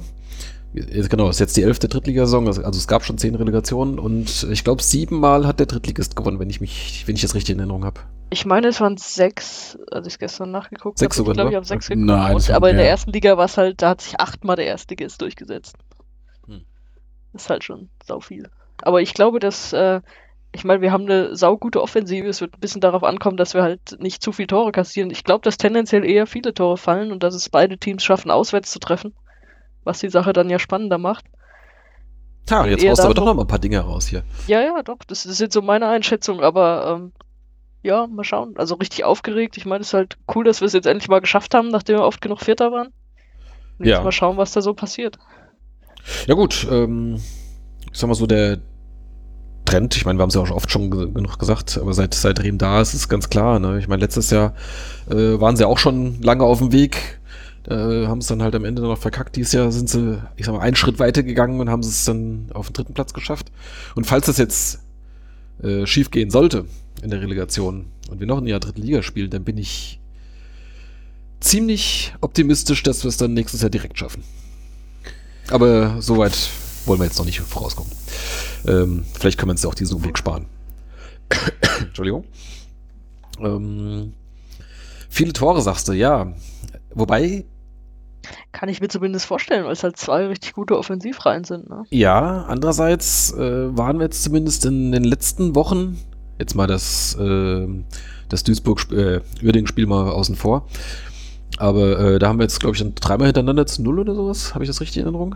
[0.74, 4.82] Genau, ist jetzt die elfte Drittligasaison, also es gab schon zehn Relegationen und ich glaube,
[4.82, 8.00] siebenmal hat der Drittligist gewonnen, wenn ich mich, wenn ich das richtig in Erinnerung habe.
[8.30, 11.26] Ich meine, es waren sechs, als ich es gestern nachgeguckt Sechs habe.
[11.26, 12.36] sogar Ich glaube, ich habe sechs Nein, geguckt.
[12.36, 12.92] das Und, aber in der mehr.
[12.92, 15.76] ersten Liga war es halt, da hat sich achtmal der Erstligist durchgesetzt.
[16.48, 16.64] Hm.
[17.34, 18.50] Das ist halt schon sau viel.
[18.82, 20.00] Aber ich glaube, dass, äh,
[20.54, 22.28] ich meine, wir haben eine saugute Offensive.
[22.28, 25.12] Es wird ein bisschen darauf ankommen, dass wir halt nicht zu viel Tore kassieren.
[25.12, 28.72] Ich glaube, dass tendenziell eher viele Tore fallen und dass es beide Teams schaffen, auswärts
[28.72, 29.14] zu treffen.
[29.84, 31.26] Was die Sache dann ja spannender macht.
[32.50, 34.24] Und jetzt haust du aber doch noch mal ein paar Dinge raus hier.
[34.48, 34.98] Ja, ja, doch.
[35.08, 37.12] Das, das ist jetzt so meine Einschätzung, aber ähm,
[37.84, 38.54] ja, mal schauen.
[38.58, 39.58] Also richtig aufgeregt.
[39.58, 41.98] Ich meine, es ist halt cool, dass wir es jetzt endlich mal geschafft haben, nachdem
[41.98, 42.90] wir oft genug Vierter waren.
[43.80, 43.96] Und Ja.
[43.96, 45.18] jetzt mal schauen, was da so passiert.
[46.28, 47.22] Ja gut, ähm,
[47.92, 48.60] ich sag mal so, der
[49.66, 52.14] Trend, ich meine, wir haben es ja auch oft schon ge genug gesagt, aber seit,
[52.14, 53.60] seit Rehm da ist es ganz klar.
[53.60, 53.80] Ne?
[53.80, 54.54] Ich meine, letztes Jahr
[55.10, 57.21] äh, waren sie auch schon lange auf dem Weg,
[57.68, 59.36] äh, haben es dann halt am Ende noch verkackt.
[59.36, 62.48] Dieses Jahr sind sie, ich sag mal, einen Schritt weiter gegangen und haben es dann
[62.54, 63.52] auf den dritten Platz geschafft.
[63.96, 64.80] Und falls das jetzt
[65.62, 66.66] äh, schief gehen sollte
[67.02, 70.00] in der Relegation und wir noch ein Jahr dritte Liga spielen, dann bin ich
[71.40, 74.24] ziemlich optimistisch, dass wir es dann nächstes Jahr direkt schaffen.
[75.50, 76.50] Aber soweit
[76.86, 77.92] wollen wir jetzt noch nicht vorauskommen.
[78.68, 80.46] Ähm, vielleicht können wir uns ja auch diesen Weg sparen.
[81.80, 82.26] Entschuldigung.
[83.40, 84.14] Ähm,
[85.10, 86.34] viele Tore, sagst du, ja.
[86.94, 87.46] Wobei,
[88.52, 91.70] Kann ich mir zumindest vorstellen, weil es halt zwei richtig gute Offensivreihen sind.
[91.70, 91.84] Ne?
[91.90, 95.98] ja, andererseits äh, waren wir jetzt zumindest in den letzten Wochen,
[96.40, 97.68] jetzt mal das, äh,
[98.30, 100.68] das Duisburg-Uerdingen-Spiel mal außen vor,
[101.58, 104.54] aber äh, da haben wir jetzt, glaube ich, dann dreimal hintereinander zu Null oder sowas.
[104.54, 105.36] Habe ich das richtig in Erinnerung?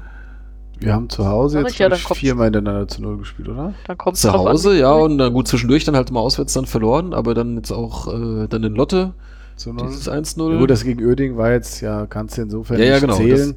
[0.79, 3.73] Wir haben zu Hause jetzt ich ja, viermal hintereinander zu Null gespielt, oder?
[3.87, 7.13] Dann kommt Zu Hause, ja, und dann gut zwischendurch dann halt mal auswärts dann verloren,
[7.13, 9.13] aber dann jetzt auch äh, dann in Lotte,
[9.55, 9.87] Zu Null.
[9.87, 10.51] dieses 1-0.
[10.51, 13.17] Ja, gut, das gegen Öding war jetzt, ja, kannst du insofern Ja, ja, nicht genau,
[13.17, 13.55] zählen.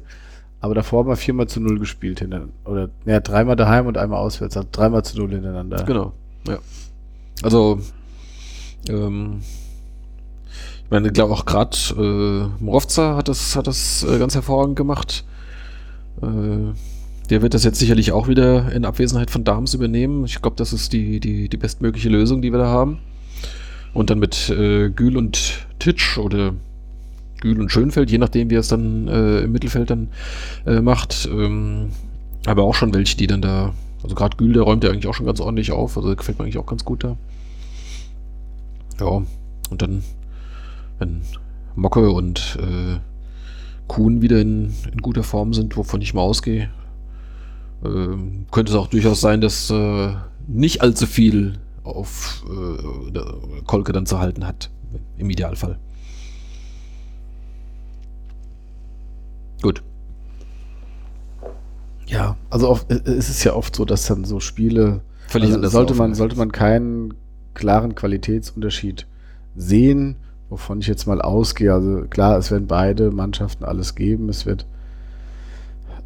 [0.61, 2.53] Aber davor haben wir viermal zu Null gespielt hintereinander.
[2.65, 4.57] Oder, ja, dreimal daheim und einmal auswärts.
[4.57, 5.83] Also dreimal zu Null hintereinander.
[5.83, 6.13] Genau,
[6.47, 6.59] ja.
[7.43, 7.79] Also,
[8.89, 9.39] ähm,
[10.83, 14.75] ich meine, ich glaube auch gerade äh, Morovca hat das, hat das äh, ganz hervorragend
[14.75, 15.23] gemacht.
[16.21, 16.73] Äh,
[17.29, 20.25] der wird das jetzt sicherlich auch wieder in Abwesenheit von Dahms übernehmen.
[20.25, 22.99] Ich glaube, das ist die, die, die bestmögliche Lösung, die wir da haben.
[23.93, 26.53] Und dann mit äh, Gül und Titsch oder
[27.41, 30.09] Gül und Schönfeld, je nachdem, wie er es dann äh, im Mittelfeld dann
[30.65, 31.27] äh, macht.
[31.31, 31.89] Ähm,
[32.45, 33.73] aber auch schon welche, die dann da,
[34.03, 36.45] also gerade Gül, der räumt ja eigentlich auch schon ganz ordentlich auf, also gefällt mir
[36.45, 37.17] eigentlich auch ganz gut da.
[38.99, 39.23] Ja,
[39.69, 40.03] und dann,
[40.99, 41.21] wenn
[41.75, 42.97] Mocke und äh,
[43.87, 46.69] Kuhn wieder in, in guter Form sind, wovon ich mal ausgehe,
[47.83, 50.13] ähm, könnte es auch durchaus sein, dass äh,
[50.47, 51.53] nicht allzu viel
[51.83, 54.69] auf äh, Kolke dann zu halten hat,
[55.17, 55.77] im Idealfall.
[59.61, 59.83] Gut.
[62.07, 65.67] Ja, also oft, äh, es ist ja oft so, dass dann so Spiele Völlig also
[65.67, 67.13] sollte man sollte man keinen
[67.53, 69.05] klaren Qualitätsunterschied
[69.55, 70.15] sehen,
[70.49, 71.73] wovon ich jetzt mal ausgehe.
[71.73, 74.29] Also klar, es werden beide Mannschaften alles geben.
[74.29, 74.65] Es wird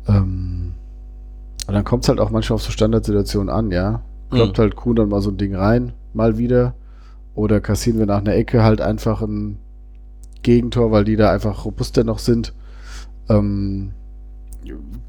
[0.08, 0.74] ähm,
[1.66, 4.02] aber dann kommt es halt auch manchmal auf so Standardsituationen an, ja.
[4.32, 4.62] Kloppt Mhm.
[4.62, 6.76] halt Kuhn dann mal so ein Ding rein, mal wieder.
[7.36, 9.58] Oder kassieren wir nach einer Ecke halt einfach ein
[10.44, 12.54] Gegentor, weil die da einfach robuster noch sind.
[13.30, 13.94] Ähm,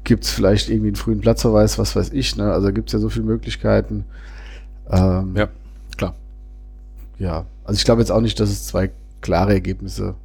[0.03, 2.51] gibt es vielleicht irgendwie einen frühen Platzverweis, was weiß ich, ne?
[2.51, 4.05] Also gibt es ja so viele Möglichkeiten.
[4.89, 5.49] Ähm, Ja,
[5.97, 6.15] klar.
[7.17, 10.15] Ja, also ich glaube jetzt auch nicht, dass es zwei klare Ergebnisse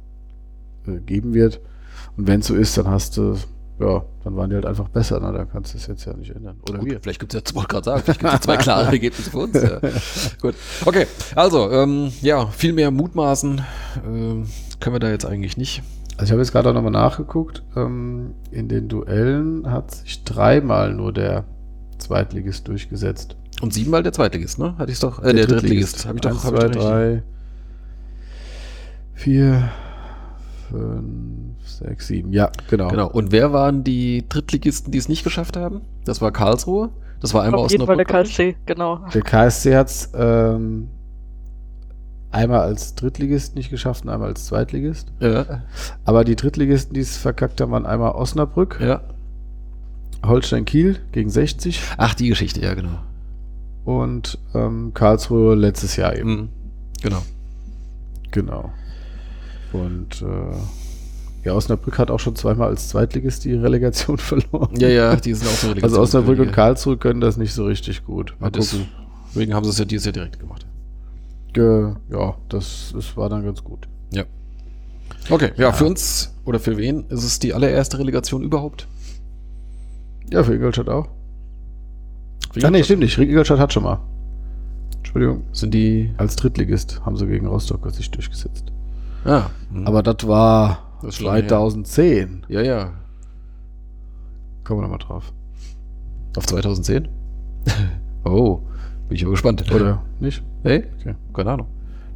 [0.87, 1.59] äh, geben wird.
[2.17, 3.35] Und wenn es so ist, dann hast du,
[3.81, 5.31] ja, dann waren die halt einfach besser, ne?
[5.33, 6.57] Da kannst du es jetzt ja nicht ändern.
[6.69, 6.99] Oder Gut, wir.
[7.01, 9.53] vielleicht gibt es jetzt, wollte gerade sagen, vielleicht gibt es zwei klare Ergebnisse für uns.
[9.55, 9.79] Ja.
[10.41, 10.55] Gut.
[10.85, 13.61] Okay, also, ähm, ja, viel mehr mutmaßen
[14.05, 14.45] ähm,
[14.79, 15.81] können wir da jetzt eigentlich nicht.
[16.17, 17.63] Also ich habe jetzt gerade auch nochmal nachgeguckt.
[17.75, 21.45] Ähm, in den Duellen hat sich dreimal nur der
[21.97, 23.35] Zweitligist durchgesetzt.
[23.61, 24.75] Und siebenmal der Zweitligist, ne?
[24.77, 26.05] Hatte ich doch, äh, der, Drittligist.
[26.05, 26.83] Habe ich doch, Eins, hab ich zwei, doch richtig.
[26.83, 27.23] drei,
[29.13, 29.69] vier,
[30.69, 31.40] fünf,
[31.77, 32.31] sechs, sieben.
[32.33, 32.89] Ja, genau.
[32.89, 33.09] Genau.
[33.09, 35.81] Und wer waren die Drittligisten, die es nicht geschafft haben?
[36.05, 36.89] Das war Karlsruhe.
[37.19, 38.05] Das war einmal Auf aus jeden Fall der.
[38.05, 39.05] KSC, genau.
[39.13, 40.89] Der KSC hat es ähm,
[42.31, 45.11] einmal als Drittligist nicht geschafft und einmal als Zweitligist.
[45.19, 45.63] Ja.
[46.03, 49.01] Aber die Drittligisten, die es verkackt haben, waren einmal Osnabrück, ja.
[50.25, 52.99] Holstein Kiel gegen 60 Ach, die Geschichte, ja, genau.
[53.85, 56.31] und ähm, Karlsruhe letztes Jahr eben.
[56.35, 56.49] Mhm.
[57.03, 57.21] Genau.
[58.31, 58.71] Genau.
[59.73, 60.55] Und äh,
[61.43, 64.75] ja, Osnabrück hat auch schon zweimal als Zweitligist die Relegation verloren.
[64.79, 66.51] Ja, ja, die sind auch so Also Osnabrück und.
[66.51, 68.35] Karlsruhe können das nicht so richtig gut.
[68.39, 68.87] Mal Ja, gucken.
[69.29, 70.65] Deswegen haben sie es ja dieses Jahr direkt gemacht.
[71.53, 73.87] Ge- Ja, das, das war dann ganz gut.
[74.11, 74.23] Ja.
[75.29, 78.87] Okay, ja, für uns oder für wen ist es die allererste Relegation überhaupt?
[80.31, 81.07] Ja, für Ingolstadt auch.
[82.53, 83.17] Für Ah, nee, stimmt nicht.
[83.17, 83.99] Ingolstadt hat schon mal.
[84.97, 85.43] Entschuldigung.
[85.51, 86.11] Sind die.
[86.17, 88.65] Als Drittligist haben sie gegen Rostock sich durchgesetzt.
[89.25, 89.85] Ah, hm.
[89.87, 91.47] Aber das war Das ist schon lange her.
[91.49, 92.45] 2010.
[92.49, 92.93] Ja, ja.
[94.63, 95.33] Kommen wir nochmal drauf.
[96.37, 97.07] Auf 2010?
[98.25, 98.61] oh,
[99.07, 99.69] bin ich aber gespannt.
[99.71, 100.43] Oder nicht?
[100.63, 100.85] Hey?
[100.99, 101.15] Okay.
[101.33, 101.67] Keine Ahnung.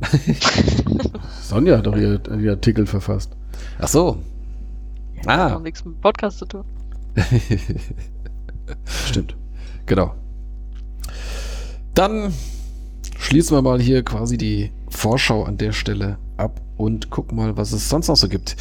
[1.42, 3.36] Sonja hat doch ihr, ihr Artikel verfasst.
[3.80, 4.18] Ach so.
[5.24, 6.66] Das hat Ah, auch nichts mit Podcast zu tun.
[8.86, 9.36] stimmt.
[9.86, 10.14] Genau.
[11.94, 12.34] Dann
[13.18, 17.72] schließen wir mal hier quasi die Vorschau an der Stelle ab und gucken mal, was
[17.72, 18.56] es sonst noch so gibt.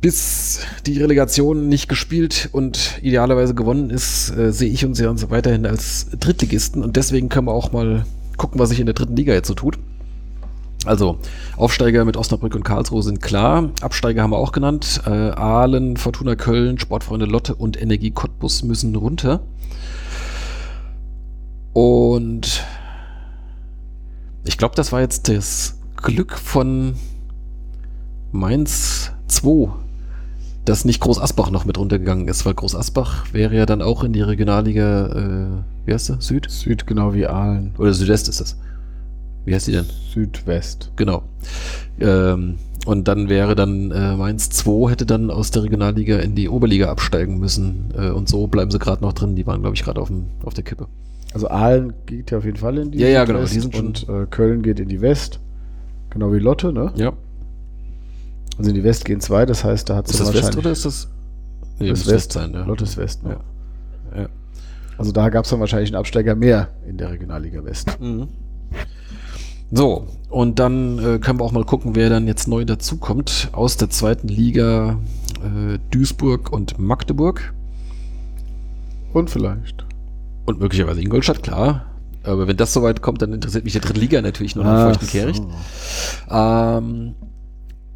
[0.00, 5.30] Bis die Relegation nicht gespielt und idealerweise gewonnen ist, äh, sehe ich uns ja uns
[5.30, 8.04] weiterhin als Drittligisten und deswegen können wir auch mal
[8.36, 9.78] gucken, was sich in der dritten Liga jetzt so tut.
[10.84, 11.18] Also,
[11.56, 13.70] Aufsteiger mit Osnabrück und Karlsruhe sind klar.
[13.80, 15.00] Absteiger haben wir auch genannt.
[15.06, 19.40] Äh, Aalen, Fortuna Köln, Sportfreunde Lotte und Energie Cottbus müssen runter.
[21.72, 22.64] Und
[24.44, 26.94] ich glaube, das war jetzt das Glück von
[28.32, 29.68] Mainz 2,
[30.64, 34.04] dass nicht Groß Asbach noch mit runtergegangen ist, weil Groß Asbach wäre ja dann auch
[34.04, 36.20] in die Regionalliga, äh, wie heißt der?
[36.20, 36.46] Süd?
[36.50, 37.72] Süd genau wie Aalen.
[37.78, 38.56] Oder Südwest ist das.
[39.44, 39.86] Wie heißt die denn?
[40.12, 40.90] Südwest.
[40.96, 41.22] Genau.
[42.00, 46.48] Ähm, und dann wäre dann äh, Mainz 2 hätte dann aus der Regionalliga in die
[46.48, 47.92] Oberliga absteigen müssen.
[47.96, 49.36] Äh, und so bleiben sie gerade noch drin.
[49.36, 50.86] Die waren, glaube ich, gerade auf, dem- auf der Kippe.
[51.32, 53.86] Also Aalen geht ja auf jeden Fall in die Ja, ja, genau, die sind schon-
[53.86, 55.40] Und äh, Köln geht in die West.
[56.14, 56.92] Genau wie Lotte, ne?
[56.96, 57.12] Ja.
[58.56, 60.84] Also in die West gehen zwei, das heißt, da hat Ist das West oder ist
[60.84, 61.08] das?
[61.78, 62.64] Nee, das muss West sein, ja.
[62.64, 63.36] Lotte ist West, ne?
[64.14, 64.22] Ja.
[64.22, 64.28] Ja.
[64.96, 67.98] Also da gab es dann wahrscheinlich einen Absteiger mehr in der Regionalliga West.
[68.00, 68.28] Mhm.
[69.72, 73.76] So, und dann äh, können wir auch mal gucken, wer dann jetzt neu dazukommt aus
[73.76, 75.00] der zweiten Liga
[75.42, 77.52] äh, Duisburg und Magdeburg.
[79.12, 79.84] Und vielleicht.
[80.46, 81.86] Und möglicherweise Ingolstadt, klar.
[82.24, 84.88] Aber wenn das soweit kommt, dann interessiert mich der dritte Liga natürlich nur noch Ach
[84.88, 85.44] feuchten Kehricht.
[86.30, 87.14] Ähm,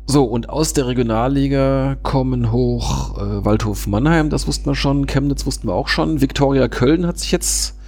[0.07, 5.45] so, und aus der Regionalliga kommen hoch äh, Waldhof Mannheim, das wussten wir schon, Chemnitz
[5.45, 6.21] wussten wir auch schon.
[6.21, 7.79] Viktoria Köln hat sich jetzt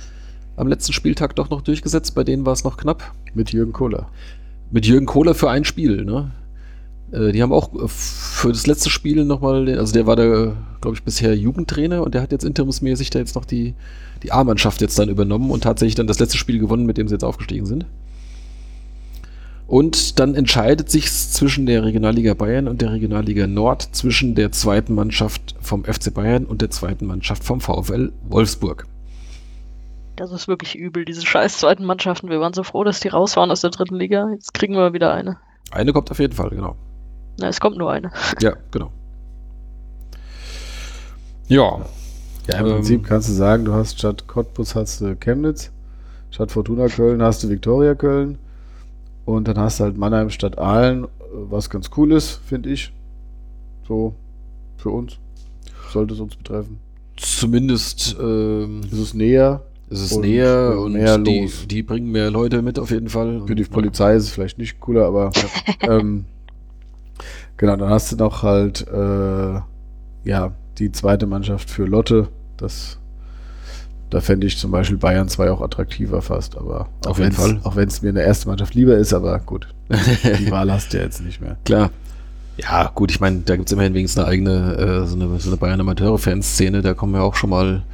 [0.57, 3.15] am letzten Spieltag doch noch durchgesetzt, bei denen war es noch knapp.
[3.33, 4.09] Mit Jürgen Kohler.
[4.71, 6.31] Mit Jürgen Kohler für ein Spiel, ne?
[7.13, 10.97] Äh, Die haben auch äh, für das letzte Spiel nochmal, also der war da, glaube
[10.97, 13.75] ich, bisher Jugendtrainer und der hat jetzt interimsmäßig da jetzt noch die,
[14.23, 17.15] die A-Mannschaft jetzt dann übernommen und tatsächlich dann das letzte Spiel gewonnen, mit dem sie
[17.15, 17.87] jetzt aufgestiegen sind.
[19.67, 24.97] Und dann entscheidet sich zwischen der Regionalliga Bayern und der Regionalliga Nord, zwischen der zweiten
[24.97, 28.89] Mannschaft vom FC Bayern und der zweiten Mannschaft vom VfL Wolfsburg.
[30.17, 32.29] Das ist wirklich übel, diese scheiß zweiten Mannschaften.
[32.31, 34.29] Wir waren so froh, dass die raus waren aus der dritten Liga.
[34.33, 35.39] Jetzt kriegen wir wieder eine.
[35.71, 36.75] Eine kommt auf jeden Fall, genau.
[37.39, 38.11] Na, es kommt nur eine.
[38.41, 38.93] Ja, genau.
[41.49, 41.81] Ja.
[42.49, 45.71] Ja, im Ähm, Prinzip kannst du sagen, du hast statt Cottbus hast du Chemnitz,
[46.31, 48.39] statt Fortuna Köln hast du Viktoria Köln
[49.25, 52.93] und dann hast du halt Mannheim statt Aalen, was ganz cool ist, finde ich.
[53.87, 54.15] So
[54.79, 55.19] für uns.
[55.93, 56.79] Sollte es uns betreffen.
[57.17, 59.63] Zumindest ähm, Es ist näher.
[59.91, 61.67] ist es Und, näher äh, und mehr die, los.
[61.69, 63.43] die bringen mehr Leute mit auf jeden Fall.
[63.47, 65.31] Für die Und, Polizei ist es vielleicht nicht cooler, aber
[65.83, 66.25] ähm,
[67.61, 69.61] genau, dann hast du noch halt äh,
[70.25, 72.29] ja die zweite Mannschaft für Lotte.
[72.57, 72.99] Das
[74.09, 77.61] da fände ich zum Beispiel Bayern 2 auch attraktiver fast, aber Auf auch jeden Fall.
[77.63, 79.69] Auch wenn es mir in der ersten Mannschaft lieber ist, aber gut,
[80.39, 81.59] die Wahl hast du ja jetzt nicht mehr.
[81.65, 81.91] Klar.
[82.57, 85.49] Ja, gut, ich meine, da gibt es immerhin wenigstens eine eigene, äh, so eine, so
[85.49, 87.85] eine Bayern Amateure-Fanszene, da kommen wir auch schon mal.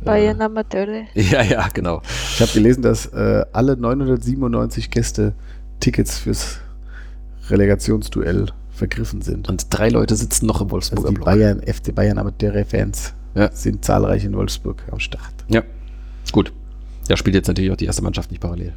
[0.00, 1.04] äh, Bayern Amateure.
[1.14, 2.02] Ja, ja, genau.
[2.34, 5.34] Ich habe gelesen, dass äh, alle 997 Gäste
[5.78, 6.58] Tickets fürs
[7.48, 8.46] Relegationsduell
[8.80, 9.48] vergriffen sind.
[9.48, 11.24] Und drei Leute sitzen noch im Also Wolfsburger die Block.
[11.26, 13.52] Bayern, FC Bayern Amateure-Fans Ja.
[13.52, 15.32] sind zahlreich in Wolfsburg am Start.
[15.48, 15.62] Ja,
[16.32, 16.52] gut.
[17.06, 18.72] Da spielt jetzt natürlich auch die erste Mannschaft nicht parallel.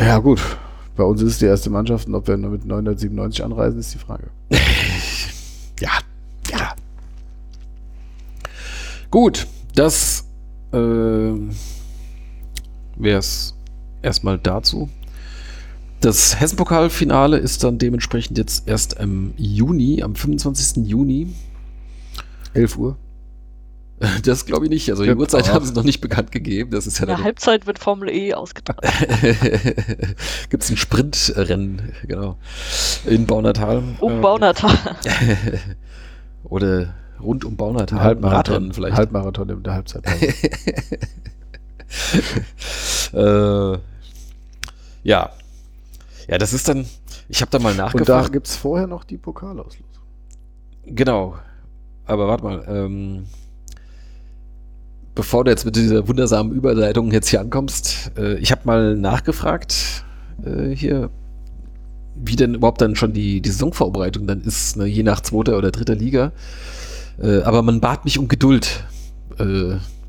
[0.00, 0.40] Ja, gut.
[0.96, 3.94] Bei uns ist es die erste Mannschaft und ob wir nur mit 997 anreisen, ist
[3.94, 4.24] die Frage.
[5.80, 5.90] Ja,
[6.52, 6.72] ja.
[9.10, 10.24] Gut, das
[10.72, 11.48] äh, wäre
[13.18, 13.54] es
[14.02, 14.88] erstmal dazu.
[16.04, 20.86] Das Hessen-Pokal-Finale ist dann dementsprechend jetzt erst im Juni, am 25.
[20.86, 21.34] Juni.
[22.52, 22.96] 11 Uhr.
[24.22, 24.90] Das glaube ich nicht.
[24.90, 26.72] Also die Ja, Uhrzeit haben sie noch nicht bekannt gegeben.
[26.72, 28.86] Das ist ja In der Halbzeit wird Formel E ausgetragen.
[30.50, 32.36] Gibt es ein Sprintrennen, genau.
[33.06, 33.82] In Baunatal.
[34.00, 34.76] Um Ähm, Baunatal.
[36.44, 38.00] Oder rund um Baunatal.
[38.00, 38.96] Halbmarathon vielleicht.
[38.96, 40.04] Halbmarathon in der Halbzeit.
[43.14, 43.78] äh,
[45.04, 45.30] ja.
[46.28, 46.86] Ja, das ist dann.
[47.28, 48.32] Ich habe da mal Und da nachgefragt.
[48.32, 49.84] gibt es vorher noch die Pokalauslosung.
[50.86, 51.36] Genau.
[52.06, 52.64] Aber warte mal.
[52.68, 53.24] Ähm,
[55.14, 60.04] bevor du jetzt mit dieser wundersamen Überleitung jetzt hier ankommst, äh, ich habe mal nachgefragt
[60.44, 61.10] äh, hier,
[62.16, 65.70] wie denn überhaupt dann schon die, die Saisonvorbereitung dann ist, ne, je nach zweiter oder
[65.70, 66.32] dritter Liga.
[67.20, 68.84] Äh, aber man bat mich um Geduld.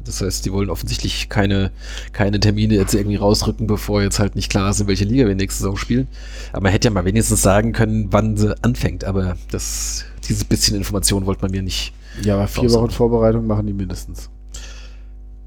[0.06, 1.72] Das heißt, die wollen offensichtlich keine,
[2.14, 5.36] keine Termine jetzt irgendwie rausrücken, bevor jetzt halt nicht klar ist, in welche Liga wir
[5.36, 6.08] nächste Saison spielen.
[6.54, 9.04] Aber man hätte ja mal wenigstens sagen können, wann sie anfängt.
[9.04, 11.94] Aber das, dieses bisschen Information wollte man mir nicht.
[12.24, 12.72] Ja, aber vier.
[12.72, 14.30] Wochen Vorbereitung machen die mindestens.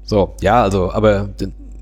[0.03, 1.29] So, ja, also, aber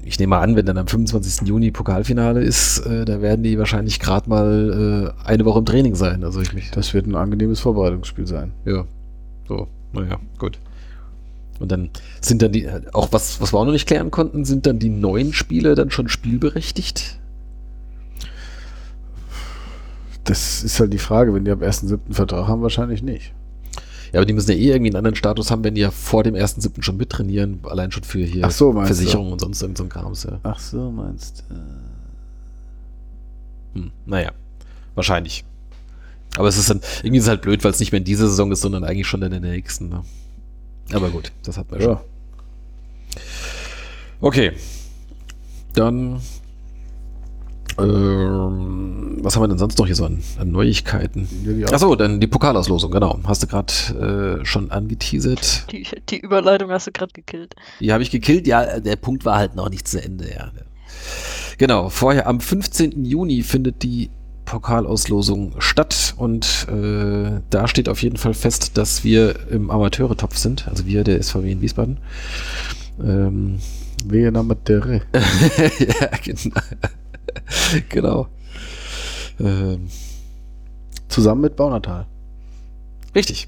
[0.04, 1.48] ich nehme mal an, wenn dann am 25.
[1.48, 5.95] Juni Pokalfinale ist, äh, da werden die wahrscheinlich gerade mal äh, eine Woche im Training
[5.95, 6.24] sein.
[6.24, 6.72] Also ich mich.
[6.72, 8.54] Das wird ein angenehmes Vorbereitungsspiel sein.
[8.66, 8.86] Ja.
[9.48, 10.60] So, naja, gut.
[11.60, 11.90] Und dann
[12.22, 14.90] sind dann die, auch was, was wir auch noch nicht klären konnten, sind dann die
[14.90, 17.18] neuen Spieler dann schon spielberechtigt?
[20.24, 22.00] Das ist halt die Frage, wenn die am 1.7.
[22.12, 23.34] Vertrag haben, wahrscheinlich nicht.
[24.12, 26.24] Ja, aber die müssen ja eh irgendwie einen anderen Status haben, wenn die ja vor
[26.24, 26.82] dem 1.7.
[26.82, 28.86] schon mittrainieren, allein schon für hier so, du?
[28.86, 30.40] Versicherung und sonst irgend so ein Krams, ja.
[30.44, 31.56] Ach so, meinst du?
[33.80, 34.32] Hm, naja,
[34.96, 35.44] wahrscheinlich.
[36.38, 38.28] Aber es ist dann, irgendwie ist es halt blöd, weil es nicht mehr in dieser
[38.28, 39.90] Saison ist, sondern eigentlich schon in der nächsten.
[39.90, 40.04] Ne?
[40.93, 41.91] Aber gut, das hat man schon.
[41.91, 42.01] Ja.
[44.22, 44.51] Okay.
[45.73, 46.22] Dann.
[47.80, 51.27] Ähm, was haben wir denn sonst noch hier so an, an Neuigkeiten?
[51.59, 53.19] Ja, Achso, dann die Pokalauslosung, genau.
[53.26, 55.72] Hast du gerade äh, schon angeteasert.
[55.72, 57.53] Die, die Überleitung hast du gerade gekillt.
[57.80, 58.47] Die habe ich gekillt.
[58.47, 60.51] Ja, der Punkt war halt noch nicht zu Ende, ja.
[61.59, 63.05] Genau, vorher am 15.
[63.05, 64.09] Juni findet die
[64.48, 70.68] Pokalauslosung statt und äh, da steht auf jeden Fall fest, dass wir im Amateuretopf sind,
[70.69, 71.98] also wir, der SVW in Wiesbaden.
[73.03, 73.60] Ähm,
[74.06, 75.02] Wehe Namatere.
[75.80, 76.61] ja, genau.
[77.90, 78.28] genau.
[79.40, 79.88] Ähm,
[81.10, 82.06] Zusammen mit Baunatal.
[83.14, 83.48] richtig.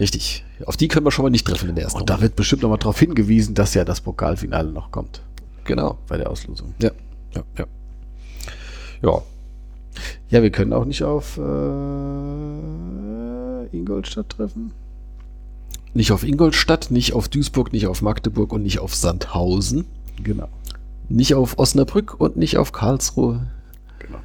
[0.00, 0.44] Richtig.
[0.64, 2.62] Auf die können wir schon mal nicht treffen in der ersten Und da wird bestimmt
[2.62, 5.22] nochmal darauf hingewiesen, dass ja das Pokalfinale noch kommt
[5.64, 5.98] Genau.
[6.08, 6.74] bei der Auslosung.
[6.80, 6.90] Ja,
[7.34, 7.66] ja, ja.
[9.02, 9.22] Ja,
[10.28, 11.40] Ja, wir können auch nicht auf äh,
[13.76, 14.72] Ingolstadt treffen.
[15.94, 19.86] Nicht auf Ingolstadt, nicht auf Duisburg, nicht auf Magdeburg und nicht auf Sandhausen.
[20.22, 20.48] Genau.
[21.08, 23.48] Nicht auf Osnabrück und nicht auf Karlsruhe.
[23.98, 24.18] Genau.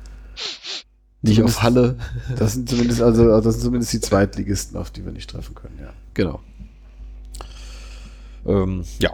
[1.23, 1.95] Nicht Zumindest- auf Halle.
[2.37, 5.55] Das sind zumindest, also, also das sind zumindest die Zweitligisten, auf die wir nicht treffen
[5.55, 5.89] können, ja.
[6.13, 6.39] Genau.
[8.45, 9.11] Ähm, ja,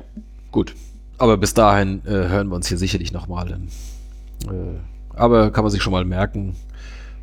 [0.52, 0.76] gut.
[1.18, 3.52] Aber bis dahin äh, hören wir uns hier sicherlich nochmal.
[3.54, 4.48] Äh,
[5.16, 6.56] aber kann man sich schon mal merken,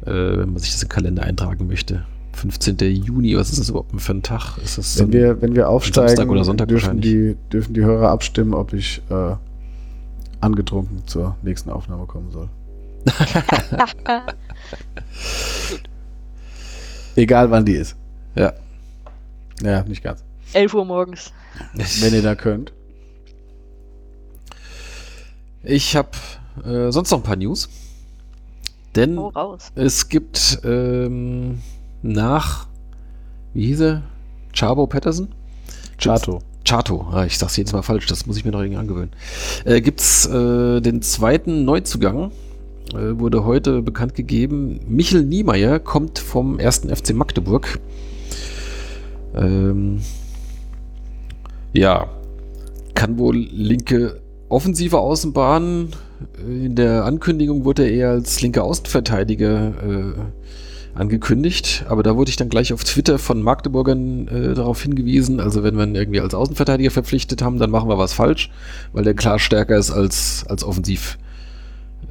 [0.04, 2.04] äh, wenn man sich das im Kalender eintragen möchte.
[2.34, 2.76] 15.
[2.94, 4.58] Juni, was ist das überhaupt für ein Tag?
[4.62, 7.10] Ist das Wenn ein- wir, wenn wir aufsteigen, Samstag oder Sonntag dürfen, wahrscheinlich.
[7.10, 9.34] die, dürfen die Hörer abstimmen, ob ich äh,
[10.40, 12.48] angetrunken zur nächsten Aufnahme kommen soll.
[17.16, 17.96] Egal wann die ist.
[18.36, 18.52] Ja.
[19.62, 20.22] Naja, nicht ganz.
[20.52, 21.32] 11 Uhr morgens.
[22.00, 22.72] Wenn ihr da könnt.
[25.64, 26.10] Ich habe
[26.64, 27.68] äh, sonst noch ein paar News.
[28.96, 29.70] Denn Oh, raus.
[29.74, 31.58] es gibt ähm,
[32.02, 32.66] nach,
[33.54, 34.02] wie hieß er?
[34.52, 35.28] Chabo Patterson?
[35.98, 36.40] Chato.
[36.64, 39.10] Chato, ah, ich sag's jedes Mal falsch, das muss ich mir noch irgendwie angewöhnen.
[39.64, 42.30] Äh, gibt's äh, den zweiten Neuzugang,
[42.92, 44.80] äh, wurde heute bekannt gegeben.
[44.86, 47.78] Michel Niemeyer kommt vom ersten FC Magdeburg.
[49.34, 50.00] Ähm,
[51.72, 52.08] ja,
[52.94, 55.90] kann wohl linke offensive Außenbahn.
[56.38, 60.12] In der Ankündigung wurde er eher als linker Außenverteidiger äh,
[60.98, 65.62] angekündigt, aber da wurde ich dann gleich auf Twitter von Magdeburgern äh, darauf hingewiesen, also
[65.62, 68.50] wenn wir ihn irgendwie als Außenverteidiger verpflichtet haben, dann machen wir was falsch,
[68.92, 71.18] weil der klar stärker ist als, als Offensivspieler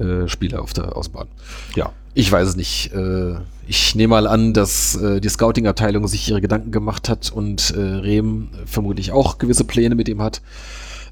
[0.00, 1.28] äh, auf der Außenbahn.
[1.76, 2.92] Ja, ich weiß es nicht.
[2.94, 3.34] Äh,
[3.66, 8.48] ich nehme mal an, dass äh, die Scouting-Abteilung sich ihre Gedanken gemacht hat und Rehm
[8.64, 10.40] vermutlich auch gewisse Pläne mit ihm hat.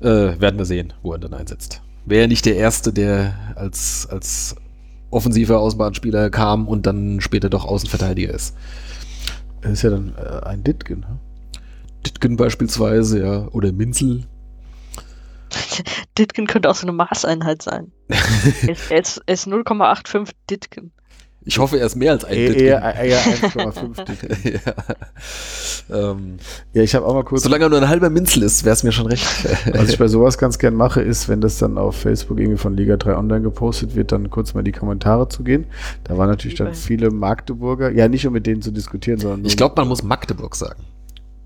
[0.00, 1.80] Werden wir sehen, wo er dann einsetzt.
[2.06, 4.56] Wäre nicht der Erste, der als, als
[5.10, 8.56] offensiver Außenbahnspieler kam und dann später doch Außenverteidiger ist.
[9.60, 11.06] Das ist ja dann äh, ein Ditgen.
[11.06, 11.18] hm?
[12.06, 14.24] Ditgen beispielsweise, ja, oder Minzel.
[16.18, 17.90] Ditken könnte auch so eine Maßeinheit sein.
[18.08, 20.92] er ist, ist, er ist 0,85 Ditken.
[21.48, 22.66] Ich hoffe, er ist mehr als ein Eher, Ditkin.
[22.66, 24.60] eher, eher 1,5 Ditkin.
[25.88, 26.10] ja.
[26.10, 26.38] Ähm,
[26.72, 28.82] Ja, ich habe auch mal kurz solange er nur ein halber Minzel ist, wäre es
[28.82, 29.24] mir schon recht.
[29.72, 32.76] Was ich bei sowas ganz gern mache, ist, wenn das dann auf Facebook irgendwie von
[32.76, 35.66] Liga 3 Online gepostet wird, dann kurz mal in die Kommentare zu gehen.
[36.02, 39.48] Da waren natürlich dann viele Magdeburger, ja nicht um mit denen zu diskutieren, sondern nur
[39.48, 40.82] ich glaube, man muss Magdeburg sagen.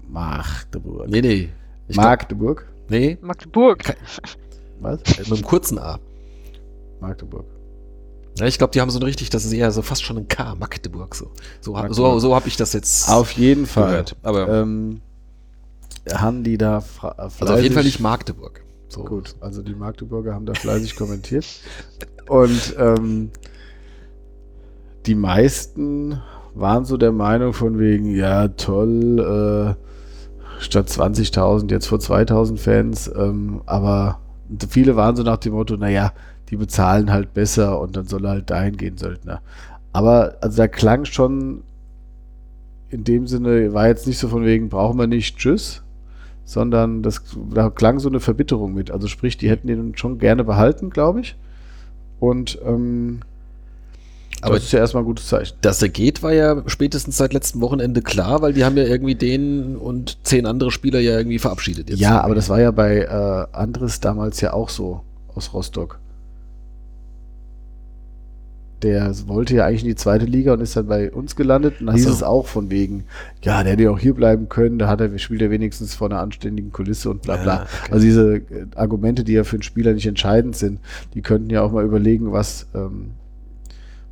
[0.08, 1.10] Magdeburg.
[1.10, 1.48] Nee, nee.
[1.88, 2.66] Ich glaub, Magdeburg?
[2.88, 3.84] nee, Magdeburg.
[4.80, 5.00] Was?
[5.18, 5.98] mit einem kurzen A.
[7.00, 7.44] Magdeburg.
[8.38, 10.54] Ja, ich glaube, die haben so richtig, das ist eher so fast schon ein K,
[10.54, 11.30] Magdeburg so.
[11.60, 13.90] So, so, so habe ich das jetzt Auf jeden Fall.
[13.90, 14.16] gehört.
[14.22, 15.00] Aber Ähm,
[16.12, 18.62] haben die da fra- also auf jeden Fall fleißig- nicht Magdeburg.
[18.88, 19.04] So.
[19.04, 21.44] Gut, also die Magdeburger haben da fleißig kommentiert.
[22.28, 23.30] Und ähm,
[25.06, 26.20] die meisten
[26.54, 29.76] waren so der Meinung von wegen, ja toll,
[30.58, 33.10] äh, statt 20.000 jetzt vor 2.000 Fans.
[33.14, 34.20] Ähm, aber
[34.68, 36.12] viele waren so nach dem Motto, naja,
[36.50, 39.40] die bezahlen halt besser und dann soll er halt dahin gehen, Söldner.
[39.92, 41.62] Aber also da klang schon
[42.90, 45.82] in dem Sinne, war jetzt nicht so von wegen, brauchen wir nicht, tschüss,
[46.44, 47.22] sondern das,
[47.54, 48.90] da klang so eine Verbitterung mit.
[48.90, 51.36] Also sprich, die hätten ihn schon gerne behalten, glaube ich.
[52.18, 53.20] Und ähm,
[54.42, 55.56] Aber das ist ja erstmal ein gutes Zeichen.
[55.60, 59.14] dass er geht, war ja spätestens seit letztem Wochenende klar, weil die haben ja irgendwie
[59.14, 61.88] den und zehn andere Spieler ja irgendwie verabschiedet.
[61.88, 62.00] Jetzt.
[62.00, 65.02] Ja, aber das war ja bei äh, Andres damals ja auch so
[65.34, 66.00] aus Rostock.
[68.82, 71.80] Der wollte ja eigentlich in die zweite Liga und ist dann bei uns gelandet.
[71.80, 72.10] Und da hieß so.
[72.10, 73.04] es auch von wegen,
[73.42, 76.08] ja, der hätte ja auch hier bleiben können, da hat er, spielt er wenigstens vor
[76.08, 77.54] einer anständigen Kulisse und bla bla.
[77.54, 77.92] Ja, okay.
[77.92, 80.80] Also diese äh, Argumente, die ja für einen Spieler nicht entscheidend sind,
[81.14, 83.10] die könnten ja auch mal überlegen, was, ähm,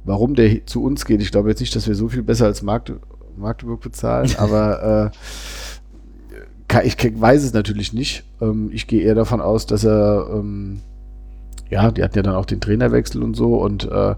[0.05, 1.23] warum der zu uns geht.
[1.23, 3.01] Ich glaube jetzt nicht, dass wir so viel besser als Magde
[3.39, 8.25] Magdeburg bezahlen, aber äh, ich weiß es natürlich nicht.
[8.41, 10.81] Ähm, ich gehe eher davon aus, dass er, ähm,
[11.71, 14.15] ja, die hatten ja dann auch den Trainerwechsel und so und äh,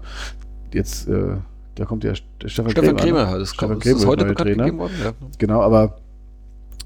[0.73, 1.37] jetzt, äh,
[1.75, 2.95] da kommt ja Stefan, Stefan.
[2.97, 3.39] Krämer, ne?
[3.39, 4.63] das, Stefan ist das Krämer heute bekannt Trainer.
[4.63, 4.93] gegeben worden.
[5.03, 5.11] Ja.
[5.37, 5.97] Genau, aber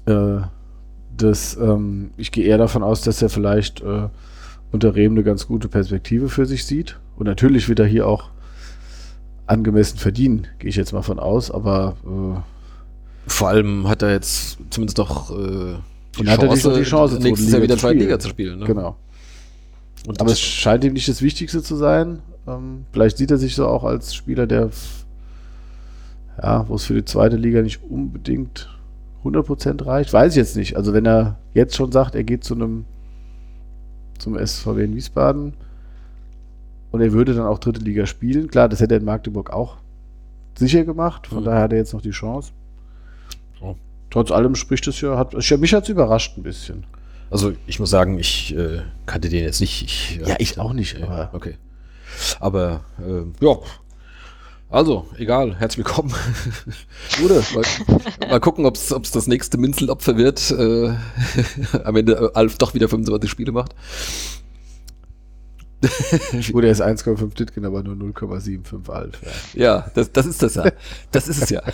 [0.06, 0.46] äh,
[1.16, 4.08] das, ähm, ich gehe eher davon aus, dass er vielleicht äh,
[4.72, 6.98] unter Rehm eine ganz gute Perspektive für sich sieht.
[7.16, 8.30] Und natürlich wird er hier auch
[9.46, 12.40] angemessen verdienen, gehe ich jetzt mal von aus, aber äh,
[13.30, 15.76] Vor allem hat er jetzt zumindest noch äh,
[16.18, 17.98] die, er die- Chance, nächstes Jahr wieder zweite.
[17.98, 18.58] Liga zu spielen.
[18.58, 18.66] Ne?
[18.66, 18.96] genau.
[20.06, 22.20] Und Aber es scheint ihm nicht das Wichtigste zu sein.
[22.46, 24.70] Ähm, vielleicht sieht er sich so auch als Spieler, der
[26.40, 28.68] ja, wo es für die zweite Liga nicht unbedingt
[29.24, 30.12] 100% reicht.
[30.12, 30.76] Weiß ich jetzt nicht.
[30.76, 32.84] Also wenn er jetzt schon sagt, er geht zu einem
[34.18, 35.54] zum SVW in Wiesbaden
[36.90, 39.78] und er würde dann auch dritte Liga spielen, klar, das hätte er in Magdeburg auch
[40.58, 41.26] sicher gemacht.
[41.26, 41.44] Von Mhm.
[41.44, 42.52] daher hat er jetzt noch die Chance.
[43.60, 43.74] Ja.
[44.10, 46.84] Trotz allem spricht es ja, hat, mich hat es überrascht ein bisschen.
[47.30, 49.82] Also ich muss sagen, ich äh, kannte den jetzt nicht.
[49.82, 51.56] Ich, Ja, ich auch nicht, aber- okay.
[52.40, 53.56] Aber äh, ja.
[54.68, 56.12] Also, egal, herzlich willkommen.
[57.20, 57.42] Gute.
[57.54, 60.50] mal, mal gucken, ob es das nächste Minzelopfer wird.
[60.50, 60.94] Äh,
[61.84, 63.74] am Ende äh, Alf doch wieder 25 Spiele macht.
[66.50, 69.20] Gut, er ist 1,5 Ditkin, aber nur 0,75 Alf.
[69.54, 69.62] Ja.
[69.62, 70.64] Ja, das, das ist das ja.
[71.12, 71.62] Das ist es ja.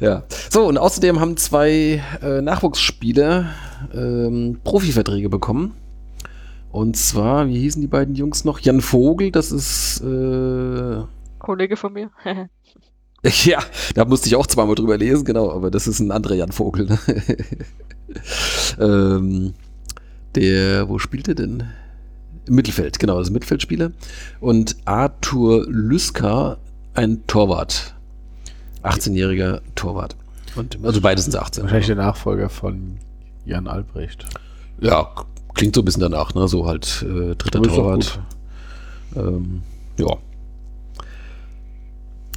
[0.00, 0.24] ja.
[0.50, 3.46] So, und außerdem haben zwei äh, Nachwuchsspieler
[3.94, 5.74] ähm, Profiverträge bekommen.
[6.70, 8.60] Und zwar, wie hießen die beiden Jungs noch?
[8.60, 11.02] Jan Vogel, das ist äh,
[11.38, 12.10] Kollege von mir.
[13.44, 13.60] ja,
[13.94, 16.86] da musste ich auch zweimal drüber lesen, genau, aber das ist ein anderer Jan Vogel.
[16.86, 16.98] Ne?
[18.78, 19.54] ähm,
[20.34, 21.64] der, wo spielt er denn?
[22.46, 23.92] Im Mittelfeld, genau, das ist ein Mittelfeldspieler.
[24.40, 26.58] Und Arthur Lüska,
[26.94, 27.94] ein Torwart.
[28.82, 30.16] 18-jähriger Torwart.
[30.56, 31.64] Und, also beide sind 18.
[31.64, 32.98] Wahrscheinlich der Nachfolger von
[33.44, 34.24] Jan Albrecht.
[34.80, 35.08] Ja,
[35.54, 36.48] klingt so ein bisschen danach, ne?
[36.48, 38.20] So halt äh, dritter Torwart.
[39.16, 39.62] Ähm,
[39.98, 40.16] ja.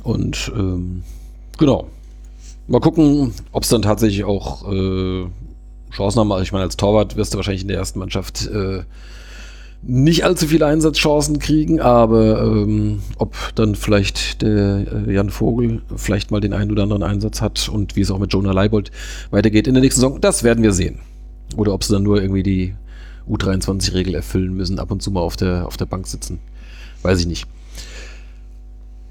[0.03, 1.03] Und ähm,
[1.57, 1.87] genau.
[2.67, 5.25] Mal gucken, ob es dann tatsächlich auch äh,
[5.91, 6.31] Chancen haben.
[6.31, 8.83] Also Ich meine, als Torwart wirst du wahrscheinlich in der ersten Mannschaft äh,
[9.83, 16.29] nicht allzu viele Einsatzchancen kriegen, aber ähm, ob dann vielleicht der äh, Jan Vogel vielleicht
[16.29, 18.91] mal den einen oder anderen Einsatz hat und wie es auch mit Jonah Leibold
[19.31, 20.99] weitergeht in der nächsten Saison, das werden wir sehen.
[21.57, 22.75] Oder ob sie dann nur irgendwie die
[23.27, 26.39] U23-Regel erfüllen müssen, ab und zu mal auf der, auf der Bank sitzen.
[27.01, 27.47] Weiß ich nicht.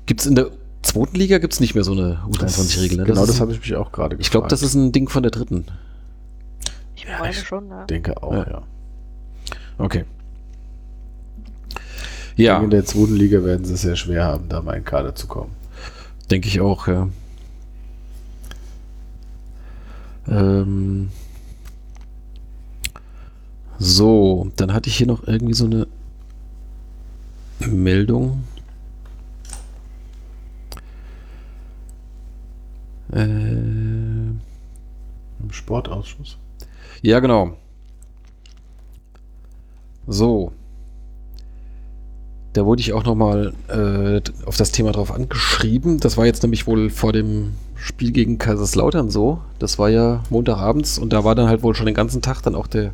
[0.07, 0.51] Gibt es in der
[0.83, 2.99] zweiten Liga gibt's nicht mehr so eine U23-Regel?
[2.99, 3.05] Ne?
[3.05, 4.27] Genau, das habe ich mich auch gerade gefragt.
[4.27, 5.67] Ich glaube, das ist ein Ding von der dritten.
[6.95, 7.85] Ich Ja, meine ich schon, ja.
[7.87, 8.47] denke auch, Ja.
[8.49, 8.63] ja.
[9.79, 10.05] Okay.
[12.41, 12.63] Ja.
[12.63, 15.27] In der zweiten Liga werden sie es sehr schwer haben, da mal in Kader zu
[15.27, 15.53] kommen.
[16.31, 17.09] denke ich auch, ja.
[20.29, 21.11] Ähm,
[23.83, 25.87] So, dann hatte ich hier noch irgendwie so eine
[27.61, 28.45] Meldung.
[33.13, 34.41] Äh, Im
[35.51, 36.37] Sportausschuss.
[37.01, 37.57] ja, genau.
[40.07, 40.53] So.
[42.53, 46.01] Da wurde ich auch nochmal äh, auf das Thema drauf angeschrieben.
[46.01, 49.41] Das war jetzt nämlich wohl vor dem Spiel gegen Kaiserslautern so.
[49.61, 52.57] Das war ja Montagabends und da war dann halt wohl schon den ganzen Tag dann
[52.57, 52.93] auch der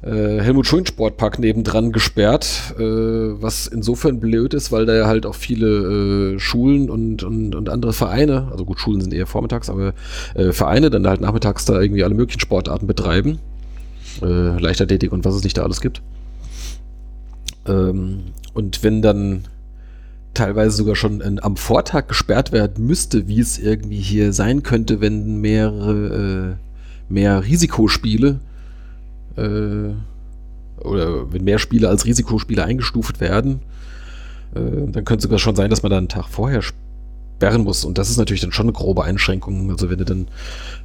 [0.00, 5.26] äh, Helmut Schön Sportpark nebendran gesperrt, äh, was insofern blöd ist, weil da ja halt
[5.26, 9.68] auch viele äh, Schulen und, und, und andere Vereine, also gut, Schulen sind eher vormittags,
[9.68, 9.92] aber
[10.52, 13.38] Vereine dann halt nachmittags da irgendwie alle möglichen Sportarten betreiben.
[14.20, 16.02] Leichtathletik und was es nicht da alles gibt.
[17.68, 19.44] Ähm, und wenn dann
[20.34, 25.00] teilweise sogar schon ein, am Vortag gesperrt werden müsste, wie es irgendwie hier sein könnte,
[25.00, 28.40] wenn mehrere, äh, mehr Risikospiele
[29.36, 33.60] äh, oder wenn mehr Spiele als Risikospiele eingestuft werden,
[34.54, 36.62] äh, dann könnte es sogar schon sein, dass man da einen Tag vorher
[37.38, 37.84] sperren muss.
[37.84, 39.70] Und das ist natürlich dann schon eine grobe Einschränkung.
[39.70, 40.26] Also wenn du dann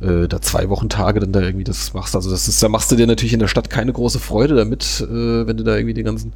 [0.01, 2.91] äh, da zwei Wochen Tage dann da irgendwie das machst, also das ist, da machst
[2.91, 5.95] du dir natürlich in der Stadt keine große Freude damit, äh, wenn du da irgendwie
[5.95, 6.33] den ganzen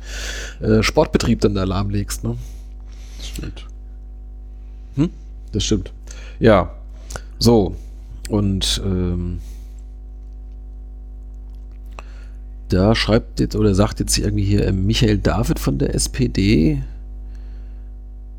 [0.60, 2.24] äh, Sportbetrieb dann da lahmlegst.
[2.24, 2.36] Ne?
[3.18, 3.66] Das stimmt.
[4.96, 5.10] Hm?
[5.52, 5.92] Das stimmt.
[6.40, 6.74] Ja,
[7.38, 7.76] so.
[8.30, 9.40] Und ähm,
[12.70, 16.82] da schreibt jetzt oder sagt jetzt irgendwie hier äh, Michael David von der SPD,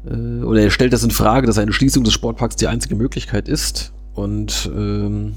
[0.07, 3.49] äh, oder er stellt das in Frage, dass eine Schließung des Sportparks die einzige Möglichkeit
[3.49, 5.35] ist und ähm,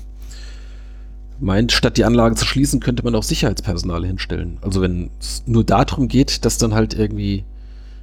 [1.40, 4.58] meint, statt die Anlage zu schließen, könnte man auch Sicherheitspersonal hinstellen.
[4.62, 7.44] Also wenn es nur darum geht, dass dann halt irgendwie,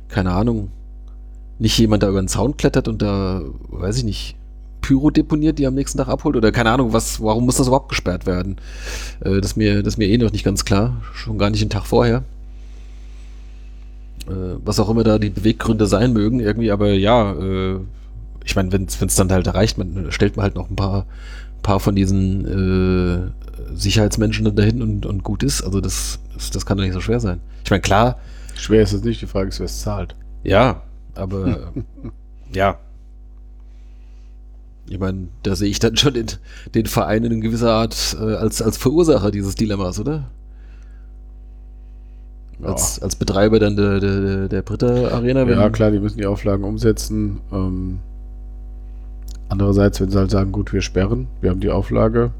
[0.08, 0.70] keine Ahnung,
[1.58, 4.36] nicht jemand da über den Zaun klettert und da, weiß ich nicht,
[4.80, 7.88] Pyro deponiert, die am nächsten Tag abholt oder keine Ahnung, was, warum muss das überhaupt
[7.88, 8.56] gesperrt werden?
[9.20, 11.86] Äh, das, mir, das mir eh noch nicht ganz klar, schon gar nicht einen Tag
[11.86, 12.24] vorher.
[14.28, 17.78] Äh, was auch immer da die Beweggründe sein mögen, irgendwie, aber ja, äh,
[18.44, 21.06] ich meine, wenn es dann halt erreicht, man stellt man halt noch ein paar,
[21.62, 25.62] paar von diesen äh, Sicherheitsmenschen dann dahin und, und gut ist.
[25.62, 27.40] Also das, das, das kann doch nicht so schwer sein.
[27.64, 28.18] Ich meine, klar,
[28.58, 30.16] Schwer ist es nicht, die Frage ist, wer es zahlt.
[30.42, 30.82] ja,
[31.14, 31.72] aber
[32.52, 32.78] ja.
[34.88, 36.26] Ich meine, da sehe ich dann schon den,
[36.74, 40.30] den Verein in gewisser Art äh, als, als Verursacher dieses Dilemmas, oder?
[42.60, 42.68] Ja.
[42.68, 45.44] Als, als Betreiber dann der, der, der Britta Arena.
[45.44, 47.40] Ja, klar, die müssen die Auflagen umsetzen.
[47.52, 48.00] Ähm,
[49.48, 52.32] andererseits, wenn sie halt sagen, gut, wir sperren, wir haben die Auflage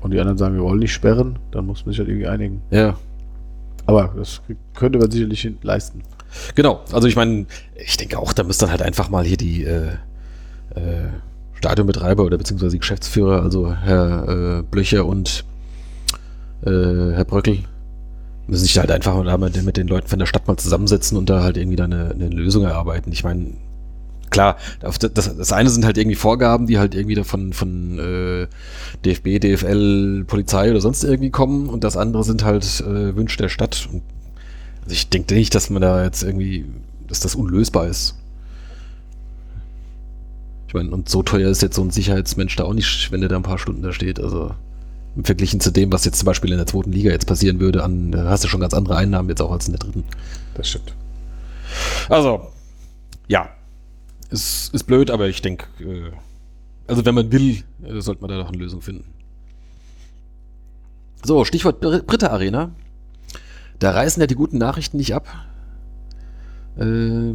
[0.00, 2.62] und die anderen sagen, wir wollen nicht sperren, dann muss man sich halt irgendwie einigen.
[2.70, 2.96] Ja,
[3.86, 4.40] Aber das
[4.74, 6.02] könnte man sicherlich leisten.
[6.54, 6.80] genau.
[6.92, 7.46] Also ich meine,
[7.76, 9.88] ich denke auch, da müsste dann halt einfach mal hier die äh,
[10.74, 11.08] äh,
[11.54, 15.44] Stadionbetreiber oder beziehungsweise die Geschäftsführer, also Herr äh, Blöcher und
[16.64, 17.58] äh, Herr Bröckel,
[18.48, 21.30] müssen sich halt einfach mit, den- mit den Leuten von der Stadt mal zusammensetzen und
[21.30, 23.12] da halt irgendwie da eine, eine Lösung erarbeiten.
[23.12, 23.52] Ich meine,
[24.30, 28.46] klar, das, das eine sind halt irgendwie Vorgaben, die halt irgendwie davon von äh,
[29.04, 33.48] DFB, DFL, Polizei oder sonst irgendwie kommen und das andere sind halt äh, Wünsche der
[33.50, 33.88] Stadt.
[33.92, 34.02] Und
[34.82, 36.64] also ich denke nicht, dass man da jetzt irgendwie,
[37.06, 38.14] dass das unlösbar ist.
[40.68, 43.28] Ich meine, und so teuer ist jetzt so ein Sicherheitsmensch da auch nicht, wenn der
[43.30, 44.20] da ein paar Stunden da steht.
[44.20, 44.50] Also
[45.24, 48.12] Verglichen zu dem, was jetzt zum Beispiel in der zweiten Liga jetzt passieren würde, an,
[48.12, 50.04] da hast du schon ganz andere Einnahmen jetzt auch als in der dritten.
[50.54, 50.94] Das stimmt.
[52.08, 52.48] Also,
[53.26, 53.50] ja.
[54.30, 56.10] Ist, ist blöd, aber ich denke, äh,
[56.86, 59.04] also wenn man will, äh, sollte man da doch eine Lösung finden.
[61.24, 62.70] So, Stichwort Br- Britta Arena.
[63.78, 65.26] Da reißen ja die guten Nachrichten nicht ab.
[66.76, 67.34] Äh,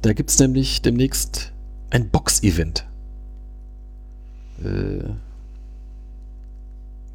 [0.00, 1.52] da gibt es nämlich demnächst
[1.90, 2.86] ein Box-Event.
[4.64, 5.10] Äh,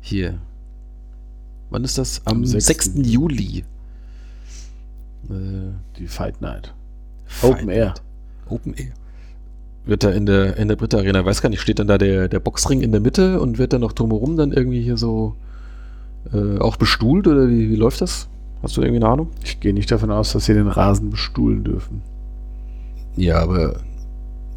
[0.08, 0.40] hier.
[1.70, 2.22] Wann ist das?
[2.26, 2.66] Am, Am 6.
[2.66, 2.92] 6.
[2.96, 3.64] Juli.
[5.30, 6.74] Äh, Die Fight Night.
[7.42, 7.86] Open Fight Air.
[7.88, 8.02] Night.
[8.50, 8.94] Open Air.
[9.86, 12.28] Wird da in der, in der Britta Arena, weiß gar nicht, steht dann da der,
[12.28, 15.36] der Boxring in der Mitte und wird dann noch drumherum dann irgendwie hier so
[16.34, 18.28] äh, auch bestuhlt oder wie, wie läuft das?
[18.62, 19.30] Hast du irgendwie eine Ahnung?
[19.44, 22.02] Ich gehe nicht davon aus, dass sie den Rasen bestuhlen dürfen.
[23.16, 23.80] Ja, aber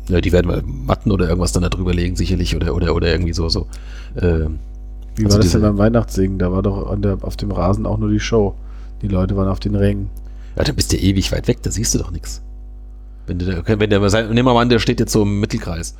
[0.09, 3.09] ja, die werden mal Matten oder irgendwas dann da drüber legen, sicherlich, oder, oder, oder
[3.13, 3.69] irgendwie so, so.
[4.21, 4.59] Ähm,
[5.17, 6.39] Wie Also war das denn beim Weihnachtssingen?
[6.39, 8.55] Da war doch an der, auf dem Rasen auch nur die Show.
[9.03, 10.11] Die Leute waren auf den Rängen.
[10.57, 12.43] ja, dann bist du ewig weit weg, da siehst du doch nichts.
[13.27, 15.41] Wenn du da, okay, wenn der, nehmen wir mal an, der steht jetzt so im
[15.41, 15.95] Mittelkreis.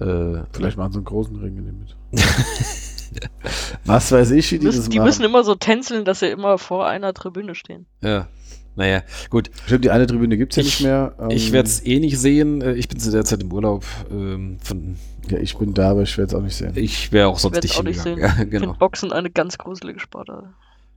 [0.00, 1.94] Äh, Vielleicht machen sie einen großen Ring in die Mitte.
[3.84, 5.06] Was weiß ich, wie die Müssen, das die machen.
[5.06, 7.86] müssen immer so tänzeln, dass sie immer vor einer Tribüne stehen.
[8.00, 8.28] Ja.
[8.74, 9.50] Naja, gut.
[9.66, 11.14] Stimmt, die eine Tribüne gibt es ja Ich- nicht mehr.
[11.30, 12.62] Ich Ähm, werde es eh nicht sehen.
[12.62, 13.84] Äh, Ich bin zu der Zeit im Urlaub.
[14.10, 14.96] Ähm, von,
[15.28, 16.72] Ja, ich bin da, aber ich werde es auch nicht sehen.
[16.74, 18.18] ich wäre auch Ich sonst werde nicht es auch nicht sehen.
[18.18, 18.66] Ja, Ich genau.
[18.66, 20.46] finde Boxen eine ganz gruselige Sportart.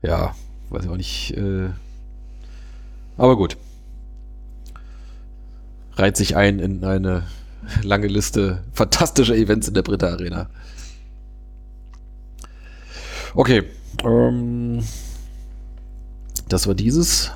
[0.02, 0.34] Ja,
[0.70, 1.32] weiß ich auch nicht.
[1.38, 1.70] Äh,
[3.18, 3.58] aber gut.
[5.98, 7.24] Reiht sich ein in eine
[7.84, 10.50] lange Liste fantastischer Events in der Britta Arena.
[13.34, 13.64] Okay.
[14.04, 14.84] Ähm,
[16.50, 17.32] das war dieses.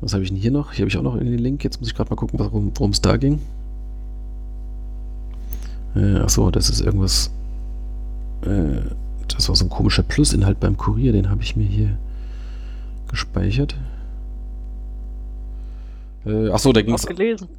[0.00, 0.72] Was habe ich denn hier noch?
[0.72, 1.64] Hier habe ich auch noch irgendwie den Link.
[1.64, 3.40] Jetzt muss ich gerade mal gucken, worum es da ging.
[5.96, 7.30] Äh, achso, das ist irgendwas.
[8.42, 8.80] Äh,
[9.28, 11.98] das war so ein komischer Plusinhalt beim Kurier, den habe ich mir hier
[13.08, 13.76] gespeichert.
[16.24, 17.06] Äh, achso, da ging es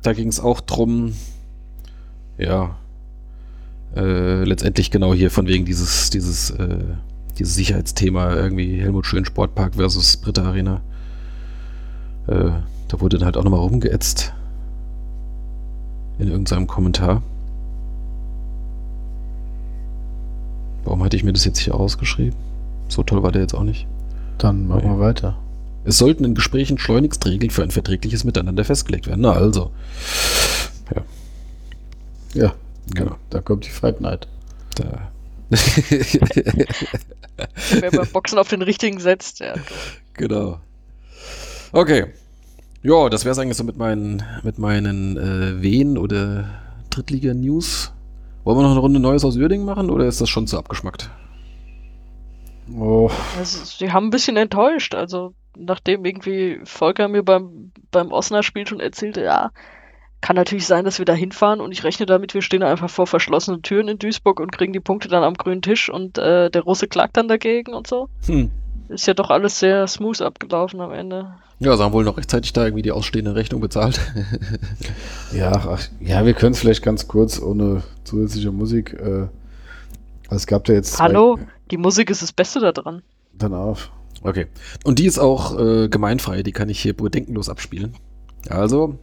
[0.02, 1.14] da ging es auch drum,
[2.38, 2.78] ja,
[3.96, 6.78] äh, letztendlich genau hier von wegen dieses, dieses, äh,
[7.38, 10.82] dieses Sicherheitsthema, irgendwie Helmut Schön Sportpark versus Britta Arena.
[12.30, 12.52] Äh,
[12.88, 14.34] da wurde dann halt auch nochmal rumgeätzt.
[16.18, 17.22] In irgendeinem Kommentar.
[20.84, 22.36] Warum hatte ich mir das jetzt hier ausgeschrieben?
[22.88, 23.88] So toll war der jetzt auch nicht.
[24.38, 25.38] Dann machen wir weiter.
[25.86, 29.22] Es sollten in Gesprächen schleunigst Regeln für ein verträgliches Miteinander festgelegt werden.
[29.22, 29.72] Na also.
[32.34, 32.54] Ja,
[32.94, 33.16] Genau.
[33.30, 34.28] Da kommt die Fight Night.
[34.76, 35.12] Da.
[37.80, 39.56] Wer beim Boxen auf den richtigen setzt, ja.
[40.14, 40.60] genau.
[41.72, 42.06] Okay.
[42.82, 46.46] Ja, das wäre es eigentlich so mit meinen, mit meinen äh, Wehen oder
[46.90, 47.92] Drittliga-News.
[48.44, 51.10] Wollen wir noch eine Runde Neues aus Uerdingen machen oder ist das schon zu abgeschmackt?
[52.78, 54.96] Oh, Also, sie haben ein bisschen enttäuscht.
[54.96, 59.52] Also, nachdem irgendwie Volker mir beim, beim Osnabrück-Spiel schon erzählte, ja,
[60.22, 63.08] kann natürlich sein, dass wir da hinfahren und ich rechne damit, wir stehen einfach vor
[63.08, 66.62] verschlossenen Türen in Duisburg und kriegen die Punkte dann am grünen Tisch und äh, der
[66.62, 68.10] Russe klagt dann dagegen und so.
[68.26, 68.52] Hm.
[68.90, 71.34] Ist ja doch alles sehr smooth abgelaufen am Ende.
[71.60, 74.00] Ja, sie haben wohl noch rechtzeitig da irgendwie die ausstehende Rechnung bezahlt.
[75.34, 78.94] ja, ach, ja, wir können es vielleicht ganz kurz ohne zusätzliche Musik.
[78.94, 79.28] Äh,
[80.30, 80.94] es gab da jetzt.
[80.94, 81.38] zwei- Hallo,
[81.72, 83.02] die Musik ist das Beste da dran.
[83.34, 83.92] Dann auf.
[84.22, 84.48] Okay.
[84.84, 87.94] Und die ist auch äh, gemeinfrei, die kann ich hier bedenkenlos abspielen.
[88.50, 88.98] Also.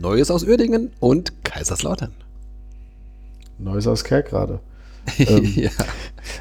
[0.00, 2.12] Neues aus Uerdingen und Kaiserslautern.
[3.58, 4.60] Neues aus Kerk gerade.
[5.18, 5.70] Ähm, ja.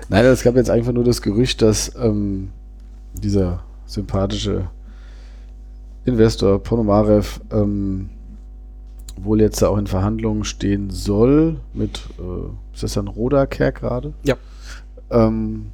[0.10, 2.50] Nein, es gab jetzt einfach nur das Gerücht, dass ähm,
[3.14, 4.70] dieser sympathische
[6.06, 8.10] Investor Ponomarev ähm,
[9.18, 14.14] wohl jetzt da auch in Verhandlungen stehen soll mit, äh, ist das dann Roda-Kerk gerade?
[14.24, 14.36] Ja.
[15.10, 15.72] Ähm,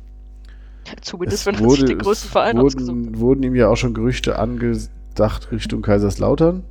[1.02, 4.38] Zumindest es wenn man sich den größten Verein wurden, wurden ihm ja auch schon Gerüchte
[4.38, 6.64] angedacht Richtung Kaiserslautern.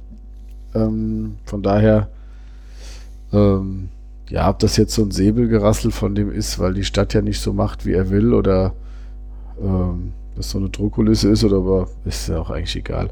[0.74, 2.08] Ähm, von daher,
[3.32, 3.88] ähm,
[4.28, 7.40] ja, ob das jetzt so ein Säbelgerassel von dem ist, weil die Stadt ja nicht
[7.40, 8.74] so macht, wie er will, oder
[9.60, 13.10] ähm, das so eine Druckkulisse ist, oder aber ist ja auch eigentlich egal.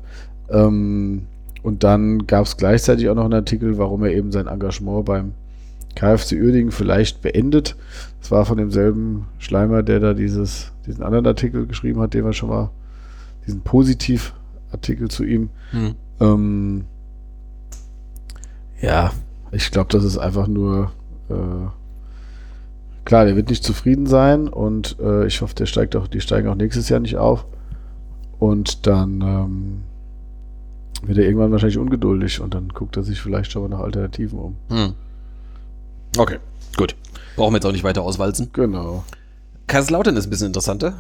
[0.51, 1.26] Ähm,
[1.62, 5.34] und dann gab es gleichzeitig auch noch einen Artikel, warum er eben sein Engagement beim
[5.94, 7.76] KfC Uerdingen vielleicht beendet.
[8.20, 12.32] Das war von demselben Schleimer, der da dieses, diesen anderen Artikel geschrieben hat, den wir
[12.32, 12.70] schon mal,
[13.47, 15.51] diesen Positiv-Artikel zu ihm.
[15.70, 15.94] Hm.
[16.20, 16.84] Ähm,
[18.82, 19.12] ja,
[19.50, 20.92] ich glaube, das ist einfach nur
[21.30, 21.68] äh,
[23.04, 26.48] klar, der wird nicht zufrieden sein und äh, ich hoffe, der steigt auch, die steigen
[26.48, 27.46] auch nächstes Jahr nicht auf.
[28.38, 29.82] Und dann ähm,
[31.02, 34.38] wird er irgendwann wahrscheinlich ungeduldig und dann guckt er sich vielleicht schon mal nach Alternativen
[34.38, 34.56] um.
[34.68, 34.94] Hm.
[36.18, 36.38] Okay,
[36.76, 36.96] gut.
[37.36, 38.50] Brauchen wir jetzt auch nicht weiter auswalzen.
[38.52, 39.04] Genau.
[39.66, 40.94] Kaiserslautern ist ein bisschen interessanter.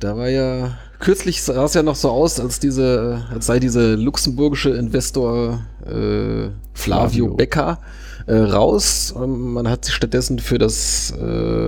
[0.00, 3.94] Da war ja, kürzlich sah es ja noch so aus, als diese, als sei diese
[3.94, 7.34] luxemburgische Investor äh, Flavio, Flavio.
[7.34, 7.78] Becker
[8.26, 9.14] äh, raus.
[9.16, 11.67] Ähm, Man hat sich stattdessen für das äh,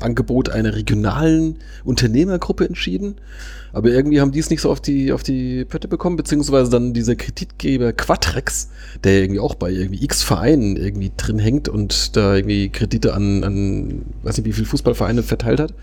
[0.00, 3.16] Angebot einer regionalen Unternehmergruppe entschieden.
[3.72, 6.94] Aber irgendwie haben die es nicht so auf die, auf die Pötte bekommen, beziehungsweise dann
[6.94, 8.70] dieser Kreditgeber Quatrex,
[9.04, 13.44] der irgendwie auch bei irgendwie x Vereinen irgendwie drin hängt und da irgendwie Kredite an,
[13.44, 15.74] an weiß nicht wie viele Fußballvereine verteilt hat.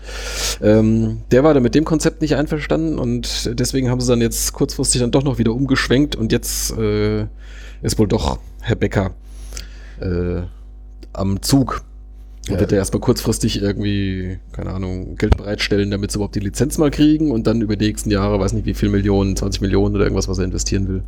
[0.60, 4.52] Ähm, der war da mit dem Konzept nicht einverstanden und deswegen haben sie dann jetzt
[4.52, 7.26] kurzfristig dann doch noch wieder umgeschwenkt und jetzt äh,
[7.82, 9.12] ist wohl doch Herr Becker
[10.00, 10.42] äh,
[11.12, 11.82] am Zug.
[12.48, 12.60] Ja.
[12.60, 16.90] wird er erstmal kurzfristig irgendwie, keine Ahnung, Geld bereitstellen, damit sie überhaupt die Lizenz mal
[16.92, 20.04] kriegen und dann über die nächsten Jahre, weiß nicht wie viel Millionen, 20 Millionen oder
[20.04, 21.02] irgendwas, was er investieren will.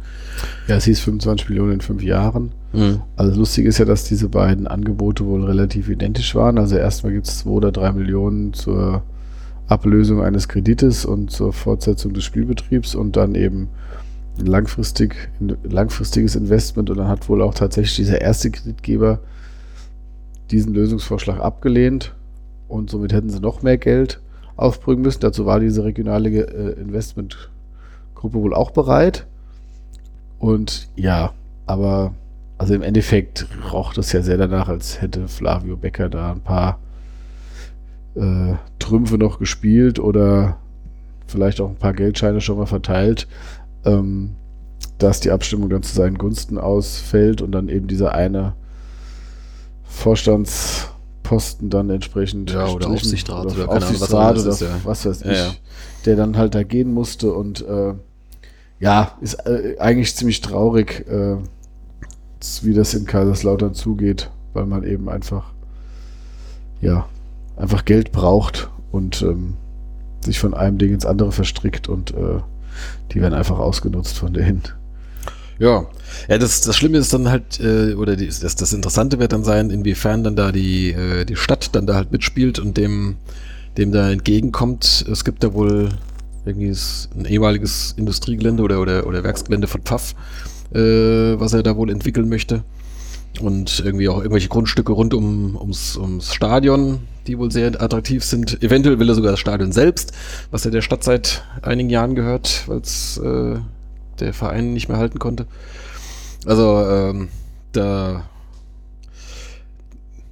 [0.66, 2.50] Ja, es hieß 25 Millionen in fünf Jahren.
[2.72, 3.02] Mhm.
[3.16, 6.58] Also lustig ist ja, dass diese beiden Angebote wohl relativ identisch waren.
[6.58, 9.02] Also erstmal gibt es zwei oder drei Millionen zur
[9.68, 13.68] Ablösung eines Kredites und zur Fortsetzung des Spielbetriebs und dann eben
[14.38, 19.20] langfristig, ein langfristiges Investment und dann hat wohl auch tatsächlich dieser erste Kreditgeber
[20.50, 22.14] diesen Lösungsvorschlag abgelehnt
[22.68, 24.20] und somit hätten sie noch mehr Geld
[24.56, 25.20] aufbringen müssen.
[25.20, 29.26] Dazu war diese regionale äh, Investmentgruppe wohl auch bereit.
[30.38, 31.32] Und ja,
[31.66, 32.14] aber
[32.58, 36.78] also im Endeffekt roch das ja sehr danach, als hätte Flavio Becker da ein paar
[38.14, 40.56] äh, Trümpfe noch gespielt oder
[41.26, 43.28] vielleicht auch ein paar Geldscheine schon mal verteilt,
[43.84, 44.30] ähm,
[44.98, 48.54] dass die Abstimmung dann zu seinen Gunsten ausfällt und dann eben dieser eine
[49.88, 54.68] Vorstandsposten dann entsprechend Ja, oder Aufsichtsrat oder oder Aufsichtsrat oder ist, ja.
[54.84, 55.54] was weiß ich, ja.
[56.04, 57.94] der dann halt da gehen musste und äh,
[58.80, 61.36] ja, ist äh, eigentlich ziemlich traurig, äh,
[62.62, 65.52] wie das in Kaiserslautern zugeht, weil man eben einfach
[66.80, 67.08] ja,
[67.56, 69.56] einfach Geld braucht und ähm,
[70.24, 72.40] sich von einem Ding ins andere verstrickt und äh,
[73.12, 74.62] die werden einfach ausgenutzt von denen.
[75.58, 75.86] Ja,
[76.28, 79.44] ja das, das Schlimme ist dann halt, äh, oder die, das, das Interessante wird dann
[79.44, 83.16] sein, inwiefern dann da die, äh, die Stadt dann da halt mitspielt und dem,
[83.76, 85.04] dem da entgegenkommt.
[85.10, 85.88] Es gibt da wohl
[86.44, 86.74] irgendwie
[87.16, 90.14] ein ehemaliges Industriegelände oder, oder, oder Werksgelände von Pfaff,
[90.72, 92.62] äh, was er da wohl entwickeln möchte.
[93.40, 98.62] Und irgendwie auch irgendwelche Grundstücke rund um, ums, ums Stadion, die wohl sehr attraktiv sind.
[98.62, 100.12] Eventuell will er sogar das Stadion selbst,
[100.50, 103.58] was ja der Stadt seit einigen Jahren gehört, weil es äh,
[104.20, 105.46] der Verein nicht mehr halten konnte.
[106.46, 107.28] Also, ähm,
[107.72, 108.24] da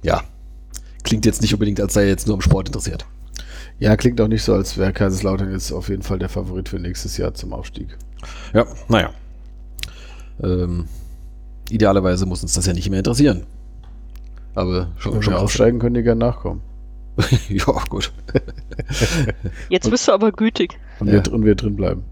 [0.03, 0.23] ja,
[1.03, 3.05] klingt jetzt nicht unbedingt, als sei er jetzt nur am Sport interessiert.
[3.79, 6.79] Ja, klingt auch nicht so, als wäre Kaiserslautern jetzt auf jeden Fall der Favorit für
[6.79, 7.97] nächstes Jahr zum Aufstieg.
[8.53, 9.11] Ja, naja.
[10.41, 10.87] Ähm,
[11.69, 13.45] idealerweise muss uns das ja nicht mehr interessieren.
[14.55, 16.61] Aber schon, Wenn schon wir aufsteigen, können die gerne nachkommen.
[17.49, 18.11] ja, gut.
[19.69, 20.79] Jetzt bist du aber gütig.
[20.99, 21.13] Und, Ja.
[21.25, 22.03] wir, und wir drin bleiben.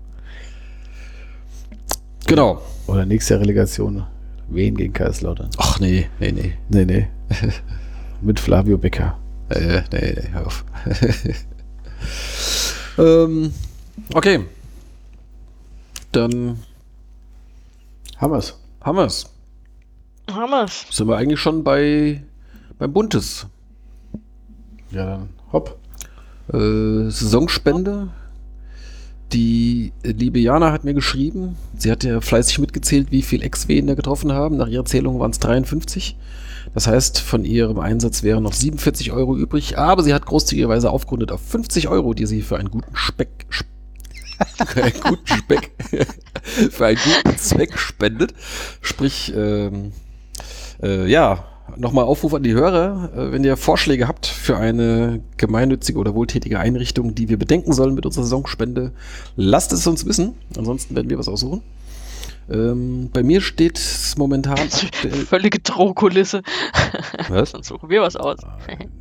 [2.27, 2.61] Genau.
[2.87, 4.05] Oder nächste Relegation.
[4.47, 5.49] Wen gegen Kaiserslautern?
[5.57, 6.53] Ach nee, nee, nee.
[6.69, 7.07] Nee, nee.
[8.21, 9.17] Mit Flavio Becker.
[9.49, 10.65] Äh, nee, nee, hör auf.
[12.97, 13.51] ähm,
[14.13, 14.45] okay.
[16.11, 16.59] Dann
[18.17, 18.57] Haben wir's.
[18.81, 19.25] haben wir's.
[20.31, 20.85] Hammer's.
[20.89, 22.23] Sind wir eigentlich schon bei
[22.79, 23.45] beim Buntes.
[24.91, 25.77] Ja, dann hopp.
[26.51, 28.09] Äh, Saisonspende.
[29.33, 33.95] Die liebe Jana hat mir geschrieben, sie hat ja fleißig mitgezählt, wie viel Ex-Wen da
[33.95, 34.55] getroffen haben.
[34.57, 36.15] Nach ihrer Zählung waren es 53.
[36.73, 41.31] Das heißt, von ihrem Einsatz wären noch 47 Euro übrig, aber sie hat großzügigerweise aufgerundet
[41.31, 43.67] auf 50 Euro, die sie für einen guten Speck, Sp-
[44.67, 45.71] für einen guten Speck,
[46.71, 48.33] für einen guten Zweck spendet.
[48.81, 49.91] Sprich, ähm,
[50.83, 51.45] äh, ja,
[51.77, 56.59] nochmal Aufruf an die Hörer, äh, wenn ihr Vorschläge habt für eine gemeinnützige oder wohltätige
[56.59, 58.91] Einrichtung, die wir bedenken sollen mit unserer Saisonspende,
[59.35, 60.33] lasst es uns wissen.
[60.57, 61.61] Ansonsten werden wir was aussuchen.
[62.49, 64.57] Ähm, bei mir steht es momentan.
[65.27, 66.43] Völlige Drohkulisse.
[67.29, 67.53] Was?
[67.53, 68.37] Dann suchen wir was aus.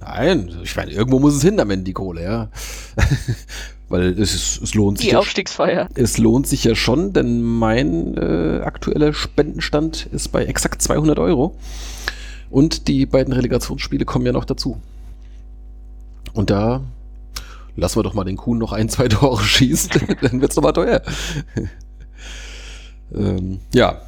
[0.00, 2.48] Nein, ich meine, irgendwo muss es hin am Ende, die Kohle, ja.
[3.90, 5.08] Weil es, ist, es lohnt sich.
[5.08, 5.88] Die ja Aufstiegsfeier.
[5.94, 11.54] Es lohnt sich ja schon, denn mein äh, aktueller Spendenstand ist bei exakt 200 Euro.
[12.54, 14.80] Und die beiden Relegationsspiele kommen ja noch dazu.
[16.34, 16.82] Und da
[17.74, 19.90] lassen wir doch mal den Kuhn noch ein, zwei Tore schießen,
[20.22, 21.02] dann wird's noch mal teuer.
[23.12, 24.02] ähm, ja,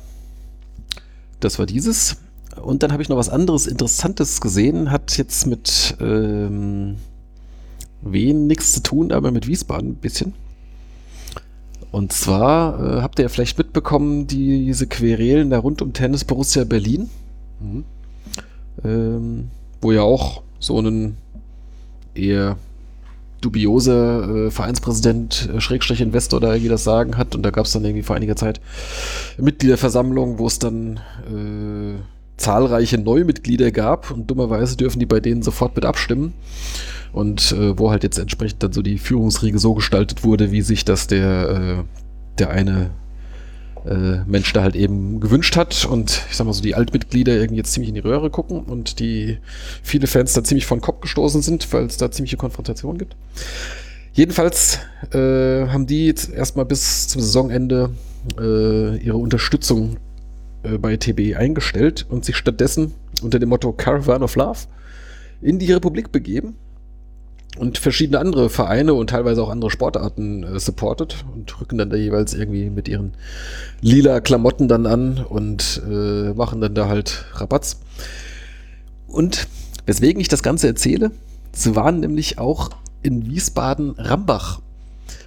[1.40, 2.18] das war dieses.
[2.62, 6.98] Und dann habe ich noch was anderes Interessantes gesehen, hat jetzt mit ähm,
[8.00, 10.34] Wien nichts zu tun, aber mit Wiesbaden ein bisschen.
[11.90, 16.62] Und zwar äh, habt ihr ja vielleicht mitbekommen, diese Querelen da rund um Tennis Borussia
[16.62, 17.10] Berlin,
[17.60, 17.84] Mhm.
[18.84, 19.50] Ähm,
[19.80, 21.16] wo ja auch so ein
[22.14, 22.56] eher
[23.40, 27.34] dubioser äh, Vereinspräsident, äh, Schrägstrich Investor da irgendwie das Sagen hat.
[27.34, 28.60] Und da gab es dann irgendwie vor einiger Zeit
[29.38, 31.00] Mitgliederversammlung, wo es dann
[31.30, 32.00] äh,
[32.36, 36.34] zahlreiche Neumitglieder gab und dummerweise dürfen die bei denen sofort mit abstimmen.
[37.12, 40.84] Und äh, wo halt jetzt entsprechend dann so die Führungsriege so gestaltet wurde, wie sich
[40.84, 41.84] das der, äh,
[42.38, 42.90] der eine
[43.86, 45.84] äh, Mensch da halt eben gewünscht hat.
[45.84, 48.98] Und ich sag mal so, die Altmitglieder irgendwie jetzt ziemlich in die Röhre gucken und
[49.00, 49.38] die
[49.82, 53.16] viele Fans da ziemlich vor den Kopf gestoßen sind, weil es da ziemliche Konfrontationen gibt.
[54.12, 54.78] Jedenfalls
[55.12, 57.90] äh, haben die jetzt erstmal bis zum Saisonende
[58.40, 59.98] äh, ihre Unterstützung
[60.62, 64.60] äh, bei TB eingestellt und sich stattdessen unter dem Motto Caravan of Love
[65.42, 66.56] in die Republik begeben
[67.56, 71.96] und verschiedene andere Vereine und teilweise auch andere Sportarten äh, supportet und rücken dann da
[71.96, 73.14] jeweils irgendwie mit ihren
[73.80, 77.80] lila Klamotten dann an und äh, machen dann da halt Rabatz.
[79.06, 79.46] Und
[79.86, 81.10] weswegen ich das Ganze erzähle,
[81.52, 82.70] sie waren nämlich auch
[83.02, 84.60] in Wiesbaden-Rambach.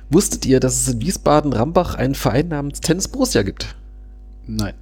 [0.09, 3.75] Wusstet ihr, dass es in Wiesbaden-Rambach einen Verein namens Tennis Borussia gibt?
[4.47, 4.73] Nein.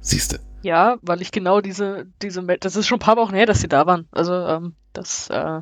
[0.00, 0.40] Siehste.
[0.62, 3.68] Ja, weil ich genau diese, diese, das ist schon ein paar Wochen her, dass sie
[3.68, 4.06] da waren.
[4.12, 5.60] Also, ähm, das äh,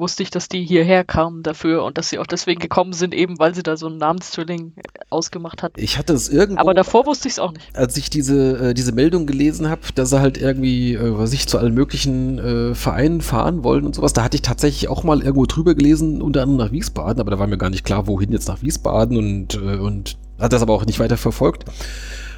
[0.00, 3.38] wusste ich, dass die hierher kamen dafür und dass sie auch deswegen gekommen sind, eben
[3.38, 4.72] weil sie da so einen Namenszwilling
[5.10, 5.72] ausgemacht hat.
[5.76, 7.76] Ich hatte es irgendwo, Aber davor wusste ich es auch nicht.
[7.76, 11.46] als ich diese, äh, diese Meldung gelesen habe, dass sie halt irgendwie, äh, was ich,
[11.46, 15.20] zu allen möglichen äh, Vereinen fahren wollen und sowas, da hatte ich tatsächlich auch mal
[15.20, 18.32] irgendwo drüber gelesen, unter anderem nach Wiesbaden, aber da war mir gar nicht klar, wohin
[18.32, 21.64] jetzt nach Wiesbaden und, äh, und hat das aber auch nicht weiter verfolgt.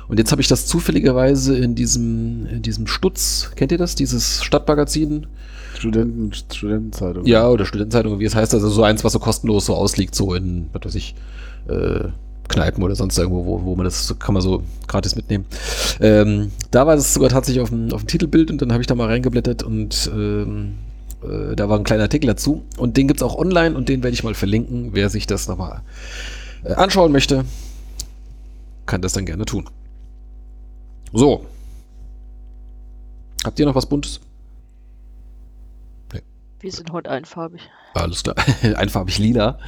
[0.09, 4.43] Und jetzt habe ich das zufälligerweise in diesem, in diesem Stutz, kennt ihr das, dieses
[4.43, 5.27] Stadtmagazin?
[5.83, 7.27] Studenten, Studentenzeitung.
[7.27, 10.33] Ja, oder Studentenzeitung, wie es heißt, also so eins, was so kostenlos so ausliegt, so
[10.35, 11.17] in, was weiß ich,
[11.69, 12.05] äh,
[12.47, 15.45] Kneipen oder sonst irgendwo, wo, wo man das kann man so gratis mitnehmen.
[16.01, 18.87] Ähm, da war das sogar tatsächlich auf dem, auf dem Titelbild und dann habe ich
[18.87, 20.75] da mal reingeblättert und ähm,
[21.25, 24.15] äh, da war ein kleiner Artikel dazu und den gibt's auch online und den werde
[24.15, 24.91] ich mal verlinken.
[24.93, 25.83] Wer sich das nochmal
[26.63, 27.45] äh, anschauen möchte,
[28.87, 29.69] kann das dann gerne tun.
[31.13, 31.45] So.
[33.45, 34.21] Habt ihr noch was Buntes?
[36.63, 37.61] Wir sind heute einfarbig.
[37.93, 38.37] Alles klar.
[38.77, 39.59] Einfarbig lila.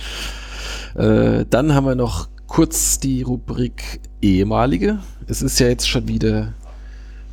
[0.95, 5.01] Äh, dann haben wir noch kurz die Rubrik ehemalige.
[5.27, 6.55] Es ist ja jetzt schon wieder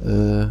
[0.03, 0.47] äh,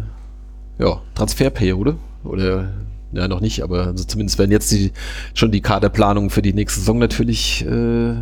[0.81, 1.97] ja, Transferperiode.
[2.23, 2.71] Oder
[3.11, 4.93] ja, noch nicht, aber also zumindest werden jetzt die,
[5.33, 8.15] schon die Kaderplanungen für die nächste Saison natürlich äh, äh,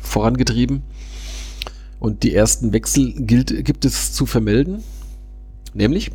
[0.00, 0.82] vorangetrieben.
[1.98, 4.82] Und die ersten Wechsel gilt, gibt es zu vermelden.
[5.74, 6.10] Nämlich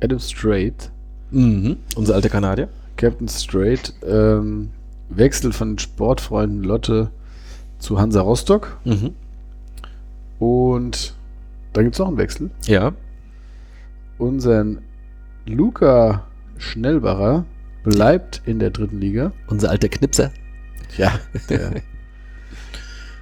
[0.00, 0.91] Adam Strait,
[1.32, 2.68] mhm, unser alter Kanadier.
[2.96, 4.70] Captain Strait, ähm,
[5.08, 7.10] wechselt von den Sportfreunden Lotte
[7.78, 8.78] zu Hansa Rostock.
[8.84, 9.14] Mhm.
[10.38, 11.14] Und
[11.72, 12.50] da gibt es noch einen Wechsel.
[12.66, 12.92] Ja.
[14.18, 14.82] Unseren
[15.46, 16.26] Luca
[16.58, 17.44] Schnellbacher
[17.82, 19.32] bleibt in der dritten Liga.
[19.48, 20.30] Unser alter Knipser.
[20.96, 21.12] Ja,
[21.48, 21.82] der,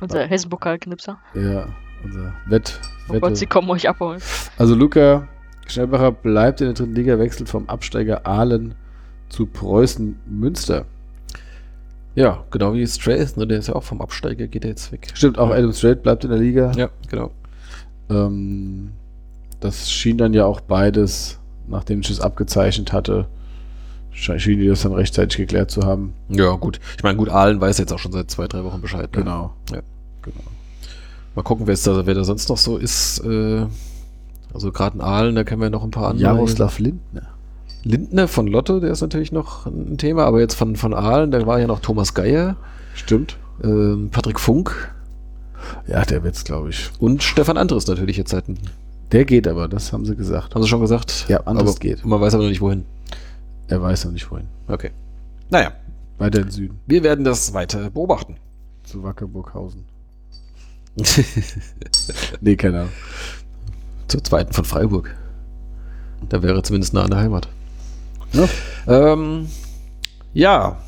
[0.00, 1.18] Unser Hessenpokal-Knipser.
[1.34, 1.68] ja,
[2.04, 4.20] unser Wett, Oh Gott, sie kommen euch abholen.
[4.56, 5.28] Also Luca
[5.66, 8.74] Schnellbacher bleibt in der dritten Liga, wechselt vom Absteiger Aalen
[9.28, 10.84] zu Preußen Münster.
[12.14, 13.46] Ja, genau wie Strays, ne?
[13.46, 15.08] Der ist ja auch vom Absteiger, geht er jetzt weg.
[15.14, 16.72] Stimmt, auch Adam Strait bleibt in der Liga.
[16.72, 17.30] Ja, genau.
[18.10, 18.90] Ähm,
[19.60, 21.38] das schien dann ja auch beides,
[21.68, 23.26] nachdem ich es abgezeichnet hatte,
[24.12, 26.14] schien die das dann rechtzeitig geklärt zu haben.
[26.28, 26.80] Ja, gut.
[26.96, 29.12] Ich meine, gut, Ahlen weiß jetzt auch schon seit zwei, drei Wochen Bescheid.
[29.12, 29.22] ne?
[29.22, 29.54] Genau.
[29.70, 29.80] Ja.
[30.22, 30.40] genau.
[31.36, 33.20] Mal gucken, wer, da, wer da sonst noch so ist.
[33.20, 33.66] Äh,
[34.54, 36.24] also gerade in Aalen, da kennen wir noch ein paar andere.
[36.24, 37.22] Jaroslav Lindner.
[37.82, 41.46] Lindner von Lotte, der ist natürlich noch ein Thema, aber jetzt von, von Aalen, da
[41.46, 42.56] war ja noch Thomas Geier,
[42.94, 43.38] Stimmt.
[43.64, 44.92] ähm, Patrick Funk
[45.86, 46.90] Ja, der wird's, glaube ich.
[46.98, 48.48] und Stefan Andres natürlich jetzt seit.
[48.48, 48.58] Haben
[49.12, 50.52] Der geht aber, das haben sie gesagt.
[50.60, 51.24] sie schon gesagt?
[51.28, 52.04] Ja, Andres aber geht.
[52.04, 52.84] Man weiß aber noch nicht wohin.
[53.68, 54.46] Er weiß noch nicht wohin.
[54.68, 54.90] Okay.
[55.48, 55.72] Naja,
[56.18, 58.36] Weiter in den Süden, wir werden das weiter beobachten.
[58.84, 59.84] zu Wackerburghausen.
[62.40, 62.92] Nee, keine Ahnung.
[64.10, 65.14] Zur zweiten von Freiburg.
[66.28, 67.48] Da wäre zumindest nah an der Heimat.
[68.32, 68.48] Ja.
[68.88, 69.46] Ähm,
[70.34, 70.78] ja,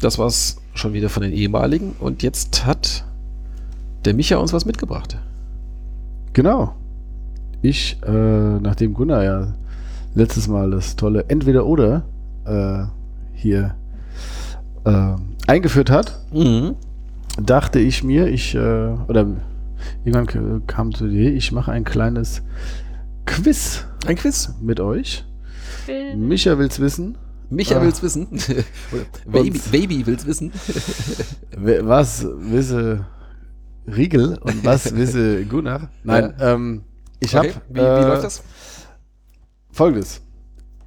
[0.00, 1.96] das war's schon wieder von den ehemaligen.
[1.98, 3.04] Und jetzt hat
[4.04, 5.18] der Micha uns was mitgebracht.
[6.34, 6.76] Genau.
[7.62, 9.54] Ich, äh, nachdem Gunnar ja
[10.14, 12.02] letztes Mal das tolle Entweder-Oder
[12.44, 12.84] äh,
[13.34, 13.74] hier
[14.84, 15.14] äh,
[15.48, 16.76] eingeführt hat, Mhm.
[17.42, 18.58] dachte ich mir, ich, äh,
[19.08, 19.26] oder
[20.04, 22.42] irgendwann kam zu dir, ich mache ein kleines
[23.26, 24.54] Quiz Ein Quiz.
[24.60, 25.24] mit euch.
[26.16, 27.16] Micha will's wissen.
[27.50, 27.82] Micha Ah.
[27.82, 28.28] will's wissen.
[29.26, 30.52] Baby, Baby will's wissen.
[31.56, 33.06] Was wisse
[33.86, 35.90] Riegel und was wisse Gunnar?
[36.04, 36.82] Nein, ähm,
[37.20, 37.62] ich Okay, habe.
[37.70, 38.42] wie, wie läuft das?
[39.70, 40.20] Folgendes.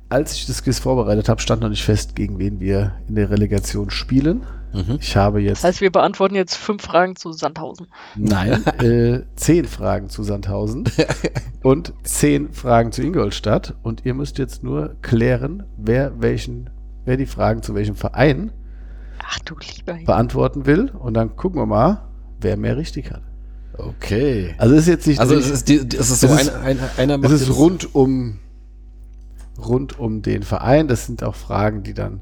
[0.10, 3.30] Als ich das Quiz vorbereitet habe, stand noch nicht fest, gegen wen wir in der
[3.32, 4.42] Relegation spielen.
[4.74, 4.98] Mhm.
[5.02, 7.88] Ich habe jetzt Das heißt, wir beantworten jetzt fünf Fragen zu Sandhausen.
[8.16, 10.86] nein, äh, zehn Fragen zu Sandhausen
[11.64, 13.76] und zehn Fragen zu Ingolstadt.
[13.84, 16.70] Und ihr müsst jetzt nur klären, wer welchen,
[17.06, 18.52] wer die Fragen zu welchem Verein
[19.24, 20.06] Ach du lieber Himmel.
[20.06, 20.90] beantworten will.
[20.92, 22.02] Und dann gucken wir mal,
[22.40, 23.22] wer mehr richtig hat.
[23.78, 24.54] Okay.
[24.58, 25.20] Also es ist jetzt nicht.
[25.20, 27.48] Also es ist, die, es ist so Es ist- ein, ein, einer Es macht ist
[27.48, 28.40] jetzt- rund um
[29.58, 30.88] rund um den Verein.
[30.88, 32.22] Das sind auch Fragen, die dann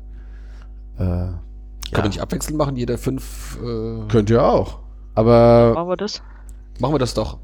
[0.97, 1.27] äh,
[1.91, 3.57] Können wir nicht abwechselnd machen, jeder fünf.
[3.63, 4.79] Äh, könnt ihr auch.
[5.15, 6.21] Aber Machen wir das?
[6.79, 7.37] machen wir das doch.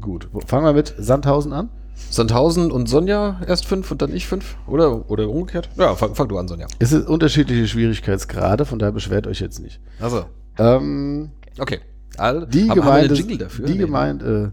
[0.00, 1.68] gut, fangen wir mit Sandhausen an.
[2.10, 4.56] Sandhausen und Sonja erst fünf und dann ich fünf?
[4.66, 5.68] Oder, oder umgekehrt?
[5.76, 6.66] Ja, fang, fang du an, Sonja.
[6.78, 9.80] Es sind unterschiedliche Schwierigkeitsgrade, von daher beschwert euch jetzt nicht.
[10.00, 10.24] Also,
[10.58, 11.80] Ähm, okay.
[12.16, 13.66] All, die haben, haben wir Gemeinde, einen Jingle dafür?
[13.66, 13.78] die Nee.
[13.78, 14.52] Gemeinde,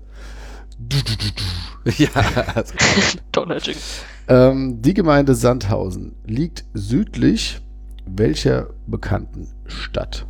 [1.97, 2.09] ja,
[2.53, 2.73] also,
[3.31, 3.81] Toller Jingle.
[4.27, 7.61] ähm, die Gemeinde Sandhausen liegt südlich
[8.09, 10.25] welcher bekannten Stadt,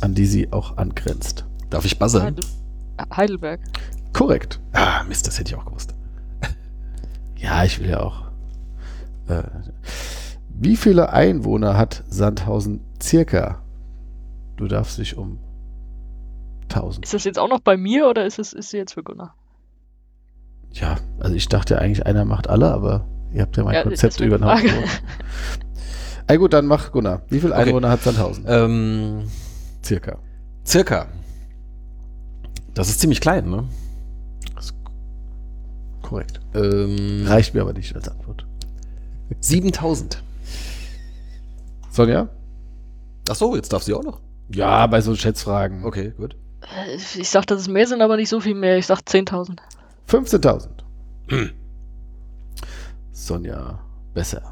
[0.00, 1.44] an die sie auch angrenzt?
[1.70, 2.22] darf ich buzzern?
[2.22, 2.44] Heidel
[3.16, 3.60] Heidelberg.
[4.12, 4.60] Korrekt.
[4.72, 5.94] Ah, Mist, das hätte ich auch gewusst.
[7.36, 8.26] Ja, ich will ja auch.
[9.26, 9.42] Äh,
[10.48, 13.60] wie viele Einwohner hat Sandhausen circa?
[14.56, 15.38] Du darfst dich um
[16.68, 17.04] 1000.
[17.04, 19.34] Ist das jetzt auch noch bei mir oder ist es ist sie jetzt für Gunnar?
[20.72, 24.20] Ja, also ich dachte eigentlich, einer macht alle, aber ihr habt ja mein Ja, Konzept
[24.20, 24.70] über den Haufen
[26.26, 27.22] Ah, gut, dann mach Gunnar.
[27.28, 27.62] Wie viele Okay.
[27.68, 28.44] Einwohner hat Sandhausen?
[28.48, 29.28] Ähm,
[29.84, 30.18] Circa.
[30.64, 31.06] circa.
[32.74, 33.64] Das ist ziemlich klein, ne?
[36.02, 36.40] Korrekt.
[36.54, 38.46] Ähm, Reicht mir aber nicht als Antwort.
[39.40, 40.22] 7000.
[41.90, 42.28] Sonja?
[43.30, 44.20] Ach so, jetzt darf sie auch noch.
[44.50, 45.84] Ja, bei so Schätzfragen.
[45.84, 46.36] Okay, gut.
[46.62, 48.76] Äh, Ich sag, dass es mehr sind, aber nicht so viel mehr.
[48.78, 49.58] Ich sag 10.000.
[50.08, 50.68] 15.000.
[53.12, 53.78] Sonja,
[54.14, 54.42] besser.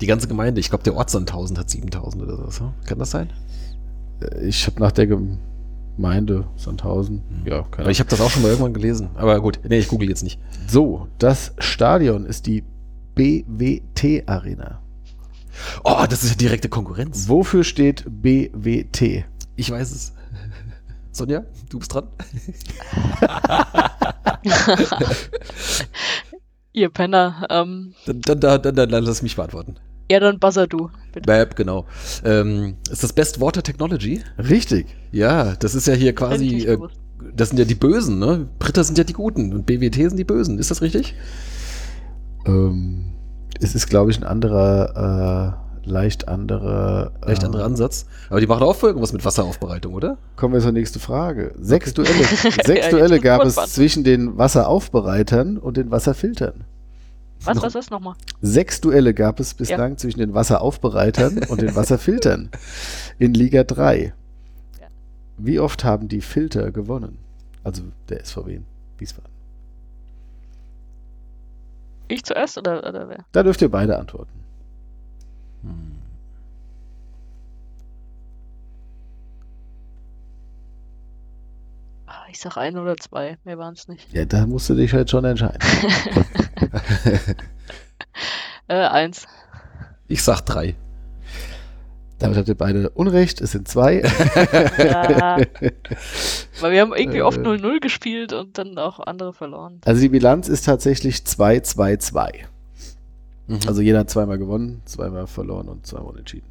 [0.00, 2.60] Die ganze Gemeinde, ich glaube, der Ort Sandhausen hat 7000 oder sowas.
[2.60, 2.72] hm?
[2.84, 3.32] Kann das sein?
[4.20, 7.22] Äh, Ich habe nach der Gemeinde Sandhausen.
[7.44, 9.10] Ja, keine Aber ich habe das auch schon mal irgendwann gelesen.
[9.14, 10.40] Aber gut, nee, ich google jetzt nicht.
[10.66, 12.64] So, das Stadion ist die
[13.14, 14.80] BWT Arena.
[15.84, 17.28] Oh, das ist ja direkte Konkurrenz.
[17.28, 19.24] Wofür steht BWT?
[19.54, 20.12] Ich weiß es.
[21.12, 22.08] Sonja, du bist dran.
[26.74, 27.46] Ihr Penner.
[27.50, 29.76] Ähm, Dann, dann, dann, dann, lass mich beantworten.
[30.10, 30.90] ja, dann buzzer du.
[31.12, 31.26] Bitte.
[31.26, 31.86] Bab, genau.
[32.24, 34.22] Ähm, ist das Best Water Technology?
[34.38, 34.86] Richtig.
[35.12, 36.78] Ja, das ist ja hier quasi, äh,
[37.32, 38.48] das sind ja die Bösen, ne?
[38.58, 40.58] Britter sind ja die Guten und BWT sind die Bösen.
[40.58, 41.14] Ist das richtig?
[42.44, 43.12] Ähm,
[43.60, 47.12] es ist, glaube ich, ein anderer, äh, leicht anderer.
[47.22, 48.06] Recht äh, anderer Ansatz.
[48.30, 50.18] Aber die machen auch irgendwas mit Wasseraufbereitung, oder?
[50.36, 51.54] Kommen wir zur nächsten Frage.
[51.60, 52.10] Sechs Duelle,
[52.42, 56.64] Ja, sechs Duelle gab es zwischen den Wasseraufbereitern und den Wasserfiltern.
[57.44, 58.14] Was, was, was nochmal?
[58.40, 62.50] Sechs Duelle gab es bislang zwischen den Wasseraufbereitern und den Wasserfiltern
[63.18, 64.14] in Liga 3.
[64.80, 64.86] Ja.
[65.36, 67.18] Wie oft haben die Filter gewonnen?
[67.62, 68.64] Also der SVW in
[68.98, 69.30] Wiesbaden.
[72.08, 73.24] Ich zuerst oder, oder wer?
[73.32, 74.43] Da dürft ihr beide antworten.
[82.06, 83.38] Ah, Ich sag ein oder zwei.
[83.44, 84.12] Mehr waren es nicht.
[84.12, 85.58] Ja, da musst du dich halt schon entscheiden.
[88.66, 89.26] Äh, eins.
[90.08, 90.74] Ich sag drei.
[92.18, 93.42] Damit habt ihr beide Unrecht.
[93.42, 94.00] Es sind zwei.
[94.78, 95.36] Ja.
[96.60, 97.42] Weil wir haben irgendwie oft Äh.
[97.42, 99.82] 0-0 gespielt und dann auch andere verloren.
[99.84, 102.46] Also die Bilanz ist tatsächlich 2-2-2.
[103.46, 103.60] Mhm.
[103.66, 106.46] Also jeder hat zweimal gewonnen, zweimal verloren und zweimal unentschieden.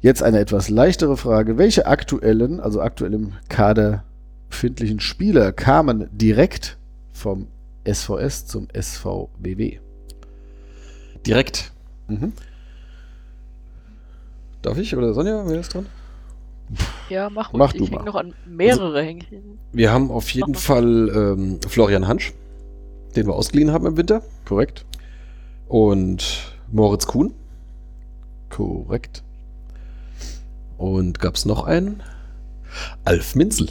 [0.00, 1.56] Jetzt eine etwas leichtere Frage.
[1.56, 4.04] Welche aktuellen, also aktuell im Kader
[4.50, 6.76] befindlichen Spieler kamen direkt
[7.12, 7.46] vom
[7.86, 9.78] SVS zum SVBW?
[11.26, 11.72] direkt.
[12.08, 12.32] Mhm.
[14.62, 15.44] Darf ich oder Sonja?
[15.46, 15.86] Wer ist dran?
[17.10, 17.52] Ja, mach.
[17.52, 18.04] Mach ich du mal.
[18.04, 19.58] noch an mehrere hängen.
[19.72, 20.54] Wir haben auf jeden.
[20.54, 22.32] Fall ähm, Florian Hansch,
[23.16, 24.22] den wir ausgeliehen haben im Winter.
[24.46, 24.84] Korrekt?
[25.78, 27.34] Und Moritz Kuhn.
[28.48, 29.24] Korrekt.
[30.78, 32.00] Und gab es noch einen?
[33.04, 33.70] Alf Minzel.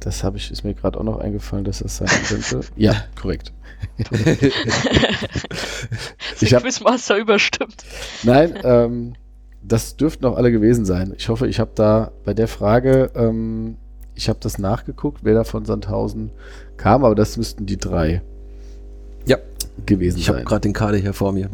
[0.00, 2.62] Das habe ich, ist mir gerade auch noch eingefallen, dass das sein könnte.
[2.74, 3.52] Ja, korrekt.
[3.98, 4.10] Ich
[6.40, 7.84] Ich hab- Quizmaster überstimmt.
[8.24, 9.14] Nein, ähm,
[9.62, 11.14] das dürften auch alle gewesen sein.
[11.16, 13.76] Ich hoffe, ich habe da bei der Frage, ähm,
[14.14, 16.30] ich habe das nachgeguckt, wer da von Sandhausen
[16.76, 18.22] kam, aber das müssten die drei
[19.26, 19.38] Ja,
[19.86, 20.44] gewesen ich habe sein.
[20.46, 21.50] gerade den Kader hier vor mir.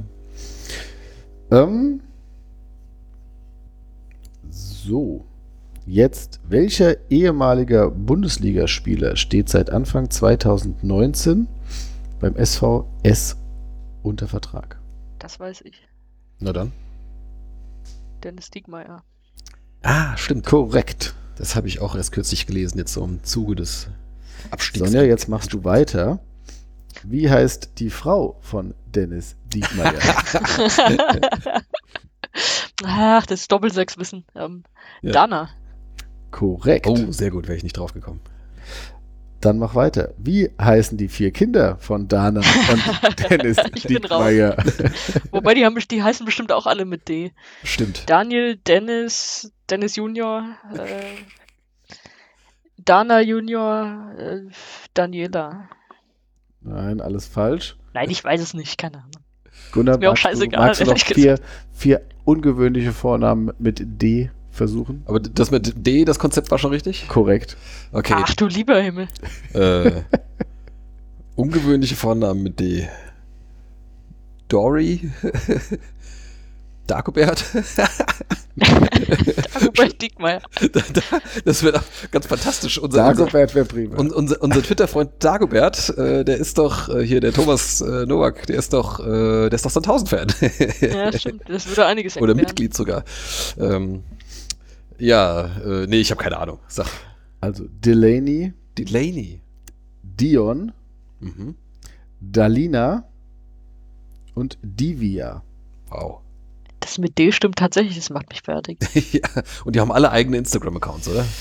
[1.50, 2.00] Ähm,
[4.50, 5.24] so,
[5.86, 11.48] jetzt, welcher ehemaliger Bundesligaspieler steht seit Anfang 2019
[12.20, 13.36] beim SVS
[14.02, 14.78] unter Vertrag?
[15.18, 15.86] Das weiß ich.
[16.38, 16.72] Na dann.
[18.22, 19.02] Dennis Diekmeyer.
[19.82, 20.46] Ah, stimmt.
[20.46, 21.14] Korrekt.
[21.40, 23.88] Das habe ich auch erst kürzlich gelesen, jetzt so im Zuge des
[24.50, 24.84] Abstiegs.
[24.84, 26.18] Sonja, jetzt machst du weiter.
[27.02, 29.94] Wie heißt die Frau von Dennis Diekmeyer?
[32.84, 34.26] Ach, das ist Doppelsechswissen.
[34.34, 34.64] Ähm,
[35.00, 35.12] Ja.
[35.12, 35.48] Dana.
[36.30, 36.86] Korrekt.
[36.86, 38.20] Oh, sehr gut, wäre ich nicht drauf gekommen.
[39.40, 40.12] Dann mach weiter.
[40.18, 43.56] Wie heißen die vier Kinder von Dana und Dennis.
[43.88, 44.56] Diekmeyer?
[45.30, 47.32] Wobei die haben die heißen bestimmt auch alle mit D.
[47.64, 48.08] Stimmt.
[48.08, 50.44] Daniel, Dennis, Dennis Junior,
[50.74, 51.00] äh,
[52.76, 54.40] Dana Junior, äh,
[54.92, 55.68] Daniela.
[56.60, 57.76] Nein, alles falsch.
[57.94, 59.10] Nein, ich weiß es nicht, keine Ahnung.
[59.72, 61.38] Gunnar, mir auch scheißegal, magst du noch vier,
[61.72, 65.02] vier ungewöhnliche Vornamen mit D versuchen?
[65.06, 67.08] Aber das mit D, das Konzept war schon richtig?
[67.08, 67.56] Korrekt.
[67.92, 68.14] Okay.
[68.16, 69.08] Ach du lieber Himmel.
[69.52, 70.02] Äh,
[71.36, 72.88] ungewöhnliche Vornamen mit D.
[74.48, 75.10] Dory.
[76.86, 77.44] Dagobert.
[78.56, 80.40] Dagobert Diekmeyer.
[80.72, 82.78] Da- da- das wäre doch ganz fantastisch.
[82.78, 83.96] Unser, Dagobert wäre prima.
[83.96, 88.46] un- unser, unser Twitter-Freund Dagobert, äh, der ist doch äh, hier, der Thomas äh, Nowak,
[88.46, 90.28] der ist doch, äh, der ist doch Sandhausen-Fan.
[90.80, 91.42] Ja, stimmt.
[91.48, 92.46] Das würde einiges Oder erklären.
[92.48, 93.04] Mitglied sogar.
[93.58, 94.02] Ähm,
[95.00, 96.58] ja, äh, nee, ich habe keine Ahnung.
[96.68, 96.86] Sag.
[97.40, 99.40] Also Delaney, Delaney.
[100.02, 100.72] Dion,
[101.20, 101.54] Mhm.
[102.20, 103.04] Dalina
[104.34, 105.42] und Divia.
[105.88, 106.20] Wow.
[106.80, 108.78] Das mit D stimmt tatsächlich, das macht mich fertig.
[109.12, 109.28] ja.
[109.64, 111.24] Und die haben alle eigene Instagram-Accounts, oder?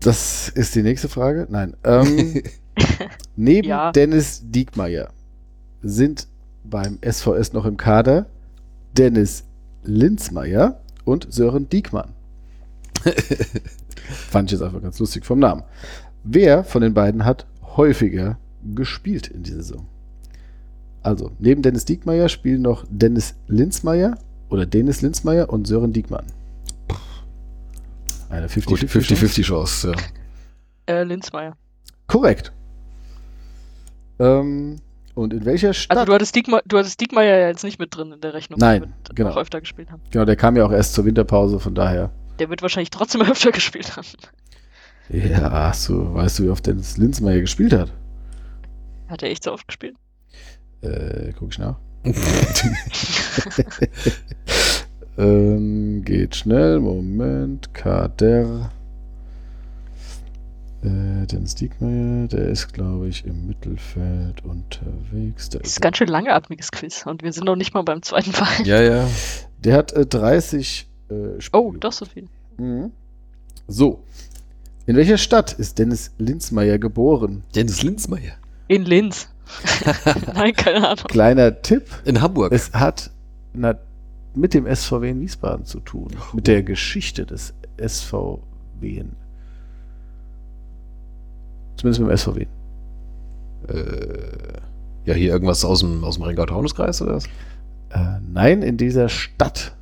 [0.00, 1.48] Das ist die nächste Frage.
[1.50, 1.76] Nein.
[1.82, 2.40] Ähm,
[3.36, 3.90] neben Ja.
[3.90, 5.12] Dennis Diekmeyer
[5.82, 6.28] sind
[6.62, 8.26] beim SVS noch im Kader
[8.96, 9.42] Dennis
[9.82, 12.12] Linzmeier und Sören Diekmann.
[14.30, 15.62] Fand ich jetzt einfach ganz lustig vom Namen.
[16.22, 18.38] Wer von den beiden hat häufiger
[18.74, 19.86] gespielt in dieser Saison?
[21.02, 24.18] Also, neben Dennis Diekmeyer spielen noch Dennis Linzmeier
[24.50, 26.26] oder Dennis Linzmeier und Sören Diekmann.
[28.28, 29.92] Eine 50-50 Gut, 50-50 Chance.
[30.86, 30.94] Ja.
[30.94, 31.56] Äh, Linzmeier.
[32.06, 32.52] Korrekt.
[34.18, 34.80] Ähm,
[35.18, 35.96] und in welcher Stadt?
[35.96, 38.58] Also du hattest, Diekma du hattest Diekmeyer ja jetzt nicht mit drin in der Rechnung.
[38.60, 39.30] Nein, wird genau.
[39.30, 40.00] Noch öfter gespielt haben.
[40.10, 42.10] genau, der kam ja auch erst zur Winterpause, von daher.
[42.38, 44.06] Der wird wahrscheinlich trotzdem öfter gespielt haben.
[45.08, 47.90] Ja, hast du, weißt du, wie oft Dennis Linzmeier gespielt hat?
[49.08, 49.96] Hat er echt so oft gespielt?
[50.82, 51.76] Äh, guck ich nach.
[55.18, 58.70] ähm, geht schnell, Moment, Kader.
[60.82, 65.48] Äh, Dennis Diekmeyer, der ist, glaube ich, im Mittelfeld unterwegs.
[65.48, 68.02] Da Das ist ein ganz schön langatmiges Quiz und wir sind noch nicht mal beim
[68.02, 68.64] zweiten Fall.
[68.66, 69.08] ja, ja.
[69.64, 71.62] der hat äh, 30 äh, Spiele.
[71.62, 72.28] Oh, doch so viel.
[72.58, 72.92] Mhm.
[73.66, 74.04] So.
[74.86, 77.42] In welcher Stadt ist Dennis Linzmeier geboren?
[77.54, 78.34] Dennis Linzmeier.
[78.68, 79.28] In Linz.
[80.34, 81.04] Nein, keine Ahnung.
[81.08, 81.84] Kleiner Tipp.
[82.04, 82.52] In Hamburg.
[82.52, 83.10] Es hat
[83.52, 83.74] na,
[84.34, 86.08] mit dem SVW in Wiesbaden zu tun.
[86.32, 87.52] Mit der Geschichte des
[87.84, 88.38] SVW.
[88.82, 89.16] in-
[91.78, 92.46] Zumindest mit dem SVW.
[93.68, 94.58] äh,
[95.04, 97.24] ja, hier irgendwas aus dem, aus dem Rheingau-Taunus-Kreis oder was?
[97.90, 99.72] Äh, nein, in dieser Stadt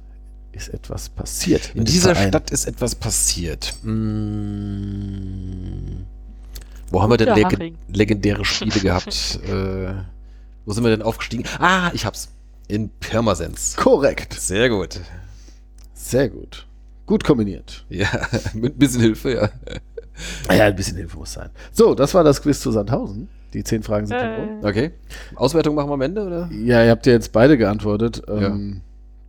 [0.53, 1.75] ist etwas passiert.
[1.75, 2.29] In dieser Verein.
[2.29, 3.75] Stadt ist etwas passiert.
[3.83, 5.07] Mm.
[6.91, 9.41] Wo haben wir denn leg legendäre Spiele gehabt?
[9.49, 9.95] äh,
[10.65, 11.45] wo sind wir denn aufgestiegen?
[11.59, 12.29] Ah, ich hab's.
[12.69, 13.77] In Pirmasens.
[13.77, 14.35] Korrekt.
[14.35, 15.01] Sehr gut.
[15.95, 16.67] Sehr gut.
[17.07, 17.85] Gut kombiniert.
[17.89, 18.09] Ja,
[18.55, 19.49] mit ein bisschen Hilfe, ja.
[20.57, 21.51] Ja, ein bisschen Hilfe muss sein.
[21.73, 23.29] So, das war das Quiz zu Sandhausen.
[23.53, 24.65] Die zehn Fragen sind schon rum.
[24.65, 24.91] Äh, Okay.
[25.35, 26.49] Auswertung machen wir am Ende, oder?
[26.53, 28.23] Ja, ihr habt ja jetzt beide geantwortet.
[28.29, 28.81] Ähm,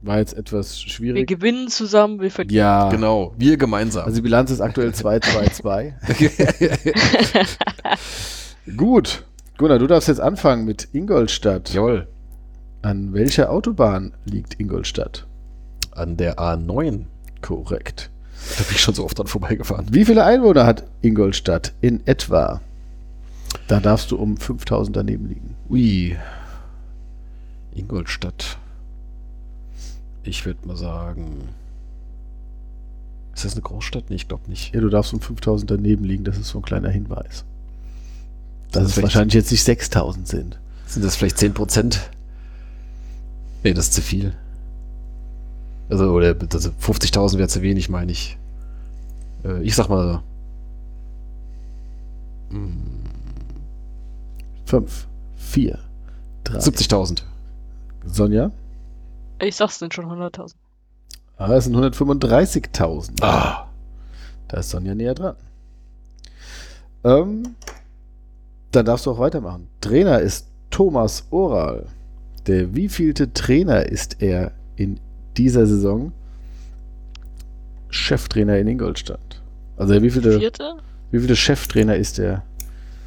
[0.01, 1.27] War jetzt etwas wir schwierig.
[1.27, 2.55] gewinnen zusammen, wir verlieren.
[2.55, 4.05] Ja, Genau, wir gemeinsam.
[4.05, 5.93] Also die Bilanz ist aktuell 2-2-2.
[8.77, 9.23] Gut.
[9.57, 11.73] Gunnar, du darfst jetzt anfangen mit Ingolstadt.
[11.73, 12.07] Jawohl.
[12.81, 15.25] An welcher Autobahn liegt Ingolstadt?
[15.91, 17.05] An der A9.
[17.41, 18.11] Korrekt.
[18.57, 19.87] Da bin ich schon so oft dran vorbeigefahren.
[19.91, 22.61] Wie viele Einwohner hat Ingolstadt in etwa?
[23.67, 25.55] Da darfst du um 5000 daneben liegen.
[25.69, 26.15] Ui.
[27.75, 28.57] Ingolstadt.
[30.23, 31.49] Ich würde mal sagen.
[33.35, 34.05] Ist das eine Großstadt?
[34.09, 34.73] Nee, ich glaube nicht.
[34.73, 36.23] Ja, du darfst um 5000 daneben liegen.
[36.23, 37.43] Das ist so ein kleiner Hinweis.
[38.71, 40.59] Dass Das ist es wahrscheinlich jetzt nicht 6000 sind.
[40.87, 41.97] Sind das vielleicht 10%?
[43.63, 44.33] Nee, das ist zu viel.
[45.89, 48.37] Also, oder also 50.000 wäre zu wenig, meine ich.
[49.43, 50.21] Äh, ich sag mal.
[52.49, 53.05] mm,
[54.65, 55.07] 5,
[55.37, 55.79] 4,
[56.43, 56.57] 3.
[56.57, 57.21] 70.000.
[58.05, 58.51] Sonja?
[59.39, 60.55] Ich sag's sind schon 100.000.
[61.37, 63.21] Ah, es sind 135.000.
[63.21, 63.67] Ah.
[64.47, 65.35] Da ist Sonja näher dran.
[67.03, 67.55] Ähm,
[68.71, 69.67] dann darfst du auch weitermachen.
[69.81, 71.85] Trainer ist Thomas Oral.
[72.47, 74.99] Der wievielte Trainer ist er in
[75.37, 76.11] dieser Saison?
[77.89, 79.41] Cheftrainer in Ingolstadt.
[79.77, 80.77] Also der wievielte, Vierte?
[81.11, 82.43] wievielte Cheftrainer ist er?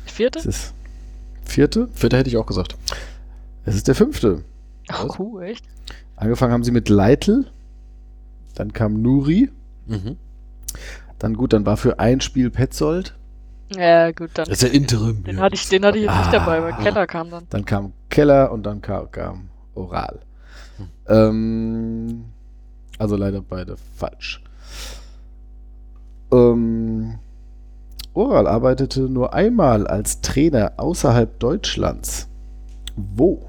[0.06, 0.38] Vierte?
[0.38, 0.72] Ist es
[1.44, 1.88] vierte?
[1.92, 2.76] Vierter hätte ich auch gesagt.
[3.64, 4.42] Es ist der fünfte.
[4.92, 5.64] Oh, cool, echt?
[6.16, 7.46] Angefangen haben sie mit Leitl.
[8.54, 9.50] Dann kam Nuri.
[9.86, 10.16] Mhm.
[11.18, 13.14] Dann gut, dann war für ein Spiel Petzold.
[13.76, 14.46] Ja, gut, dann.
[14.46, 15.22] Das ist ja Interim.
[15.24, 15.42] Den ja.
[15.42, 16.20] hatte ich, den hatte ich jetzt Ah.
[16.20, 17.46] nicht dabei, weil Keller kam dann.
[17.50, 20.20] Dann kam Keller und dann kam, kam Oral.
[21.08, 22.24] Ähm,
[22.98, 24.42] also leider beide falsch.
[26.32, 27.18] Ähm,
[28.14, 32.28] Oral arbeitete nur einmal als Trainer außerhalb Deutschlands.
[32.96, 33.46] Wo?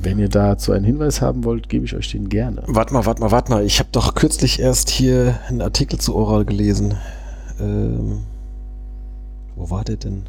[0.00, 2.62] Wenn ihr dazu einen Hinweis haben wollt, gebe ich euch den gerne.
[2.66, 3.64] Warte mal, warte mal, warte mal.
[3.64, 6.96] Ich habe doch kürzlich erst hier einen Artikel zu Oral gelesen.
[7.60, 8.22] Ähm,
[9.56, 10.24] wo war der denn?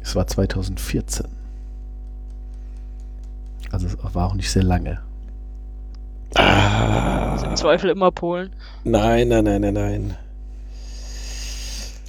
[0.00, 1.26] Es war 2014.
[3.74, 5.00] Also es war auch nicht sehr lange.
[6.36, 8.50] Ah, Im Zweifel immer Polen.
[8.84, 10.16] nein, nein, nein, nein, nein.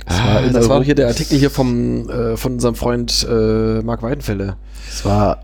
[0.05, 3.25] Das war Ah, in das war hier der Artikel hier vom, äh, von unserem Freund
[3.27, 4.57] äh, Marc Weidenfelde.
[4.87, 5.39] Es war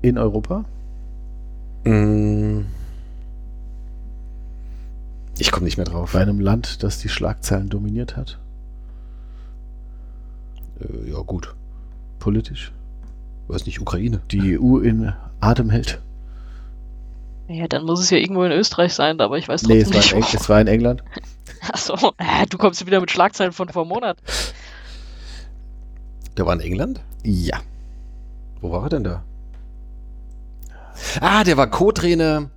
[0.00, 0.64] in Europa.
[1.84, 2.62] Mm.
[5.38, 6.12] Ich komme nicht mehr drauf.
[6.14, 8.38] Bei einem Land, das die Schlagzeilen dominiert hat.
[10.80, 11.54] Äh, ja, gut.
[12.18, 12.72] Politisch.
[13.48, 14.20] Weiß nicht, Ukraine.
[14.30, 16.00] Die EU in Atem hält.
[17.48, 20.10] Ja, dann muss es ja irgendwo in Österreich sein, aber ich weiß Nee, trotzdem es
[20.10, 20.34] war, in nicht.
[20.34, 21.02] Eng es war in England.
[21.72, 24.18] Achso, äh, du kommst wieder mit Schlagzeilen von vor einem Monat.
[26.36, 27.00] Der war in England?
[27.24, 27.58] Ja.
[28.60, 29.22] Wo war er denn da?
[31.20, 32.50] Ah, der war Co-Trainer.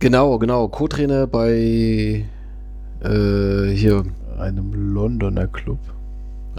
[0.00, 0.68] Genau, genau.
[0.68, 2.24] Co-Trainer bei
[3.02, 4.04] äh, hier
[4.38, 5.78] Einem Londoner Club.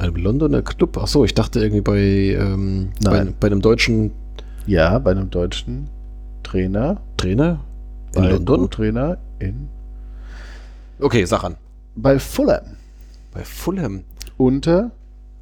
[0.01, 0.97] Einem Londoner Club.
[0.97, 3.35] Ach so, ich dachte irgendwie bei, ähm, bei, Nein.
[3.39, 4.11] bei einem deutschen
[4.65, 5.89] Ja, bei einem deutschen
[6.43, 7.01] Trainer.
[7.17, 7.59] Trainer
[8.15, 8.69] in bei London.
[8.69, 9.69] Trainer in.
[10.99, 11.55] Okay, sag an.
[11.95, 12.77] Bei Fulham.
[13.33, 14.03] Bei Fulham.
[14.37, 14.91] Unter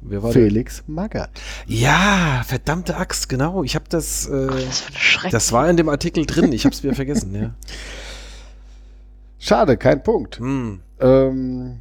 [0.02, 1.30] Wer war Felix Magath.
[1.68, 1.76] der?
[1.76, 3.64] Ja, verdammte Axt, genau.
[3.64, 4.26] Ich habe das.
[4.26, 5.30] Äh, ein Schreck.
[5.30, 6.52] das war in dem Artikel drin.
[6.52, 7.34] Ich habe es wieder vergessen.
[7.34, 7.50] Ja.
[9.38, 10.38] Schade, kein Punkt.
[10.38, 10.80] Hm.
[11.00, 11.80] Ähm,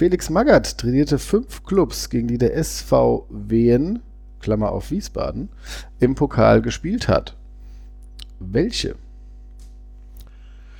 [0.00, 3.98] Felix Magath trainierte fünf Clubs, gegen die der SV Wien,
[4.40, 5.50] Klammer auf Wiesbaden,
[5.98, 7.36] im Pokal gespielt hat.
[8.38, 8.94] Welche?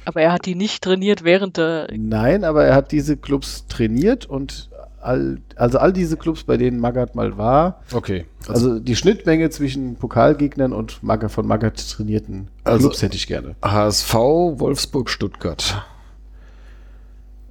[0.07, 1.87] aber er hat die nicht trainiert während der.
[1.95, 4.71] Nein, aber er hat diese Clubs trainiert und
[5.03, 8.25] all, also all diese Clubs, bei denen Magath mal war, Okay.
[8.49, 13.55] also die Schnittmenge zwischen Pokalgegnern und Magath von Magath trainierten Also- Clubs hätte ich gerne.
[13.63, 15.85] HSV, Wolfsburg, Stuttgart.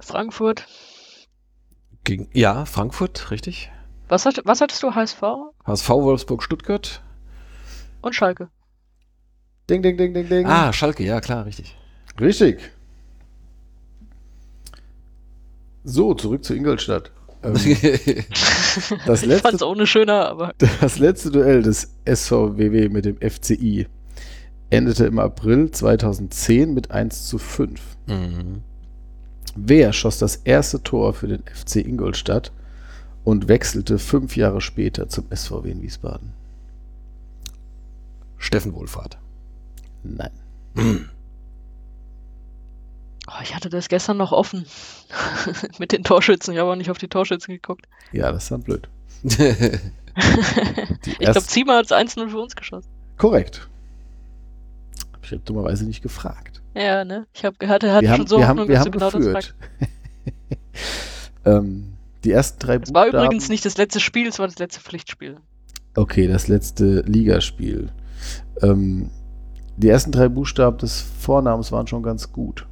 [0.00, 0.66] Frankfurt.
[2.04, 3.70] Gegen, ja, Frankfurt, richtig.
[4.08, 4.94] Was, hat, was hattest du?
[4.94, 5.22] HSV
[5.66, 7.02] HSV, Wolfsburg, Stuttgart.
[8.00, 8.48] und Schalke.
[9.68, 10.46] Ding, ding, ding, ding, ding.
[10.46, 11.76] Ah, Schalke, ja, klar, richtig.
[12.20, 12.58] Richtig.
[15.84, 17.12] So, zurück zu Ingolstadt.
[17.42, 17.54] Ähm,
[19.06, 23.86] das, ich fand's letzte, ohne schöner, aber das letzte Duell des SVWW mit dem FCI
[24.68, 27.80] endete im April 2010 mit 1 zu 5.
[28.06, 28.62] Mhm.
[29.56, 32.52] Wer schoss das erste Tor für den FC Ingolstadt
[33.24, 36.32] und wechselte fünf Jahre später zum SVW in Wiesbaden?
[38.38, 39.18] Steffen Wohlfahrt.
[40.02, 40.30] Nein.
[43.26, 44.64] oh, ich hatte das gestern noch offen.
[45.78, 46.54] Mit den Torschützen.
[46.54, 47.86] Ich habe auch nicht auf die Torschützen geguckt.
[48.12, 48.88] Ja, das ist dann blöd.
[49.22, 52.88] ich glaube, Zima hat 1-0 für uns geschossen.
[53.18, 53.68] Korrekt.
[55.12, 56.59] Hab ich dummerweise nicht gefragt.
[56.74, 57.26] Ja, ne?
[57.32, 59.10] Ich habe gehört, er hatte wir schon haben, so wir Hoffnung, haben, wir haben genau
[59.10, 59.54] geführt.
[61.44, 61.92] ähm,
[62.24, 64.80] die ersten drei Es war Buchstaben- übrigens nicht das letzte Spiel, es war das letzte
[64.80, 65.36] Pflichtspiel.
[65.96, 67.90] Okay, das letzte Ligaspiel.
[68.62, 69.10] Ähm,
[69.76, 72.66] die ersten drei Buchstaben des Vornamens waren schon ganz gut.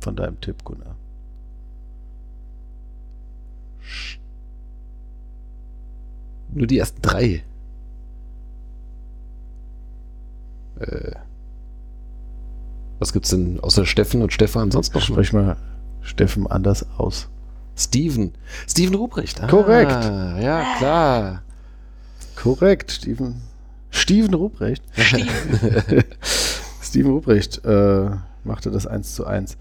[0.00, 0.96] Von deinem Tipp, Gunnar.
[6.52, 7.42] Nur die ersten drei.
[10.80, 11.12] Äh,
[12.98, 15.02] was gibt's denn außer Steffen und Stefan sonst noch?
[15.02, 15.56] Sprich mal
[16.02, 17.28] Steffen anders aus.
[17.76, 18.32] Steven.
[18.66, 19.42] Steven Ruprecht.
[19.42, 20.04] Ah, Korrekt.
[20.42, 21.42] Ja, klar.
[22.36, 23.42] Korrekt, Steven.
[23.90, 24.82] Steven Ruprecht.
[24.94, 25.28] Steven.
[26.82, 28.10] Steven Ruprecht äh,
[28.44, 29.56] machte das 1 zu 1.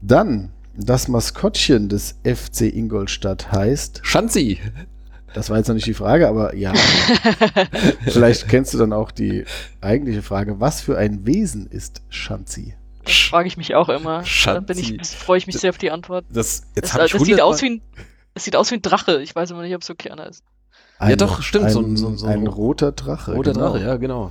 [0.00, 4.58] Dann, das Maskottchen des FC Ingolstadt heißt, Schanzi.
[5.34, 6.72] Das war jetzt noch nicht die Frage, aber ja,
[8.06, 9.44] vielleicht kennst du dann auch die
[9.80, 12.74] eigentliche Frage, was für ein Wesen ist Schanzi?
[13.04, 14.22] Das frage ich mich auch immer.
[14.44, 14.98] Da bin Schatzi.
[15.00, 16.24] ich, freue ich mich sehr auf die Antwort.
[16.30, 17.82] Das, jetzt Das, habe ich das sieht aus wie ein,
[18.32, 19.20] das sieht aus wie ein Drache.
[19.20, 20.42] Ich weiß immer nicht, ob es so kleiner ist.
[21.00, 23.34] Ja, doch, stimmt, Ein, so ein- so ein- so ein ein roter Drache.
[23.34, 23.72] Roter genau.
[23.72, 24.30] Drache, ja, genau.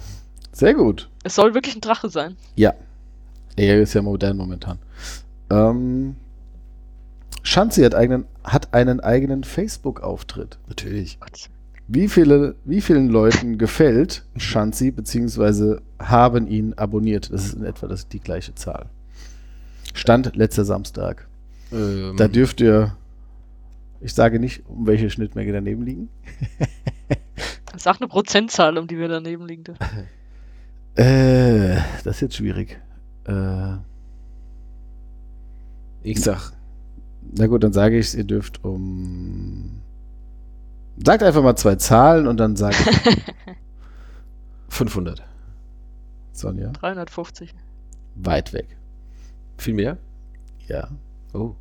[0.53, 1.09] Sehr gut.
[1.23, 2.35] Es soll wirklich ein Drache sein.
[2.55, 2.73] Ja.
[3.55, 4.79] Er ist ja modern momentan.
[5.51, 6.15] Ähm,
[7.43, 10.59] Schanzi hat, eigenen, hat einen eigenen Facebook-Auftritt.
[10.67, 11.17] Natürlich.
[11.87, 17.31] Wie, viele, wie vielen Leuten gefällt Schanzi beziehungsweise haben ihn abonniert?
[17.31, 18.87] Das ist in etwa das, die gleiche Zahl.
[19.93, 21.27] Stand letzter Samstag.
[21.71, 22.95] Ähm, Da dürft ihr,
[24.01, 26.09] ich sage nicht, um welche Schnittmenge daneben liegen.
[27.75, 29.83] Sag eine Prozentzahl, um die wir daneben liegen dürfen.
[30.95, 32.79] Äh, das ist jetzt schwierig.
[33.25, 33.77] Äh,
[36.03, 36.51] ich sag,
[37.35, 39.81] na gut, dann sage ich, ihr dürft um.
[41.03, 43.23] Sagt einfach mal zwei Zahlen und dann sage ich
[44.69, 45.23] 500.
[46.31, 46.71] Sonja.
[46.71, 47.53] 350.
[48.15, 48.67] Weit weg.
[49.57, 49.97] Viel mehr?
[50.67, 50.89] Ja.
[51.33, 51.55] Oh,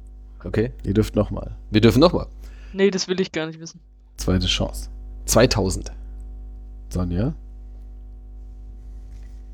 [0.44, 0.72] okay.
[0.84, 1.56] Ihr dürft nochmal.
[1.70, 2.26] Wir dürfen nochmal.
[2.72, 3.80] Nee, das will ich gar nicht wissen.
[4.16, 4.89] Zweite Chance.
[5.26, 5.93] 2000.
[6.90, 7.34] Sonja.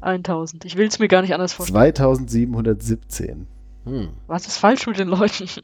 [0.01, 0.65] 1000.
[0.65, 1.95] Ich will es mir gar nicht anders vorstellen.
[1.95, 3.47] 2717.
[3.89, 4.09] Hm.
[4.27, 5.49] Was ist falsch mit den Leuten?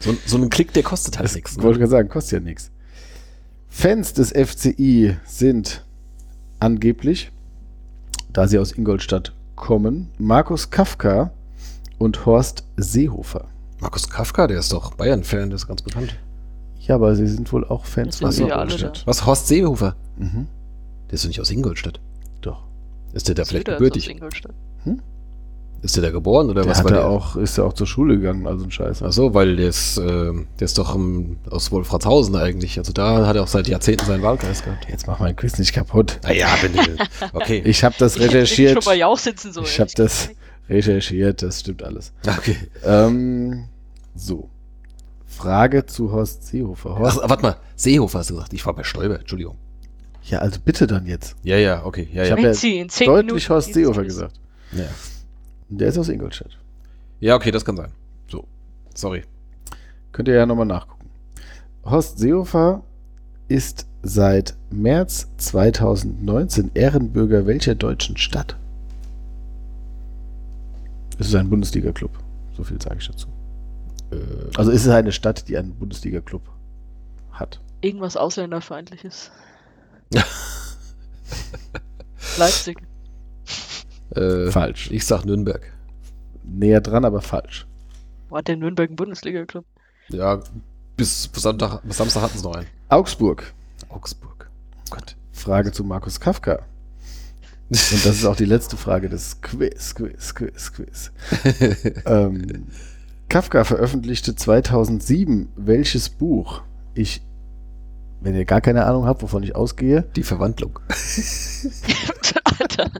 [0.00, 1.56] So, so ein Klick, der kostet halt Das nichts.
[1.56, 2.70] wollte ich gerade sagen, kostet ja nichts.
[3.68, 5.84] Fans des FCI sind
[6.58, 7.30] angeblich,
[8.32, 11.32] da sie aus Ingolstadt kommen, Markus Kafka
[11.98, 13.46] und Horst Seehofer.
[13.80, 16.16] Markus Kafka, der ist doch Bayern-Fan, der ist ganz bekannt.
[16.80, 19.02] Ja, aber sie sind wohl auch Fans von Ingolstadt.
[19.06, 19.96] Was, Horst Seehofer?
[20.16, 20.46] Mhm.
[21.08, 22.00] Der ist doch nicht aus Ingolstadt.
[22.40, 22.62] Doch.
[23.12, 24.10] Ist der da vielleicht Söder ist aus gebürtig?
[24.10, 24.54] Ingolstadt.
[25.80, 27.06] Ist der da geboren oder Der was hat der?
[27.06, 29.00] auch, ist ja auch zur Schule gegangen, also ein Scheiß.
[29.04, 32.78] Ach so, weil der ist, äh, der ist doch ähm, aus Wolfratshausen eigentlich.
[32.78, 34.88] Also da hat er auch seit Jahrzehnten seinen Wahlkreis gehabt.
[34.90, 36.18] Jetzt mach mein Quiz nicht kaputt.
[36.24, 36.80] Ah ja, wenn du,
[37.32, 37.62] okay.
[37.64, 38.72] Ich habe das Ich recherchiert.
[38.82, 39.66] schon bei Jauch sitzen sollen.
[39.66, 40.30] Ich habe das
[40.68, 42.12] recherchiert, das stimmt alles.
[42.26, 42.56] okay.
[42.84, 43.68] Ähm,
[44.16, 44.48] so.
[45.26, 46.98] Frage zu Horst Seehofer.
[46.98, 48.52] Horst, Ach, warte mal, Seehofer hast du gesagt.
[48.52, 49.56] Ich war bei Stolbe, Entschuldigung.
[50.24, 51.36] ja, also bitte dann jetzt.
[51.44, 52.08] Ja, ja, okay.
[52.12, 52.32] Ja, Ich ja.
[52.32, 54.34] hab Wenn ja Sie in 10 Deutlich Minuten Horst Seehofer gesagt.
[54.72, 54.82] ja.
[55.68, 56.56] Der ist aus Ingolstadt.
[57.20, 57.92] ja, okay, das kann sein.
[58.30, 58.46] So,
[58.94, 59.24] sorry.
[60.12, 61.08] Könnt ihr ja nochmal nachgucken.
[61.84, 62.82] Horst Seehofer
[63.48, 68.56] ist seit März 2019 Ehrenbürger welcher deutschen Stadt?
[71.18, 72.10] Es ist ein Bundesliga-Club.
[72.56, 73.28] So viel sage ich dazu.
[74.10, 74.16] Äh,
[74.56, 76.42] Also ist es eine Stadt, die einen Bundesliga-Club
[77.32, 77.60] hat.
[77.80, 79.30] Irgendwas Ausländerfeindliches.
[82.38, 82.78] Leipzig.
[84.14, 84.90] Äh, Falsch.
[84.90, 85.72] Ich sag Nürnberg.
[86.44, 87.66] Näher dran, aber falsch.
[88.28, 89.64] Wo hat der Nürnberg einen Bundesliga-Club?
[90.08, 90.40] Ja,
[90.96, 92.66] bis, bis, Sonntag, bis Samstag hatten sie noch einen.
[92.88, 93.52] Augsburg.
[93.88, 94.50] Augsburg.
[94.90, 95.16] Gott.
[95.32, 96.60] Frage zu Markus Kafka.
[97.70, 101.12] Und das ist auch die letzte Frage des Quiz, Quiz, Quiz, Quiz.
[102.06, 102.66] ähm,
[103.28, 106.62] Kafka veröffentlichte 2007 welches Buch?
[106.94, 107.22] Ich,
[108.20, 110.78] wenn ihr gar keine Ahnung habt, wovon ich ausgehe, Die Verwandlung.
[112.58, 112.90] Alter.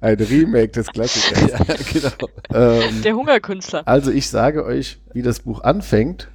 [0.00, 1.50] ein Remake des Klassikers.
[1.68, 2.30] ja, genau.
[2.52, 3.86] ähm, Der Hungerkünstler.
[3.86, 6.28] also ich sage euch, wie das Buch anfängt,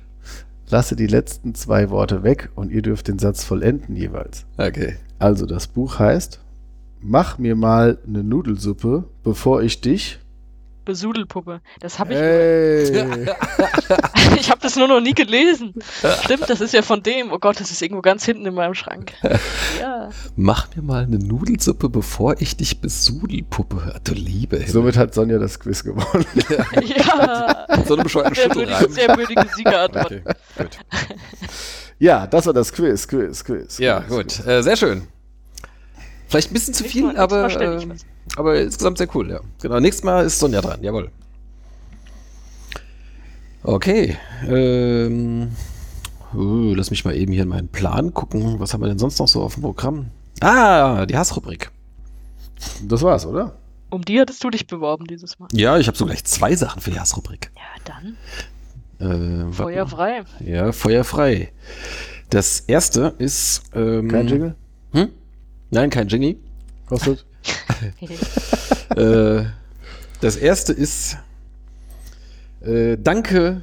[0.69, 4.45] lasse die letzten zwei Worte weg und ihr dürft den Satz vollenden jeweils.
[4.57, 4.95] Okay.
[5.19, 6.40] Also das Buch heißt,
[7.02, 10.19] mach mir mal eine Nudelsuppe, bevor ich dich...
[10.88, 11.61] Besudelpuppe.
[11.80, 12.19] Das habe ich.
[12.19, 13.27] Hey.
[14.39, 15.73] Ich habe das nur noch nie gelesen.
[16.23, 17.31] Stimmt, das ist ja von dem.
[17.31, 19.14] Oh Gott, das ist irgendwo ganz hinten in meinem Schrank.
[19.80, 20.09] Ja.
[20.35, 23.93] Mach mir mal eine Nudelsuppe, bevor ich dich besudelpuppe.
[23.95, 24.72] Ah, Du liebe Himmel.
[24.72, 26.26] Somit hat Sonja das Quiz gewonnen.
[26.84, 27.68] Ja.
[27.85, 30.05] so eine bescheuerte Sehr würdige, sehr würdige Siegerantwort.
[30.05, 30.22] Okay,
[30.57, 30.77] gut.
[31.99, 33.77] Ja, das war das Quiz, Quiz, Quiz.
[33.80, 34.09] Ja, Quiz,
[34.39, 34.47] gut.
[34.47, 35.07] Äh, sehr schön.
[36.27, 37.87] Vielleicht ein bisschen zu viel, Mal aber, äh,
[38.35, 39.39] aber insgesamt sehr cool, ja.
[39.61, 41.09] Genau, nächstes Mal ist Sonja dran, jawohl.
[43.63, 44.17] Okay.
[44.47, 45.51] Ähm,
[46.33, 48.59] uh, lass mich mal eben hier in meinen Plan gucken.
[48.59, 50.07] Was haben wir denn sonst noch so auf dem Programm?
[50.41, 51.71] Ah, die Hassrubrik.
[52.83, 53.57] Das war's, oder?
[53.89, 55.47] Um die hattest du dich beworben dieses Mal.
[55.53, 57.51] Ja, ich habe so gleich zwei Sachen für die Hassrubrik.
[57.55, 58.17] Ja, dann.
[58.99, 59.89] Äh, warte Feuer mal.
[59.89, 60.23] frei.
[60.43, 61.51] Ja, Feuer frei.
[62.29, 63.63] Das erste ist.
[63.73, 64.55] Ähm, Kein Jingle?
[65.69, 66.38] Nein, kein Jingle.
[66.85, 67.26] Kostet?
[68.95, 69.44] äh,
[70.22, 71.18] das erste ist.
[72.61, 73.61] Äh, danke,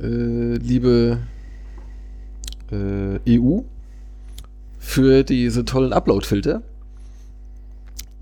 [0.00, 1.18] äh, liebe
[2.70, 3.60] äh, EU,
[4.78, 6.62] für diese tollen Upload-Filter.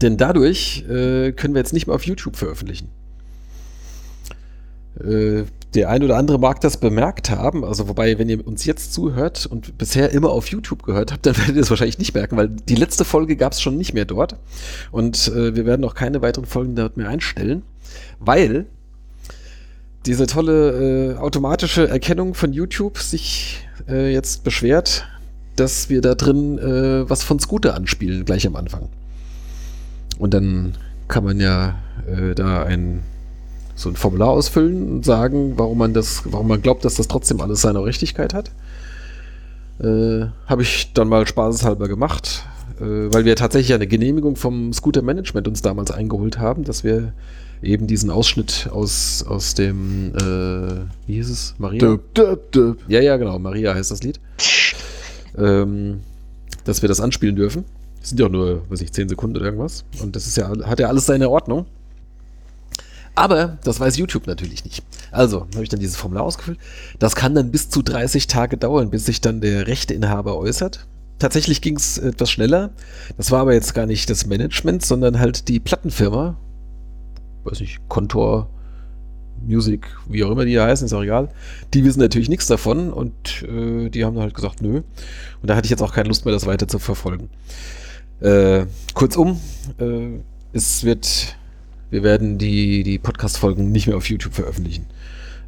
[0.03, 2.89] Denn dadurch äh, können wir jetzt nicht mehr auf YouTube veröffentlichen.
[4.99, 5.45] Äh,
[5.75, 9.47] der ein oder andere mag das bemerkt haben, also wobei, wenn ihr uns jetzt zuhört
[9.47, 12.49] und bisher immer auf YouTube gehört habt, dann werdet ihr es wahrscheinlich nicht merken, weil
[12.49, 14.37] die letzte Folge gab es schon nicht mehr dort.
[14.91, 17.63] Und äh, wir werden auch keine weiteren Folgen dort mehr einstellen,
[18.19, 18.67] weil
[20.07, 25.07] diese tolle äh, automatische Erkennung von YouTube sich äh, jetzt beschwert,
[25.57, 28.89] dass wir da drin äh, was von Scooter anspielen, gleich am Anfang.
[30.19, 30.75] Und dann
[31.07, 33.03] kann man ja äh, da ein
[33.81, 37.41] so ein Formular ausfüllen und sagen, warum man das, warum man glaubt, dass das trotzdem
[37.41, 38.51] alles seine Richtigkeit hat.
[39.81, 42.45] Äh, Habe ich dann mal spaßeshalber gemacht,
[42.79, 47.15] äh, weil wir tatsächlich eine Genehmigung vom Scooter Management uns damals eingeholt haben, dass wir
[47.63, 51.55] eben diesen Ausschnitt aus, aus dem, äh, wie hieß es?
[51.59, 51.81] Maria?
[51.81, 52.79] Döp, döp, döp.
[52.89, 53.39] Ja, ja, genau.
[53.39, 54.21] Maria heißt das Lied.
[55.39, 56.01] ähm,
[56.65, 57.65] dass wir das anspielen dürfen.
[58.01, 59.85] Das sind ja auch nur, weiß ich, 10 Sekunden oder irgendwas.
[60.03, 61.67] Und das ist ja, hat ja alles seine Ordnung.
[63.15, 64.83] Aber das weiß YouTube natürlich nicht.
[65.11, 66.59] Also habe ich dann dieses Formular ausgefüllt.
[66.99, 70.87] Das kann dann bis zu 30 Tage dauern, bis sich dann der Rechteinhaber äußert.
[71.19, 72.71] Tatsächlich ging es etwas schneller.
[73.17, 76.39] Das war aber jetzt gar nicht das Management, sondern halt die Plattenfirma.
[77.45, 78.49] Weiß nicht, Kontor,
[79.47, 81.29] Music, wie auch immer die heißen, ist auch egal.
[81.75, 84.83] Die wissen natürlich nichts davon und äh, die haben halt gesagt, nö.
[85.43, 87.31] Und da hatte ich jetzt auch keine Lust mehr, das weiter zu verfolgen.
[88.21, 89.41] Äh, kurzum,
[89.79, 90.21] äh,
[90.53, 91.37] es wird,
[91.91, 94.87] wir werden die, die Podcast-Folgen nicht mehr auf YouTube veröffentlichen.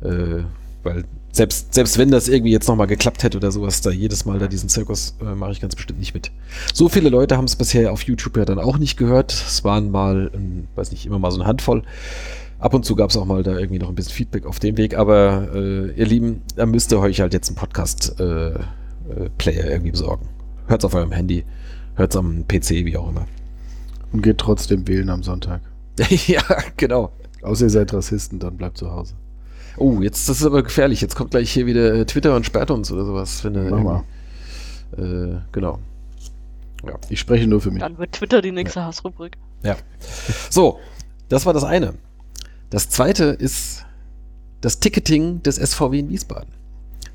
[0.02, 0.44] Äh,
[0.82, 4.38] weil selbst, selbst wenn das irgendwie jetzt nochmal geklappt hätte oder sowas, da jedes Mal
[4.38, 6.30] da diesen Zirkus äh, mache ich ganz bestimmt nicht mit.
[6.74, 9.32] So viele Leute haben es bisher auf YouTube ja dann auch nicht gehört.
[9.32, 11.82] Es waren mal, ähm, weiß nicht, immer mal so eine Handvoll.
[12.58, 14.76] Ab und zu gab es auch mal da irgendwie noch ein bisschen Feedback auf dem
[14.76, 19.90] Weg, aber äh, ihr Lieben, da müsst ihr euch halt jetzt einen Podcast-Player äh, irgendwie
[19.90, 20.28] besorgen.
[20.68, 21.44] Hört's auf eurem Handy,
[21.96, 23.26] hört's am PC, wie auch immer.
[24.12, 25.60] Und geht trotzdem wählen am Sonntag.
[26.26, 26.42] ja,
[26.76, 27.12] genau.
[27.42, 29.14] Außer ihr seid Rassisten, dann bleibt zu Hause.
[29.76, 31.00] Oh, jetzt das ist aber gefährlich.
[31.00, 33.42] Jetzt kommt gleich hier wieder äh, Twitter und sperrt uns oder sowas.
[33.44, 34.04] Wenn, Mach mal.
[34.96, 35.78] Äh, genau.
[36.86, 36.98] Ja.
[37.08, 37.80] Ich spreche nur für mich.
[37.80, 39.36] Dann wird Twitter die nächste Hassrubrik.
[39.62, 39.76] Ja.
[40.50, 40.78] So,
[41.28, 41.94] das war das eine.
[42.70, 43.84] Das zweite ist
[44.60, 46.52] das Ticketing des SVW in Wiesbaden,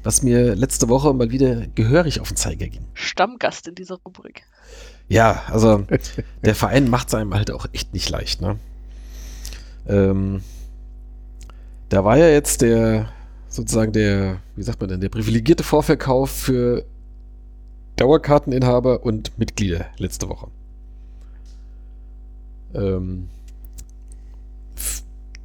[0.03, 2.85] was mir letzte Woche mal wieder gehörig auf den Zeiger ging.
[2.93, 4.43] Stammgast in dieser Rubrik.
[5.09, 5.85] Ja, also
[6.43, 8.57] der Verein macht es einem halt auch echt nicht leicht, ne?
[9.87, 10.41] Ähm,
[11.89, 13.09] da war ja jetzt der,
[13.47, 16.83] sozusagen der, wie sagt man denn, der privilegierte Vorverkauf für
[17.95, 20.47] Dauerkarteninhaber und Mitglieder letzte Woche.
[22.73, 23.29] Ähm,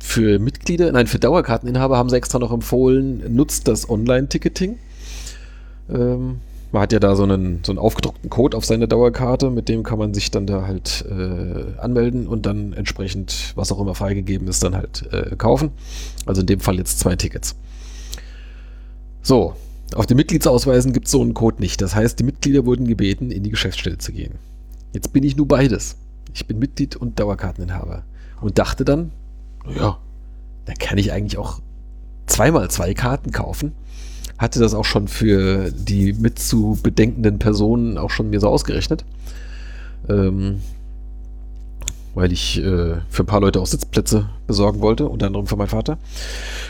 [0.01, 4.79] für Mitglieder, nein, für Dauerkarteninhaber haben sie extra noch empfohlen, nutzt das Online-Ticketing.
[5.89, 6.41] Ähm,
[6.73, 9.83] man hat ja da so einen, so einen aufgedruckten Code auf seine Dauerkarte, mit dem
[9.83, 14.49] kann man sich dann da halt äh, anmelden und dann entsprechend, was auch immer freigegeben
[14.49, 15.71] ist, dann halt äh, kaufen.
[16.25, 17.57] Also in dem Fall jetzt zwei Tickets.
[19.21, 19.55] So,
[19.95, 21.83] auf den Mitgliedsausweisen gibt es so einen Code nicht.
[21.83, 24.39] Das heißt, die Mitglieder wurden gebeten, in die Geschäftsstelle zu gehen.
[24.95, 25.97] Jetzt bin ich nur beides.
[26.33, 28.05] Ich bin Mitglied und Dauerkarteninhaber.
[28.41, 29.13] Und dachte dann,
[29.67, 29.99] naja,
[30.65, 31.61] dann kann ich eigentlich auch
[32.27, 33.73] zweimal zwei Karten kaufen.
[34.43, 39.05] Hatte das auch schon für die mit zu bedenkenden Personen auch schon mir so ausgerechnet.
[40.09, 40.59] Ähm,
[42.15, 45.69] weil ich äh, für ein paar Leute auch Sitzplätze besorgen wollte, unter anderem für meinen
[45.69, 45.97] Vater.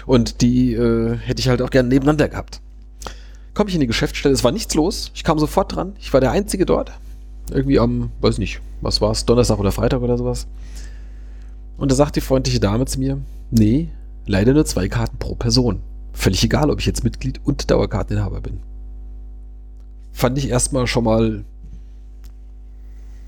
[0.04, 2.60] Und die äh, hätte ich halt auch gerne nebeneinander gehabt.
[3.54, 5.10] Komme ich in die Geschäftsstelle, es war nichts los.
[5.14, 5.94] Ich kam sofort dran.
[5.98, 6.92] Ich war der Einzige dort.
[7.50, 10.46] Irgendwie am, weiß nicht, was war es, Donnerstag oder Freitag oder sowas.
[11.78, 13.16] Und da sagt die freundliche Dame zu mir,
[13.50, 13.88] nee,
[14.26, 15.80] leider nur zwei Karten pro Person.
[16.12, 18.60] Völlig egal, ob ich jetzt Mitglied und Dauerkarteninhaber bin.
[20.12, 21.44] Fand ich erstmal schon mal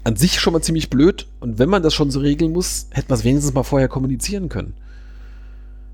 [0.05, 1.27] an sich schon mal ziemlich blöd.
[1.41, 4.49] Und wenn man das schon so regeln muss, hätte man es wenigstens mal vorher kommunizieren
[4.49, 4.75] können.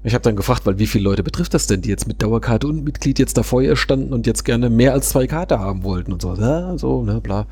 [0.03, 2.67] Ich habe dann gefragt, weil wie viele Leute betrifft das denn, die jetzt mit Dauerkarte
[2.67, 6.13] und Mitglied jetzt da vorher standen und jetzt gerne mehr als zwei Karte haben wollten
[6.13, 6.35] und so.
[6.35, 7.47] Ja, so, ne, bla.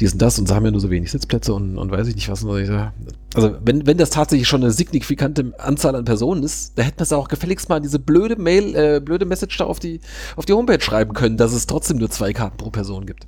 [0.00, 2.14] Die sind das und sie haben ja nur so wenig Sitzplätze und, und weiß ich
[2.14, 2.44] nicht was.
[2.44, 7.02] Also, wenn, wenn das tatsächlich schon eine signifikante Anzahl an Personen ist, da hätte man
[7.02, 10.00] es auch gefälligst mal diese blöde Mail, äh, blöde Message da auf die,
[10.36, 13.26] auf die Homepage schreiben können, dass es trotzdem nur zwei Karten pro Person gibt.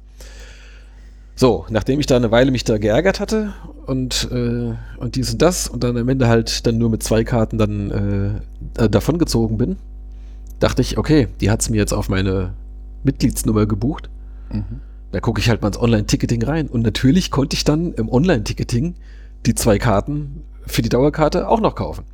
[1.38, 3.52] So, nachdem ich da eine Weile mich da geärgert hatte
[3.84, 7.24] und, äh, und dies und das und dann am Ende halt dann nur mit zwei
[7.24, 8.42] Karten dann
[8.76, 9.76] äh, äh davongezogen bin,
[10.60, 12.54] dachte ich, okay, die hat's mir jetzt auf meine
[13.04, 14.08] Mitgliedsnummer gebucht.
[14.50, 14.80] Mhm.
[15.12, 16.68] Da gucke ich halt mal ins Online-Ticketing rein.
[16.68, 18.94] Und natürlich konnte ich dann im Online-Ticketing
[19.44, 22.04] die zwei Karten für die Dauerkarte auch noch kaufen.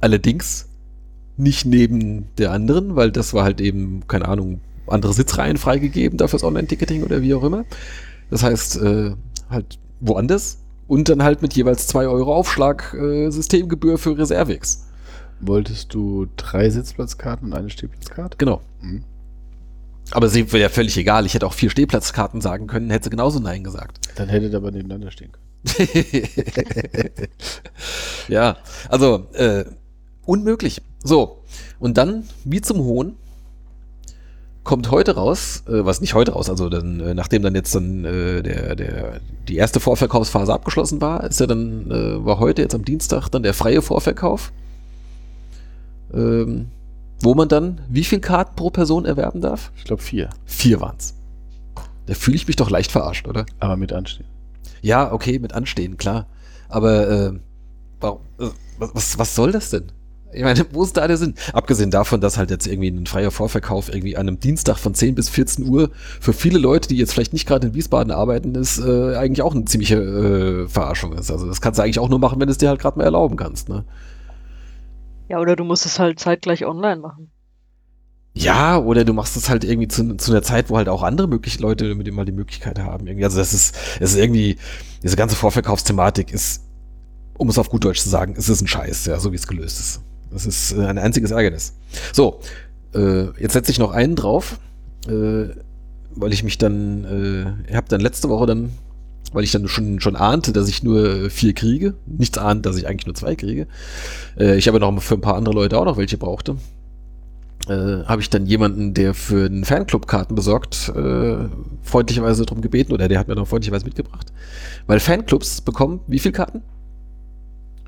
[0.00, 0.68] Allerdings
[1.36, 4.60] nicht neben der anderen, weil das war halt eben, keine Ahnung,
[4.90, 7.64] andere Sitzreihen freigegeben dafür das Online-Ticketing oder wie auch immer.
[8.30, 9.12] Das heißt, äh,
[9.50, 14.86] halt woanders und dann halt mit jeweils 2 Euro Aufschlag äh, Systemgebühr für Reservex.
[15.40, 18.36] Wolltest du drei Sitzplatzkarten und eine Stehplatzkarte?
[18.38, 18.60] Genau.
[18.80, 19.04] Mhm.
[20.10, 21.26] Aber sie wäre ja völlig egal.
[21.26, 24.08] Ich hätte auch vier Stehplatzkarten sagen können, hätte sie genauso Nein gesagt.
[24.16, 25.48] Dann hättet aber nebeneinander stehen können.
[28.28, 28.56] ja,
[28.88, 29.64] also äh,
[30.24, 30.80] unmöglich.
[31.04, 31.42] So,
[31.78, 33.16] und dann, wie zum Hohn,
[34.68, 38.04] kommt heute raus, äh, was nicht heute raus, also dann, äh, nachdem dann jetzt dann
[38.04, 42.74] äh, der, der, die erste Vorverkaufsphase abgeschlossen war, ist ja dann, äh, war heute jetzt
[42.74, 44.52] am Dienstag dann der freie Vorverkauf,
[46.12, 46.68] ähm,
[47.20, 49.72] wo man dann wie viel Karten pro Person erwerben darf?
[49.74, 50.28] Ich glaube vier.
[50.44, 51.14] Vier waren's.
[52.04, 53.46] Da fühle ich mich doch leicht verarscht, oder?
[53.60, 54.26] Aber mit Anstehen.
[54.82, 56.26] Ja, okay, mit Anstehen, klar.
[56.68, 57.32] Aber äh,
[58.00, 59.92] warum, äh, was, was soll das denn?
[60.32, 61.34] Ich meine, wo ist da der Sinn?
[61.54, 65.14] Abgesehen davon, dass halt jetzt irgendwie ein freier Vorverkauf irgendwie an einem Dienstag von 10
[65.14, 65.90] bis 14 Uhr
[66.20, 69.54] für viele Leute, die jetzt vielleicht nicht gerade in Wiesbaden arbeiten, ist äh, eigentlich auch
[69.54, 71.30] eine ziemliche äh, Verarschung ist.
[71.30, 73.04] Also das kannst du eigentlich auch nur machen, wenn du es dir halt gerade mal
[73.04, 73.84] erlauben kannst, ne?
[75.28, 77.30] Ja, oder du musst es halt zeitgleich online machen.
[78.34, 81.26] Ja, oder du machst es halt irgendwie zu, zu einer Zeit, wo halt auch andere
[81.26, 83.06] mögliche Leute mit dem mal die Möglichkeit haben.
[83.06, 83.24] Irgendwie.
[83.24, 84.56] Also das ist, das ist irgendwie,
[85.02, 86.64] diese ganze Vorverkaufsthematik ist,
[87.36, 89.46] um es auf gut Deutsch zu sagen, es ist ein Scheiß, ja, so wie es
[89.46, 90.02] gelöst ist.
[90.30, 91.74] Das ist äh, ein einziges Ärgernis.
[92.12, 92.40] So,
[92.94, 94.58] äh, jetzt setze ich noch einen drauf.
[95.06, 95.48] Äh,
[96.20, 97.04] weil ich mich dann,
[97.68, 98.70] äh, habe dann letzte Woche dann,
[99.32, 102.86] weil ich dann schon, schon ahnte, dass ich nur vier kriege, nichts ahnt, dass ich
[102.86, 103.66] eigentlich nur zwei kriege.
[104.38, 106.56] Äh, ich habe noch für ein paar andere Leute auch noch welche brauchte.
[107.68, 110.92] Äh, habe ich dann jemanden, der für einen Fanclub Karten besorgt,
[111.82, 114.32] freundlicherweise darum gebeten, oder der hat mir noch freundlicherweise mitgebracht.
[114.86, 116.62] Weil Fanclubs bekommen wie viel Karten?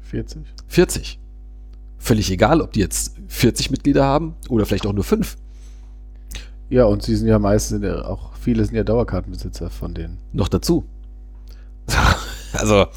[0.02, 0.42] 40.
[0.66, 1.19] 40.
[2.00, 5.36] Völlig egal, ob die jetzt 40 Mitglieder haben oder vielleicht auch nur 5.
[6.70, 10.18] Ja, und sie sind ja meistens ja auch, viele sind ja Dauerkartenbesitzer von denen.
[10.32, 10.84] Noch dazu.
[12.52, 12.88] Also,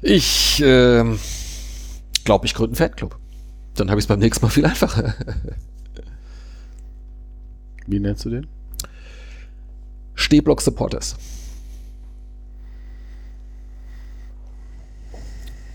[0.00, 1.02] ich äh,
[2.24, 3.18] glaube, ich gründe einen Fanclub.
[3.74, 5.12] Dann habe ich es beim nächsten Mal viel einfacher.
[7.88, 8.46] Wie nennst du den?
[10.14, 11.16] Stehblock Supporters.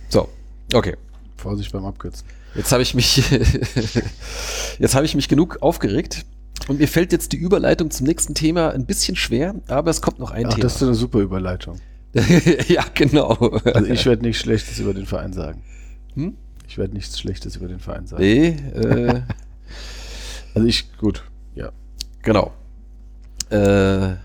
[0.07, 0.29] So,
[0.73, 0.95] okay.
[1.39, 2.27] Vorsicht beim Abkürzen.
[2.55, 3.23] Jetzt habe ich mich,
[4.79, 6.25] jetzt habe ich mich genug aufgeregt
[6.67, 10.19] und mir fällt jetzt die Überleitung zum nächsten Thema ein bisschen schwer, aber es kommt
[10.19, 10.63] noch ein Ach, Thema.
[10.63, 11.79] das ist eine super Überleitung.
[12.67, 13.33] ja, genau.
[13.65, 15.63] Also ich werde nichts Schlechtes über den Verein sagen.
[16.15, 16.35] Hm?
[16.67, 18.23] Ich werde nichts Schlechtes über den Verein sagen.
[18.23, 19.21] Nee, äh,
[20.55, 21.23] Also ich, gut,
[21.55, 21.71] ja.
[22.21, 22.51] genau.
[23.51, 24.15] Äh,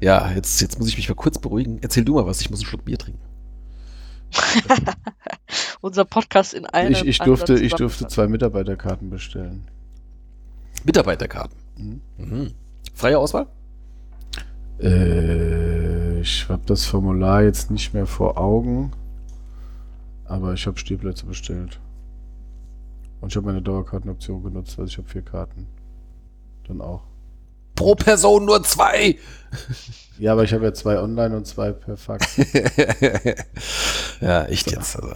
[0.00, 1.78] ja, jetzt, jetzt muss ich mich mal kurz beruhigen.
[1.82, 3.20] Erzähl du mal was, ich muss einen Schluck Bier trinken.
[5.80, 9.68] Unser Podcast in einem Ich, ich, durfte, ich durfte zwei Mitarbeiterkarten bestellen.
[10.84, 11.58] Mitarbeiterkarten.
[11.76, 12.00] Mhm.
[12.16, 12.54] Mhm.
[12.94, 13.46] Freie Auswahl?
[14.80, 18.92] Äh, ich habe das Formular jetzt nicht mehr vor Augen,
[20.24, 21.80] aber ich habe Stehplätze bestellt.
[23.20, 25.66] Und ich habe meine Dauerkartenoption genutzt, also ich habe vier Karten.
[26.66, 27.02] Dann auch.
[27.78, 29.16] Pro Person nur zwei.
[30.18, 32.36] Ja, aber ich habe ja zwei online und zwei per Fax.
[34.20, 34.96] ja, echt jetzt.
[34.96, 35.12] Also.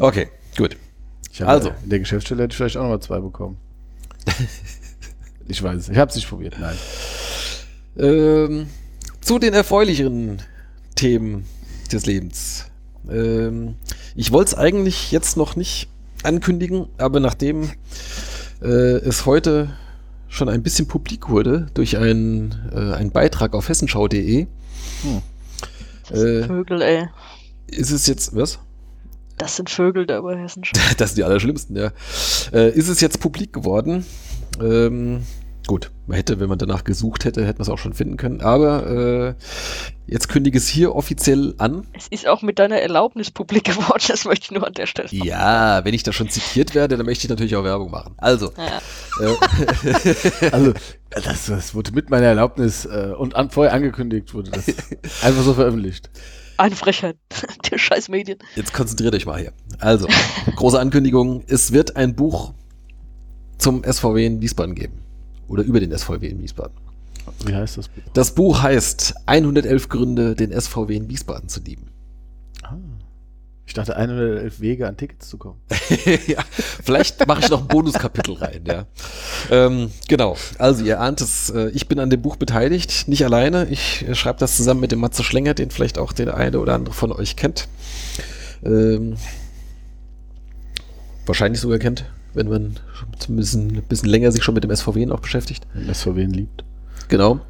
[0.00, 0.76] Okay, gut.
[1.32, 1.70] Ich Also.
[1.84, 3.58] in der Geschäftsstelle hätte ich vielleicht auch nochmal zwei bekommen.
[5.46, 5.88] ich weiß es.
[5.88, 6.76] Ich habe es nicht probiert, nein.
[7.96, 8.66] Ähm,
[9.20, 10.42] zu den erfreulicheren
[10.96, 11.46] Themen
[11.92, 12.64] des Lebens.
[13.08, 13.76] Ähm,
[14.16, 15.88] ich wollte es eigentlich jetzt noch nicht
[16.24, 17.70] ankündigen, aber nachdem
[18.62, 19.76] äh, es heute
[20.28, 24.46] schon ein bisschen publik wurde durch einen, äh, einen Beitrag auf hessenschau.de,
[26.08, 27.08] Das sind äh, Vögel, ey.
[27.66, 28.58] ist es jetzt, was?
[29.38, 30.62] Das sind Vögel da über Hessen.
[30.96, 31.92] Das sind die Allerschlimmsten, ja.
[32.52, 34.04] Äh, ist es jetzt publik geworden?
[34.60, 35.22] Ähm,
[35.66, 38.40] gut, man hätte, wenn man danach gesucht hätte, hätte man es auch schon finden können.
[38.40, 39.34] Aber äh,
[40.06, 41.86] jetzt kündige es hier offiziell an.
[41.92, 45.08] Es ist auch mit deiner Erlaubnis publik geworden, das möchte ich nur an der Stelle
[45.08, 45.24] sagen.
[45.24, 48.14] Ja, wenn ich da schon zitiert werde, dann möchte ich natürlich auch Werbung machen.
[48.18, 48.80] Also, Ja.
[49.26, 50.72] äh, Also,
[51.10, 54.66] das, das wurde mit meiner Erlaubnis äh, und an, vorher angekündigt, wurde das
[55.22, 56.10] einfach so veröffentlicht.
[56.58, 57.16] Eine Frechheit.
[57.70, 58.38] Der scheiß Medien.
[58.54, 59.52] jetzt konzentriert euch mal hier.
[59.78, 60.08] Also,
[60.56, 61.42] große Ankündigung.
[61.48, 62.54] Es wird ein Buch
[63.58, 65.02] zum SVW in Wiesbaden geben.
[65.48, 66.76] Oder über den SVW in Wiesbaden.
[67.44, 68.02] Wie heißt das Buch?
[68.14, 71.88] Das Buch heißt 111 Gründe, den SVW in Wiesbaden zu lieben.
[72.62, 72.76] Ah.
[73.68, 75.60] Ich dachte, 111 Wege an Tickets zu kommen.
[76.28, 78.86] ja, vielleicht mache ich noch ein Bonuskapitel rein, ja.
[79.50, 83.66] Ähm, genau, also ihr ahnt es, äh, ich bin an dem Buch beteiligt, nicht alleine.
[83.68, 86.74] Ich äh, schreibe das zusammen mit dem Matze Schlenger, den vielleicht auch der eine oder
[86.74, 87.68] andere von euch kennt.
[88.64, 89.16] Ähm,
[91.26, 92.04] wahrscheinlich sogar kennt,
[92.36, 92.76] wenn man
[93.18, 95.66] zumindest ein bisschen länger sich schon mit dem SVW noch beschäftigt.
[95.86, 96.64] Das wen liebt.
[97.08, 97.40] Genau.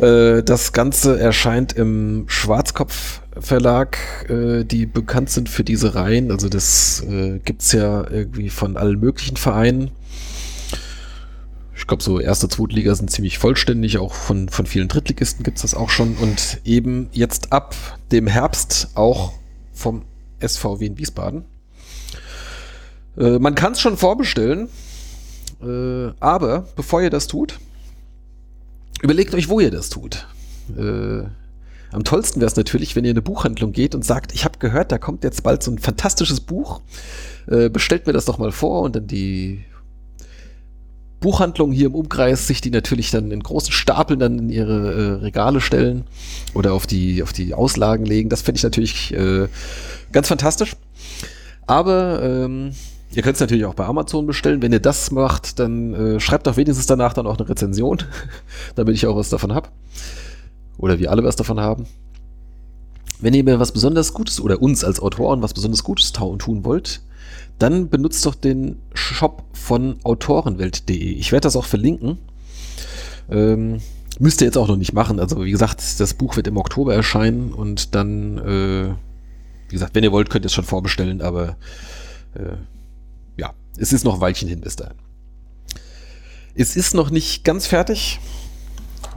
[0.00, 6.30] Äh, Das Ganze erscheint im Schwarzkopf Verlag, äh, die bekannt sind für diese Reihen.
[6.30, 9.90] Also das äh, gibt's ja irgendwie von allen möglichen Vereinen.
[11.76, 13.98] Ich glaube, so erste, zweite Liga sind ziemlich vollständig.
[13.98, 16.14] Auch von, von vielen Drittligisten gibt's das auch schon.
[16.16, 17.74] Und eben jetzt ab
[18.12, 19.32] dem Herbst auch
[19.72, 20.02] vom
[20.40, 21.44] SVW in Wiesbaden.
[23.18, 24.68] Äh, man kann es schon vorbestellen.
[25.62, 27.58] Äh, aber bevor ihr das tut,
[29.04, 30.26] Überlegt euch, wo ihr das tut.
[30.78, 31.24] Äh,
[31.92, 34.58] am tollsten wäre es natürlich, wenn ihr in eine Buchhandlung geht und sagt, ich habe
[34.58, 36.80] gehört, da kommt jetzt bald so ein fantastisches Buch.
[37.46, 39.62] Äh, bestellt mir das doch mal vor und dann die
[41.20, 45.12] Buchhandlung hier im Umkreis sich die natürlich dann in großen Stapeln dann in ihre äh,
[45.22, 46.04] Regale stellen
[46.54, 48.30] oder auf die, auf die Auslagen legen.
[48.30, 49.48] Das finde ich natürlich äh,
[50.12, 50.76] ganz fantastisch.
[51.66, 52.72] Aber ähm,
[53.14, 54.62] ihr könnt es natürlich auch bei Amazon bestellen.
[54.62, 57.98] Wenn ihr das macht, dann äh, schreibt doch wenigstens danach dann auch eine Rezension,
[58.74, 59.68] damit ich auch was davon habe.
[60.78, 61.86] Oder wir alle was davon haben.
[63.20, 67.00] Wenn ihr mir was besonders Gutes oder uns als Autoren was besonders Gutes tun wollt,
[67.58, 71.12] dann benutzt doch den Shop von autorenwelt.de.
[71.12, 72.18] Ich werde das auch verlinken.
[73.30, 73.80] Ähm,
[74.18, 75.20] müsst ihr jetzt auch noch nicht machen.
[75.20, 78.94] Also wie gesagt, das Buch wird im Oktober erscheinen und dann, äh,
[79.68, 81.56] wie gesagt, wenn ihr wollt, könnt ihr es schon vorbestellen, aber
[82.34, 82.56] äh,
[83.76, 84.96] es ist noch ein Weilchen hin bis dahin.
[86.54, 88.20] Es ist noch nicht ganz fertig.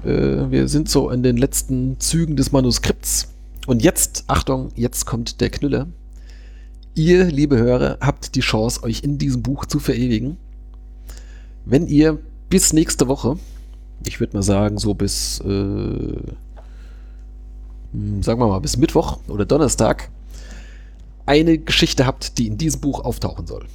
[0.03, 3.29] Äh, wir sind so in den letzten Zügen des Manuskripts.
[3.67, 5.87] Und jetzt, Achtung, jetzt kommt der Knüller.
[6.95, 10.37] Ihr, liebe Hörer, habt die Chance, euch in diesem Buch zu verewigen.
[11.65, 12.17] Wenn ihr
[12.49, 13.37] bis nächste Woche,
[14.05, 15.45] ich würde mal sagen, so bis, äh,
[17.91, 20.09] hm, sagen wir mal, bis Mittwoch oder Donnerstag,
[21.27, 23.65] eine Geschichte habt, die in diesem Buch auftauchen soll.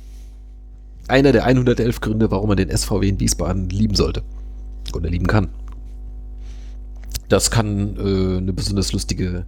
[1.09, 4.23] Einer der 111 Gründe, warum man den SVW in Wiesbaden lieben sollte.
[4.95, 5.49] Oder lieben kann.
[7.29, 9.47] Das kann äh, eine besonders lustige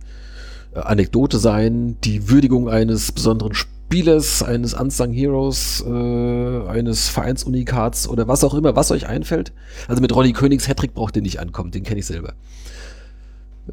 [0.74, 8.26] äh, Anekdote sein, die Würdigung eines besonderen Spielers, eines Unsung Heroes, äh, eines Vereinsunikats oder
[8.26, 9.52] was auch immer, was euch einfällt.
[9.86, 12.32] Also mit Ronny Königs Hattrick braucht ihr nicht ankommen, den kenne ich selber.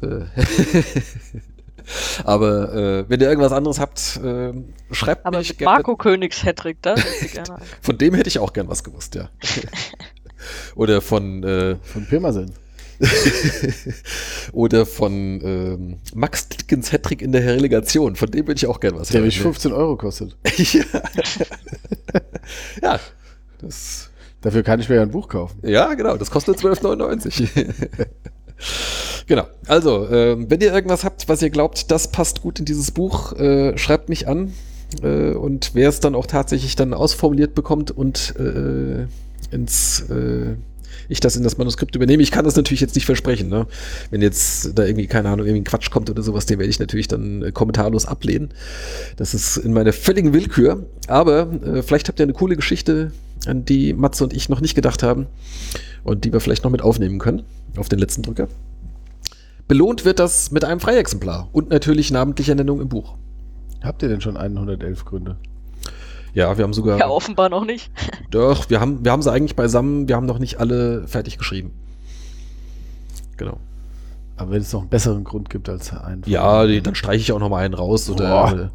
[2.24, 4.52] Aber äh, wenn ihr irgendwas anderes habt, äh,
[4.90, 5.74] schreibt Aber mich gerne.
[5.74, 7.58] Marco Königs Hattrick, da gerne.
[7.80, 9.30] Von dem hätte ich auch gern was gewusst, ja.
[10.74, 12.52] Oder von äh, Von Pirmasens.
[14.52, 18.14] oder von ähm, Max Dickens Hattrick in der Relegation.
[18.16, 19.26] Von dem würde ich auch gern was Der hören.
[19.26, 20.36] mich 15 Euro kostet.
[20.56, 20.82] ja.
[22.80, 23.00] ja,
[23.60, 24.10] das,
[24.40, 25.58] Dafür kann ich mir ja ein Buch kaufen.
[25.66, 28.06] ja, genau, das kostet 12,99.
[29.26, 32.90] Genau, also, ähm, wenn ihr irgendwas habt, was ihr glaubt, das passt gut in dieses
[32.90, 34.52] Buch, äh, schreibt mich an.
[35.02, 39.06] Äh, und wer es dann auch tatsächlich dann ausformuliert bekommt und äh,
[39.54, 40.56] ins, äh,
[41.08, 43.48] ich das in das Manuskript übernehme, ich kann das natürlich jetzt nicht versprechen.
[43.48, 43.66] Ne?
[44.10, 46.78] Wenn jetzt da irgendwie, keine Ahnung, irgendwie ein Quatsch kommt oder sowas, den werde ich
[46.78, 48.50] natürlich dann äh, kommentarlos ablehnen.
[49.16, 50.86] Das ist in meiner völligen Willkür.
[51.08, 53.12] Aber äh, vielleicht habt ihr eine coole Geschichte,
[53.46, 55.26] an die Matze und ich noch nicht gedacht haben
[56.04, 57.42] und die wir vielleicht noch mit aufnehmen können
[57.76, 58.48] auf den letzten Drücker.
[59.72, 63.14] Belohnt wird das mit einem Freiexemplar und natürlich namentlicher Nennung im Buch.
[63.82, 65.38] Habt ihr denn schon 111 Gründe?
[66.34, 66.98] Ja, wir haben sogar.
[66.98, 67.90] Ja, offenbar noch nicht.
[68.30, 71.70] Doch, wir haben, wir haben sie eigentlich beisammen, wir haben noch nicht alle fertig geschrieben.
[73.38, 73.56] Genau.
[74.36, 76.22] Aber wenn es noch einen besseren Grund gibt als einen.
[76.26, 78.70] Ja, die, dann streiche ich auch noch mal einen raus oder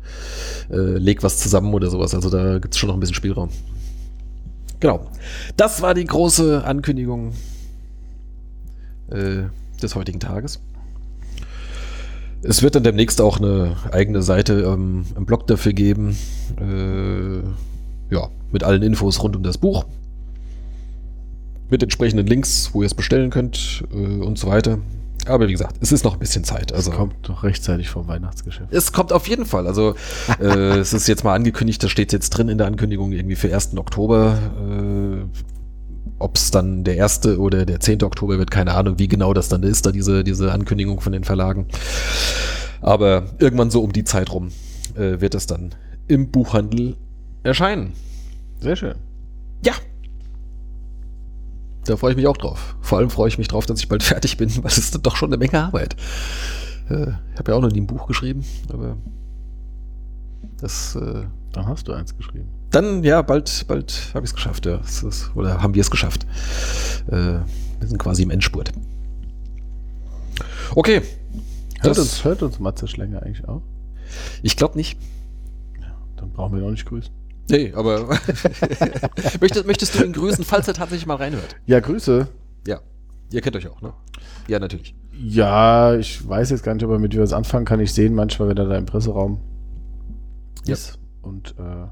[0.72, 2.16] äh, äh, leg was zusammen oder sowas.
[2.16, 3.50] Also da gibt es schon noch ein bisschen Spielraum.
[4.80, 5.12] Genau.
[5.58, 7.34] Das war die große Ankündigung
[9.12, 9.44] äh,
[9.80, 10.60] des heutigen Tages.
[12.44, 16.18] Es wird dann demnächst auch eine eigene Seite ähm, im Blog dafür geben.
[16.60, 19.86] Äh, ja, mit allen Infos rund um das Buch.
[21.70, 24.80] Mit entsprechenden Links, wo ihr es bestellen könnt äh, und so weiter.
[25.26, 26.72] Aber wie gesagt, es ist noch ein bisschen Zeit.
[26.72, 28.72] Also kommt noch rechtzeitig vom Weihnachtsgeschäft.
[28.72, 29.68] es kommt auf jeden Fall.
[29.68, 29.96] Also
[30.40, 33.54] äh, es ist jetzt mal angekündigt, das steht jetzt drin in der Ankündigung irgendwie für
[33.54, 33.76] 1.
[33.78, 34.38] Oktober.
[36.20, 37.26] Ob es dann der 1.
[37.38, 38.04] oder der 10.
[38.04, 41.24] Oktober wird, keine Ahnung, wie genau das dann ist, da diese, diese Ankündigung von den
[41.24, 41.68] Verlagen.
[42.82, 44.50] Aber irgendwann so um die Zeit rum
[44.96, 45.76] äh, wird es dann
[46.08, 46.96] im Buchhandel
[47.44, 47.94] erscheinen.
[48.60, 48.96] Sehr schön.
[49.64, 49.74] Ja.
[51.86, 52.76] Da freue ich mich auch drauf.
[52.82, 55.16] Vor allem freue ich mich drauf, dass ich bald fertig bin, weil es ist doch
[55.16, 55.96] schon eine Menge Arbeit.
[56.90, 58.98] Äh, ich habe ja auch noch nie ein Buch geschrieben, aber
[60.60, 61.24] das äh,
[61.54, 62.50] Dann hast du eins geschrieben.
[62.72, 64.78] Dann, ja, bald, bald habe ich es geschafft, ja.
[64.78, 66.26] Ist, oder haben wir es geschafft.
[67.08, 67.12] Äh,
[67.80, 68.72] wir sind quasi im Endspurt.
[70.76, 71.02] Okay.
[71.82, 73.62] Hört Das- uns, hört uns Matze Schlänger eigentlich auch?
[74.42, 74.98] Ich glaube nicht.
[76.16, 77.14] Dann brauchen wir noch nicht grüßen.
[77.50, 78.08] Nee, aber
[79.42, 81.56] möchtest, möchtest du ihn grüßen, falls er tatsächlich mal reinhört?
[81.66, 82.28] Ja, Grüße.
[82.68, 82.82] Ja.
[83.32, 83.94] Ihr kennt euch auch, ne?
[84.48, 84.96] Ja, natürlich.
[85.14, 87.80] Ja, ich weiß jetzt gar nicht, ob er mit dir was anfangen kann.
[87.80, 89.40] Ich sehe ihn manchmal, wenn er da im Presseraum
[90.66, 90.74] Ja.
[90.74, 90.98] ist.
[91.22, 91.88] Und äh,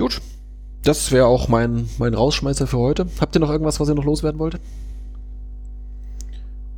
[0.00, 0.22] Gut.
[0.82, 3.06] Das wäre auch mein, mein Rausschmeißer für heute.
[3.20, 4.54] Habt ihr noch irgendwas, was ihr noch loswerden wollt?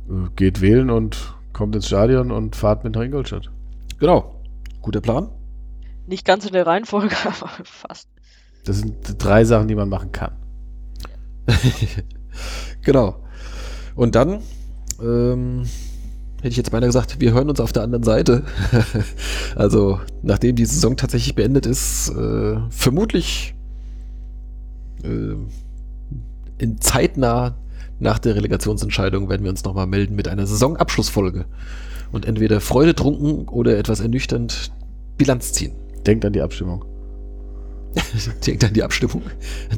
[0.09, 3.49] Äh, Geht wählen und kommt ins Stadion und fahrt mit nach Ingolstadt.
[3.97, 4.35] Genau.
[4.81, 5.29] Guter Plan.
[6.05, 8.09] Nicht ganz in der Reihenfolge, aber fast.
[8.65, 10.33] Das sind drei Sachen, die man machen kann.
[12.81, 13.23] genau.
[13.95, 14.41] Und dann
[15.01, 15.63] ähm,
[16.43, 18.43] hätte ich jetzt beinahe gesagt, wir hören uns auf der anderen Seite.
[19.55, 23.55] also, nachdem die Saison tatsächlich beendet ist, äh, vermutlich
[25.03, 25.35] äh,
[26.57, 27.55] in zeitnah
[27.99, 31.45] nach der Relegationsentscheidung werden wir uns nochmal melden mit einer Saisonabschlussfolge
[32.11, 34.73] und entweder freudetrunken oder etwas ernüchternd
[35.17, 35.71] Bilanz ziehen.
[36.05, 36.83] Denkt an die Abstimmung,
[38.45, 39.21] Denkt an die Abstimmung,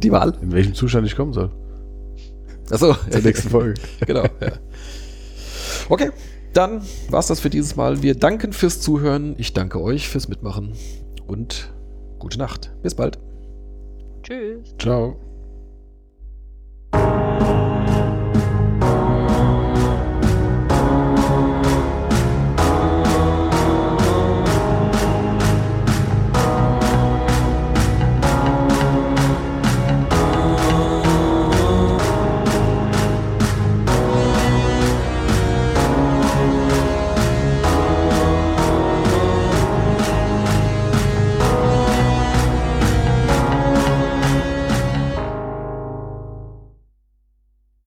[0.01, 0.33] die Wahl.
[0.41, 1.51] in welchem Zustand ich kommen soll.
[2.71, 3.75] Achso, Zur nächsten Folge.
[4.07, 4.23] genau.
[4.23, 4.53] Ja.
[5.89, 6.09] Okay,
[6.55, 8.01] dann war es das für dieses Mal.
[8.01, 9.35] Wir danken fürs Zuhören.
[9.37, 10.71] Ich danke euch fürs Mitmachen
[11.27, 11.73] und
[12.17, 12.71] gute Nacht.
[12.81, 13.19] Bis bald.
[14.23, 14.73] Tschüss.
[14.79, 15.17] Ciao.